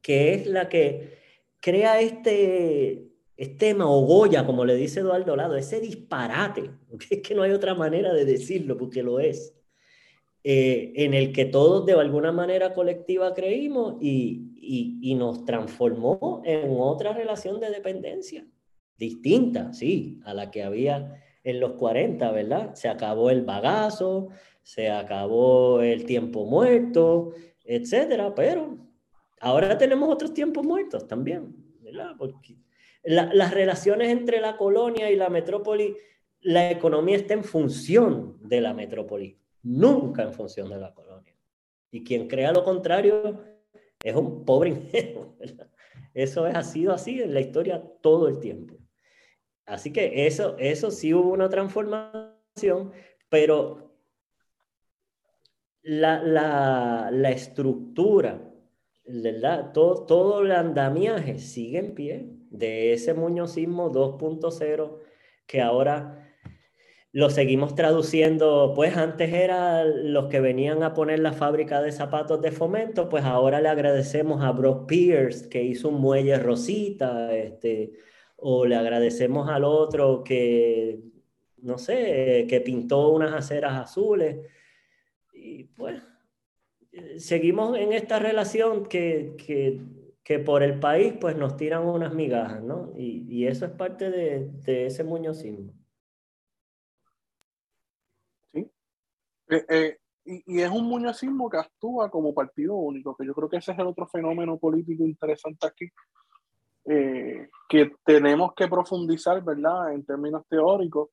[0.00, 1.18] que es la que
[1.60, 3.07] crea este,
[3.38, 6.72] este Goya, como le dice Eduardo Lado, ese disparate,
[7.10, 9.54] es que no hay otra manera de decirlo, porque lo es,
[10.42, 16.42] eh, en el que todos de alguna manera colectiva creímos y, y, y, nos transformó
[16.44, 18.44] en otra relación de dependencia,
[18.96, 22.74] distinta, sí, a la que había en los 40, ¿verdad?
[22.74, 24.28] Se acabó el bagazo,
[24.62, 27.32] se acabó el tiempo muerto,
[27.64, 28.78] etcétera, pero
[29.40, 32.14] ahora tenemos otros tiempos muertos también, ¿verdad?
[32.18, 32.57] Porque
[33.08, 35.96] las relaciones entre la colonia y la metrópoli,
[36.40, 41.34] la economía está en función de la metrópoli, nunca en función de la colonia.
[41.90, 43.40] Y quien crea lo contrario
[44.02, 45.36] es un pobre ingenuo.
[46.12, 48.76] Eso es, ha sido así en la historia todo el tiempo.
[49.64, 52.92] Así que eso, eso sí hubo una transformación,
[53.30, 53.94] pero
[55.82, 58.52] la, la, la estructura,
[59.06, 59.72] ¿verdad?
[59.72, 64.98] Todo, todo el andamiaje sigue en pie de ese muñozismo 2.0
[65.46, 66.28] que ahora
[67.12, 72.40] lo seguimos traduciendo, pues antes era los que venían a poner la fábrica de zapatos
[72.42, 77.92] de fomento, pues ahora le agradecemos a Brock Pierce que hizo un muelle rosita, este,
[78.36, 81.00] o le agradecemos al otro que,
[81.62, 84.46] no sé, que pintó unas aceras azules.
[85.32, 86.02] Y pues
[87.16, 89.80] seguimos en esta relación que, que
[90.28, 92.92] que por el país pues nos tiran unas migajas, ¿no?
[92.98, 95.72] Y, y eso es parte de, de ese muñozismo.
[98.52, 98.70] Sí.
[99.48, 103.48] Eh, eh, y, y, es un muñozismo que actúa como partido único, que yo creo
[103.48, 105.88] que ese es el otro fenómeno político interesante aquí,
[106.84, 109.94] eh, que tenemos que profundizar, ¿verdad?
[109.94, 111.08] En términos teóricos,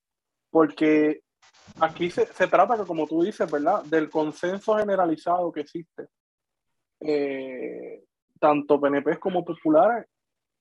[0.50, 1.22] porque
[1.80, 3.82] aquí se, se trata, como tú dices, ¿verdad?
[3.86, 6.08] Del consenso generalizado que existe.
[7.00, 8.04] Eh,
[8.46, 10.06] tanto PNP como populares,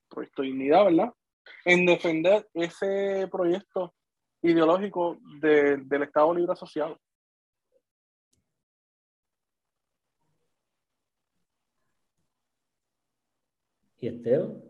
[0.08, 1.12] Proyecto Dignidad, ¿verdad?
[1.66, 3.92] En defender ese proyecto
[4.40, 6.98] ideológico de, del Estado Libre Asociado.
[14.00, 14.62] ¿Y Esteban?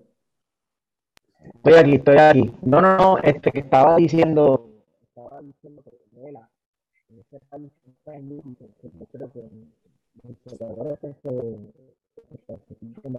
[1.55, 2.53] Estoy aquí, estoy aquí.
[2.63, 4.71] No, no, no, este que estaba diciendo,
[5.07, 6.51] estaba diciendo que Vela,
[7.11, 7.71] en este país,
[9.13, 9.41] creo que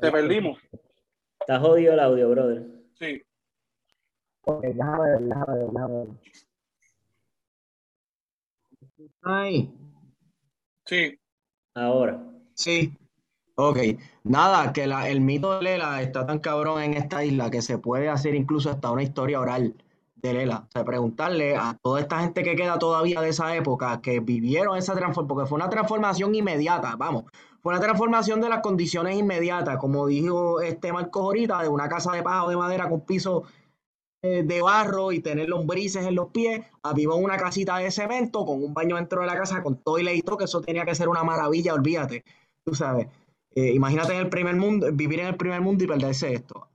[0.01, 0.59] te perdimos.
[1.39, 2.65] Está jodido el audio, brother.
[2.99, 3.21] Sí.
[4.41, 6.07] Ok, déjame ver, déjame ver, déjame ver.
[9.23, 9.73] Ay.
[10.85, 11.19] Sí.
[11.73, 12.23] Ahora.
[12.53, 12.93] Sí.
[13.55, 13.77] Ok.
[14.23, 17.77] Nada, que la, el mito de Lela está tan cabrón en esta isla que se
[17.77, 19.75] puede hacer incluso hasta una historia oral
[20.15, 20.65] de Lela.
[20.67, 24.77] O sea, preguntarle a toda esta gente que queda todavía de esa época que vivieron
[24.77, 27.25] esa transformación, porque fue una transformación inmediata, vamos,
[27.65, 32.11] fue una transformación de las condiciones inmediatas, como dijo este Marcos ahorita, de una casa
[32.11, 33.41] de paja o de madera con piso
[34.21, 38.63] de barro y tener lombrices en los pies, a en una casita de cemento con
[38.63, 41.09] un baño dentro de la casa con todo y todo, que eso tenía que ser
[41.09, 42.23] una maravilla, olvídate,
[42.63, 43.07] tú sabes.
[43.55, 46.67] Eh, imagínate en el primer mundo, vivir en el primer mundo y perderse esto.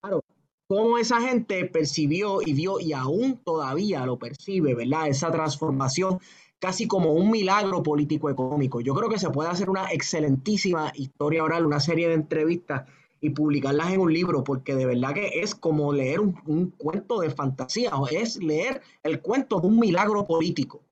[0.00, 0.20] claro,
[0.66, 5.06] cómo esa gente percibió y vio y aún todavía lo percibe, ¿verdad?
[5.06, 6.18] Esa transformación
[6.58, 8.80] casi como un milagro político-económico.
[8.80, 12.88] Yo creo que se puede hacer una excelentísima historia oral, una serie de entrevistas
[13.20, 17.30] y publicarlas en un libro, porque de verdad que es como leer un, cuento de
[17.30, 20.82] fantasía, o es leer el cuento de un milagro político.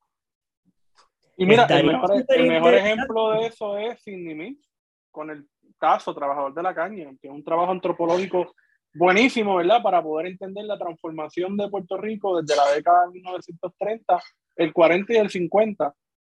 [1.36, 4.68] Y mira, el mejor, ejemplo de eso es Sidney Mitch,
[5.10, 5.46] con el
[5.78, 8.54] caso Trabajador de la Caña, que es un trabajo antropológico
[8.96, 9.82] buenísimo, ¿verdad?
[9.82, 14.22] Para poder entender la transformación de Puerto Rico desde la década de 1930,
[14.56, 15.94] el 40 y el 50,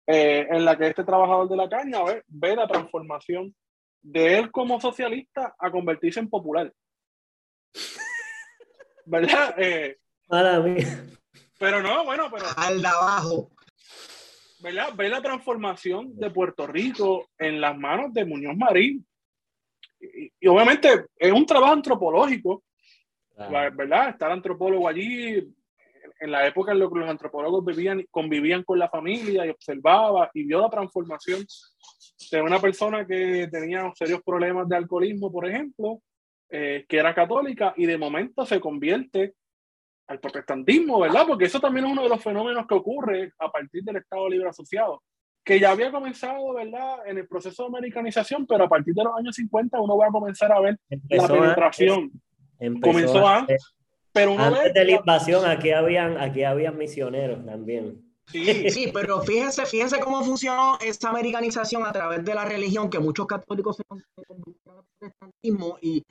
[0.06, 3.54] eh, en la que este trabajador de la caña ve, ve la transformación
[4.02, 6.72] de él como socialista a convertirse en popular.
[9.06, 9.54] ¿Verdad?
[9.58, 9.98] Eh,
[11.58, 12.44] pero no, bueno, pero.
[12.56, 13.50] Al de abajo.
[14.60, 14.88] ¿Verdad?
[14.96, 19.06] Ve la transformación de Puerto Rico en las manos de Muñoz Marín.
[20.00, 22.62] Y, obviamente es un trabajo antropológico,
[23.36, 24.10] ¿verdad?
[24.10, 25.54] Estar antropólogo allí,
[26.20, 30.30] en la época en la que los antropólogos vivían, convivían con la familia y observaba
[30.34, 31.44] y vio la transformación
[32.30, 36.00] de una persona que tenía serios problemas de alcoholismo, por ejemplo,
[36.50, 39.34] eh, que era católica y de momento se convierte
[40.06, 41.26] al protestantismo, ¿verdad?
[41.26, 44.48] Porque eso también es uno de los fenómenos que ocurre a partir del Estado Libre
[44.48, 45.02] Asociado,
[45.44, 49.16] que ya había comenzado, ¿verdad?, en el proceso de americanización, pero a partir de los
[49.16, 50.78] años 50 uno va a comenzar a ver
[51.08, 52.10] la penetración.
[52.82, 53.74] Comenzó antes,
[54.12, 58.04] pero uno antes de la invasión aquí habían, aquí habían misioneros también.
[58.26, 58.68] Sí.
[58.68, 63.26] sí, pero fíjense, fíjense cómo funcionó esta americanización a través de la religión, que muchos
[63.26, 66.04] católicos se convirtieron al protestantismo y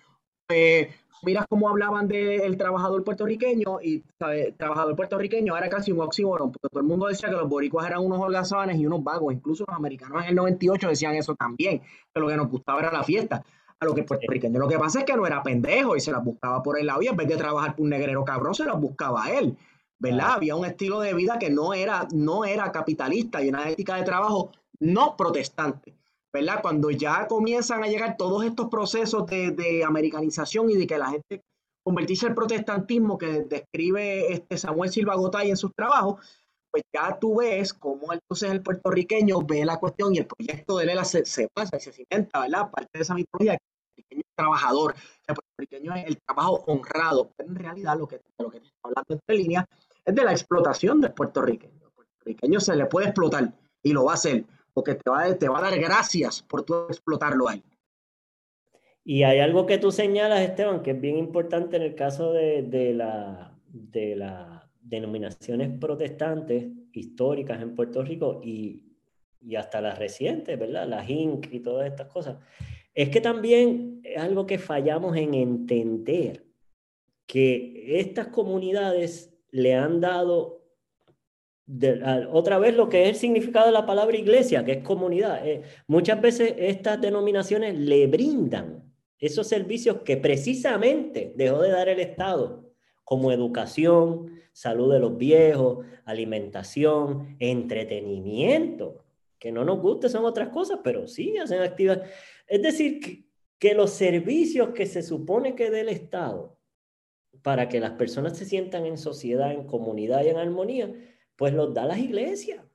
[0.49, 0.89] eh,
[1.23, 6.69] miras cómo hablaban del trabajador puertorriqueño y el trabajador puertorriqueño era casi un oxímoron, porque
[6.69, 9.75] todo el mundo decía que los boricuas eran unos holgazanes y unos vagos, incluso los
[9.75, 11.81] americanos en el 98 decían eso también,
[12.13, 13.43] que lo que nos gustaba era la fiesta.
[13.79, 16.23] A lo que puertorriqueño lo que pasa es que no era pendejo y se las
[16.23, 18.79] buscaba por el lado y en vez de trabajar por un negrero cabrón se las
[18.79, 19.55] buscaba él.
[19.99, 20.33] ¿verdad?
[20.35, 24.03] Había un estilo de vida que no era, no era capitalista y una ética de
[24.03, 25.95] trabajo no protestante,
[26.33, 26.61] ¿verdad?
[26.61, 31.41] Cuando ya comienzan a llegar todos estos procesos de, americanización y de que la gente
[31.83, 36.15] convertirse el protestantismo que describe este Samuel Silva Gotay en sus trabajos,
[36.69, 40.85] pues ya tú ves cómo entonces el puertorriqueño ve la cuestión y el proyecto de
[40.85, 42.69] Lela se, pasa y se cimenta, ¿verdad?
[42.69, 43.59] Parte de esa mitología, el
[43.95, 44.95] puertorriqueño es trabajador,
[45.27, 48.79] el puertorriqueño es el trabajo honrado, pero en realidad lo que, lo que te está
[48.83, 49.65] hablando entre líneas
[50.03, 51.85] es de la explotación del puertorriqueño.
[51.85, 54.43] El puertorriqueño se le puede explotar y lo va a hacer
[54.77, 57.63] porque te va, te va a dar gracias por tu explotarlo ahí.
[59.03, 62.61] Y hay algo que tú señalas, Esteban, que es bien importante en el caso de,
[62.61, 68.93] de, la, de las denominaciones protestantes históricas en Puerto Rico y,
[69.41, 70.87] y hasta las recientes, ¿verdad?
[70.87, 72.37] Las INC y todas estas cosas.
[72.93, 76.45] Es que también es algo que fallamos en entender
[77.25, 80.56] que estas comunidades le han dado
[82.31, 85.45] otra vez lo que es el significado de la palabra iglesia, que es comunidad.
[85.45, 88.83] Eh, muchas veces estas denominaciones le brindan
[89.19, 92.71] esos servicios que precisamente dejó de dar el Estado,
[93.03, 99.03] como educación, salud de los viejos, alimentación, entretenimiento,
[99.39, 102.09] que no nos guste son otras cosas, pero sí hacen actividades.
[102.47, 103.25] Es decir, que,
[103.59, 106.57] que los servicios que se supone que dé el Estado
[107.41, 110.93] para que las personas se sientan en sociedad, en comunidad y en armonía,
[111.37, 112.65] pues los da las iglesias.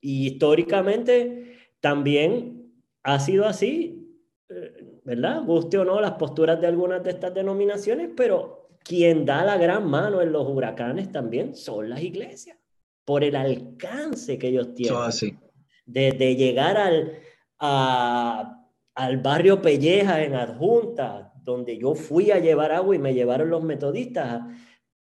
[0.00, 2.72] Y históricamente también
[3.02, 4.20] ha sido así,
[4.50, 5.42] eh, ¿verdad?
[5.44, 9.88] Guste o no las posturas de algunas de estas denominaciones, pero quien da la gran
[9.88, 12.58] mano en los huracanes también son las iglesias,
[13.04, 15.00] por el alcance que ellos tienen.
[15.00, 15.38] así.
[15.86, 17.18] De, llegar al,
[17.58, 23.62] al barrio Pelleja en Adjunta, donde yo fui a llevar agua y me llevaron los
[23.62, 24.42] metodistas,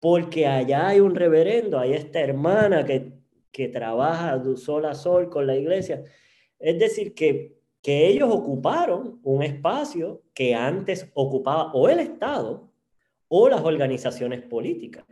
[0.01, 3.13] porque allá hay un reverendo, hay esta hermana que,
[3.51, 6.03] que trabaja de sol a sol con la iglesia.
[6.59, 12.69] Es decir, que, que ellos ocuparon un espacio que antes ocupaba o el Estado
[13.29, 15.05] o las organizaciones políticas.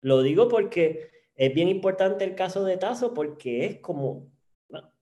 [0.00, 4.32] Lo digo porque es bien importante el caso de Tazo porque es como,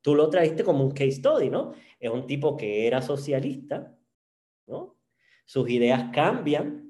[0.02, 1.72] tú lo trajiste como un case study, ¿no?
[1.98, 3.96] Es un tipo que era socialista,
[4.66, 4.96] ¿no?
[5.46, 6.85] sus ideas cambian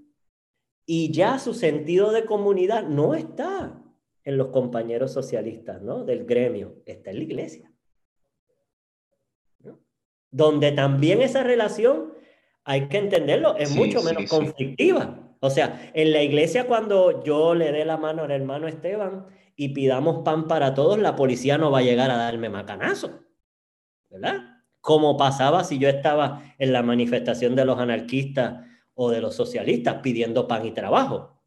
[0.87, 3.83] y ya su sentido de comunidad no está
[4.23, 6.05] en los compañeros socialistas ¿no?
[6.05, 7.73] del gremio, está en la iglesia.
[10.31, 12.13] Donde también esa relación,
[12.65, 15.35] hay que entenderlo, es mucho menos conflictiva.
[15.41, 19.71] O sea, en la iglesia cuando yo le dé la mano al hermano Esteban y
[19.71, 23.25] pidamos pan para todos, la policía no va a llegar a darme macanazo,
[24.11, 24.63] ¿verdad?
[24.81, 28.66] Como pasaba si yo estaba en la manifestación de los anarquistas
[28.97, 31.41] o de los socialistas pidiendo pan y trabajo.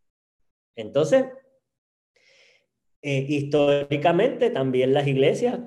[0.76, 1.26] Entonces,
[3.02, 5.60] eh, históricamente también las iglesias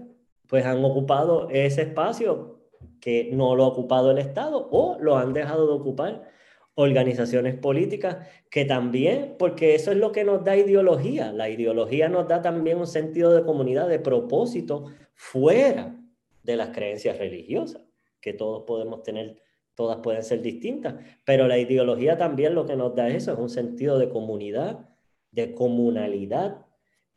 [0.46, 2.60] pues han ocupado ese espacio
[3.00, 6.30] que no lo ha ocupado el Estado o lo han dejado de ocupar
[6.74, 12.28] organizaciones políticas que también, porque eso es lo que nos da ideología, la ideología nos
[12.28, 15.96] da también un sentido de comunidad, de propósito fuera
[16.42, 17.82] de las creencias religiosas,
[18.20, 19.36] que todos podemos tener,
[19.74, 20.94] todas pueden ser distintas,
[21.24, 24.89] pero la ideología también lo que nos da eso es un sentido de comunidad,
[25.31, 26.66] de comunalidad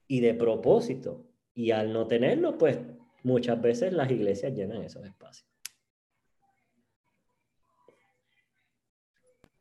[0.08, 1.26] y de propósito.
[1.54, 2.80] Y al no tenerlo, pues
[3.24, 5.50] muchas veces las iglesias llenan esos espacios.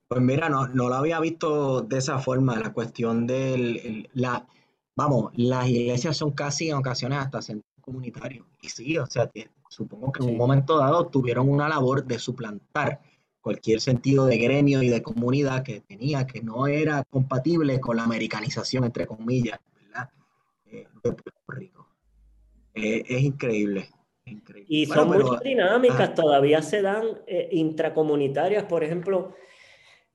[0.07, 4.47] Pues mira, no, no lo había visto de esa forma, la cuestión del, la,
[4.95, 8.47] vamos, las iglesias son casi en ocasiones hasta centros comunitarios.
[8.61, 9.31] Y sí, o sea,
[9.75, 13.01] supongo que en un momento dado tuvieron una labor de suplantar
[13.41, 18.05] cualquier sentido de gremio y de comunidad que tenía, que no era compatible con la
[18.05, 20.09] americanización, entre comillas, ¿verdad?
[20.67, 21.89] Eh, de Puerto Rico.
[22.73, 23.89] Eh, es increíble.
[24.69, 29.35] Y son muchas dinámicas, todavía se dan eh, intracomunitarias, por ejemplo,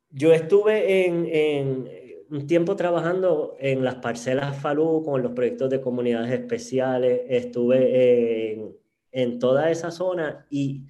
[0.10, 1.88] yo estuve en,
[2.32, 8.79] un tiempo trabajando en las parcelas Falú con los proyectos de comunidades especiales, estuve en,
[9.40, 10.88] toda esa zona y,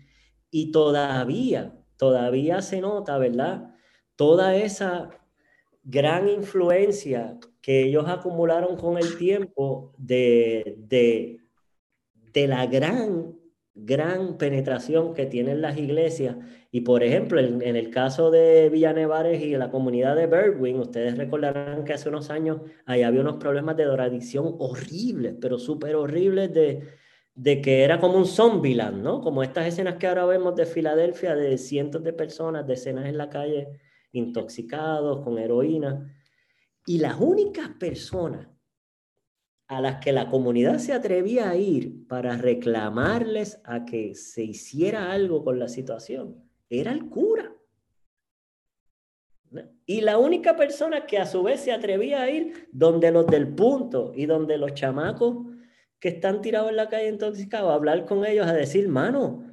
[0.52, 3.76] y todavía, todavía se nota, ¿verdad?
[4.16, 5.10] Toda esa
[5.84, 11.40] gran influencia que ellos acumularon con el tiempo de, de,
[12.34, 13.40] de la gran
[13.86, 16.38] gran penetración que tienen las iglesias.
[16.72, 21.84] Y por ejemplo, en, el caso de Villanevares y la comunidad de Birdwing, ustedes recordarán
[21.84, 26.84] que hace unos años ahí había unos problemas de drogadicción horribles, pero súper horribles de,
[27.40, 29.22] de que era como un zombieland, ¿no?
[29.22, 33.30] Como estas escenas que ahora vemos de Filadelfia, de cientos de personas, decenas en la
[33.30, 33.80] calle,
[34.12, 36.14] intoxicados, con heroína.
[36.86, 38.50] Y las únicas personas
[39.70, 45.14] a las que la comunidad se atrevía a ir para reclamarles a que se hiciera
[45.14, 47.56] algo con la situación era el cura.
[49.86, 53.48] Y la única persona que a su vez se atrevía a ir donde los del
[53.48, 55.49] punto y donde los chamacos
[56.00, 59.44] que están tirados en la calle intoxicados, a hablar con ellos, a decir, mano,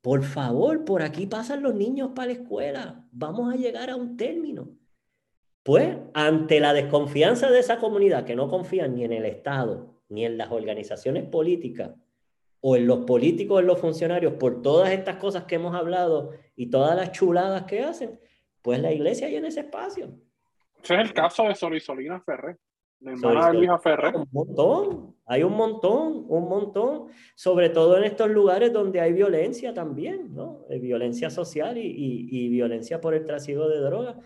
[0.00, 4.16] por favor, por aquí pasan los niños para la escuela, vamos a llegar a un
[4.16, 4.68] término.
[5.62, 10.24] Pues ante la desconfianza de esa comunidad que no confía ni en el Estado, ni
[10.24, 11.90] en las organizaciones políticas,
[12.62, 16.70] o en los políticos, en los funcionarios, por todas estas cosas que hemos hablado y
[16.70, 18.18] todas las chuladas que hacen,
[18.62, 20.14] pues la iglesia llena ese espacio.
[20.82, 21.54] Ese es el caso de
[23.00, 23.16] De
[23.78, 24.14] Ferrer.
[24.14, 29.72] Un montón, hay un montón, un montón, sobre todo en estos lugares donde hay violencia
[29.72, 30.66] también, ¿no?
[30.68, 34.16] Violencia social y, y, y violencia por el trasiego de drogas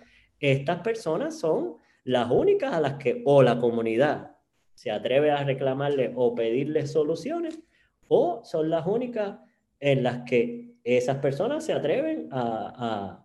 [0.51, 4.36] estas personas son las únicas a las que o la comunidad
[4.74, 7.60] se atreve a reclamarle o pedirle soluciones,
[8.09, 9.38] o son las únicas
[9.80, 13.24] en las que esas personas se atreven a,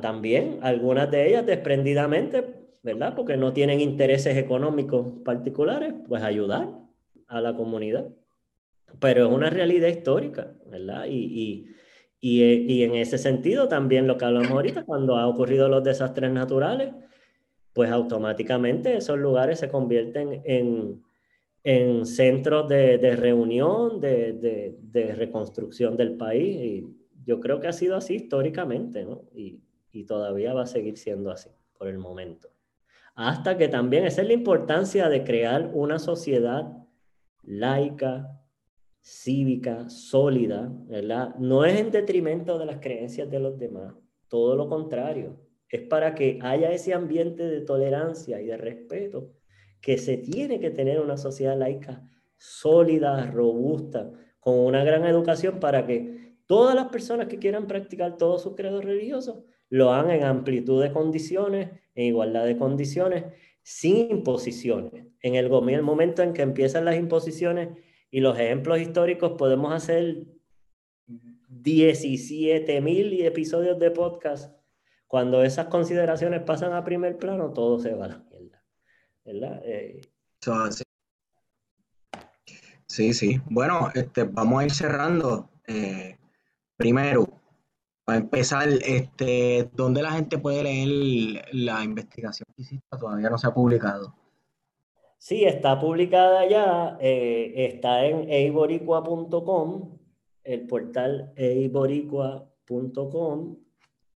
[0.00, 3.14] también, algunas de ellas desprendidamente, ¿verdad?
[3.14, 6.70] Porque no tienen intereses económicos particulares, pues ayudar
[7.26, 8.08] a la comunidad.
[8.98, 11.04] Pero es una realidad histórica, ¿verdad?
[11.06, 11.66] y
[12.22, 16.32] eh, y, en ese sentido también lo que hablamos ahorita, cuando ha ocurrido los desastres
[16.32, 16.92] naturales,
[17.72, 21.02] pues automáticamente esos lugares se convierten en,
[21.62, 26.56] en centros de, de reunión, de, de, de, reconstrucción del país.
[26.56, 26.88] Y
[27.24, 29.22] yo creo que ha sido así históricamente, ¿no?
[29.34, 29.60] Y,
[29.92, 32.48] y todavía va a seguir siendo así por el momento.
[33.16, 36.70] Hasta que también esa es la importancia de crear una sociedad
[37.42, 38.40] laica,
[39.00, 41.34] cívica, sólida, ¿verdad?
[41.36, 43.94] No es en detrimento de las creencias de los demás,
[44.28, 49.32] todo lo contrario, es para que haya ese ambiente de tolerancia y de respeto
[49.80, 52.06] que se tiene que tener una sociedad laica
[52.36, 58.42] sólida, robusta, con una gran educación para que todas las personas que quieran practicar todos
[58.42, 63.24] sus credos religiosos lo hagan en amplitud de condiciones, en igualdad de condiciones,
[63.62, 65.06] sin imposiciones.
[65.20, 67.70] En el momento en que empiezan las imposiciones
[68.10, 70.24] y los ejemplos históricos podemos hacer
[71.48, 74.56] 17 mil episodios de podcast.
[75.06, 78.62] Cuando esas consideraciones pasan a primer plano, todo se va a la mierda.
[79.24, 79.62] ¿Verdad?
[79.64, 80.00] Eh,
[82.86, 83.12] sí.
[83.12, 85.50] sí, Bueno, este, vamos a ir cerrando.
[85.66, 86.16] Eh,
[86.76, 87.25] primero,
[88.06, 92.86] Para empezar, este, ¿dónde la gente puede leer la investigación que hiciste?
[92.96, 94.14] Todavía no se ha publicado.
[95.18, 99.98] Sí, está publicada ya, eh, está en eiboricua.com,
[100.44, 103.56] el portal eiboricua.com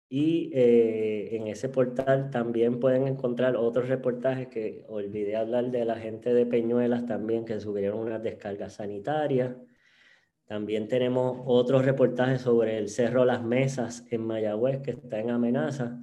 [0.09, 5.95] y eh, en ese portal también pueden encontrar otros reportajes que olvidé hablar de la
[5.95, 9.55] gente de Peñuelas también que subieron unas descargas sanitarias.
[10.47, 15.99] También tenemos otros reportajes sobre el Cerro Las Mesas en Mayagüez, que está en amenaza,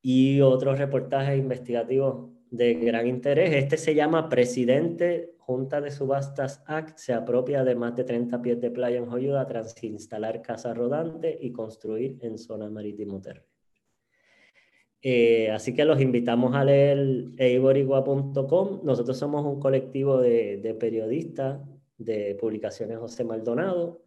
[0.00, 3.52] y otros reportajes investigativos de gran interés.
[3.54, 8.60] Este se llama Presidente Junta de Subastas Act, se apropia de más de 30 pies
[8.60, 13.50] de playa en Joyuda tras instalar casa rodante y construir en zona marítimo terrestre.
[15.02, 18.80] Eh, así que los invitamos a leer eiborigua.com.
[18.84, 21.58] Nosotros somos un colectivo de, de periodistas
[22.00, 24.02] de publicaciones José Maldonado,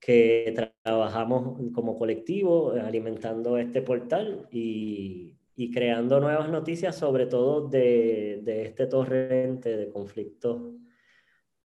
[0.00, 8.40] que trabajamos como colectivo alimentando este portal y, y creando nuevas noticias, sobre todo de,
[8.42, 10.74] de, este torrente de conflictos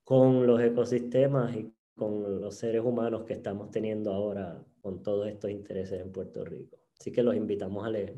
[0.05, 5.51] con los ecosistemas y con los seres humanos que estamos teniendo ahora con todos estos
[5.51, 6.79] intereses en Puerto Rico.
[6.99, 8.17] Así que los invitamos a leer.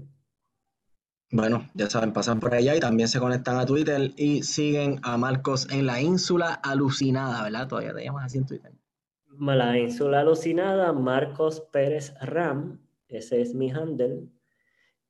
[1.35, 5.17] Bueno, ya saben, pasan por allá y también se conectan a Twitter y siguen a
[5.17, 7.69] Marcos en la ínsula alucinada, ¿verdad?
[7.69, 8.73] Todavía te llamas así en Twitter.
[9.41, 14.29] La ínsula alucinada, Marcos Pérez Ram, ese es mi handle.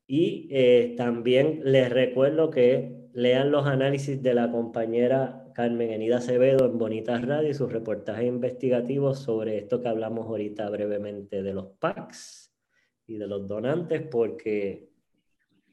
[0.07, 6.67] Y eh, también les recuerdo que lean los análisis de la compañera Carmen Enida Acevedo
[6.67, 11.67] en Bonitas Radio y sus reportajes investigativos sobre esto que hablamos ahorita brevemente de los
[11.81, 12.55] PACs
[13.09, 14.92] y de los donantes, porque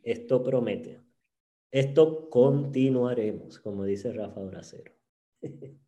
[0.03, 1.01] esto promete.
[1.71, 4.91] Esto continuaremos, como dice Rafa Bracero.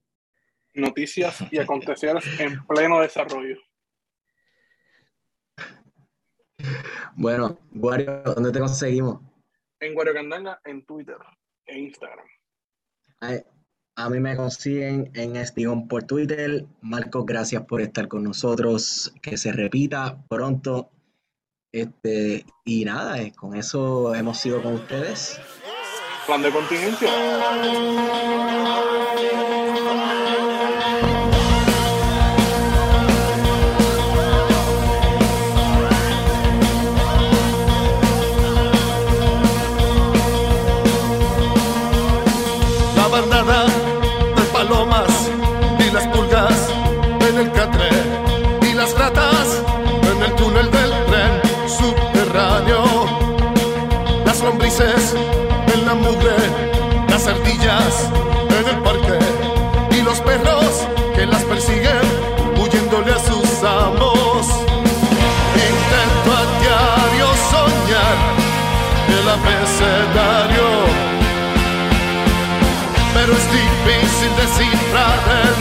[0.74, 3.58] Noticias y aconteceres en pleno desarrollo.
[7.16, 9.22] Bueno, Wario, ¿dónde te conseguimos?
[9.80, 11.18] En Wario Candanga, en Twitter
[11.66, 12.26] e Instagram.
[13.96, 16.66] A, mí me consiguen en Estigón por Twitter.
[16.82, 19.14] Marcos, gracias por estar con nosotros.
[19.22, 20.92] Que se repita pronto
[21.72, 25.40] este, y nada, eh, con eso hemos sido con ustedes.
[26.26, 27.10] Plan de contingencia.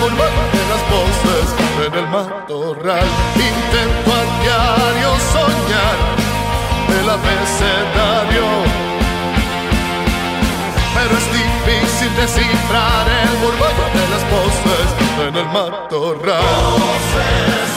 [0.00, 1.46] Murmullo de las voces
[1.86, 3.08] en el matorral.
[3.36, 5.96] Intento a diario soñar
[6.98, 8.46] el abecedario,
[10.94, 14.88] pero es difícil descifrar el murmullo de las voces
[15.28, 16.42] en el matorral.
[16.72, 17.70] Voces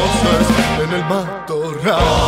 [0.00, 0.48] voces
[0.82, 2.19] en el matorral.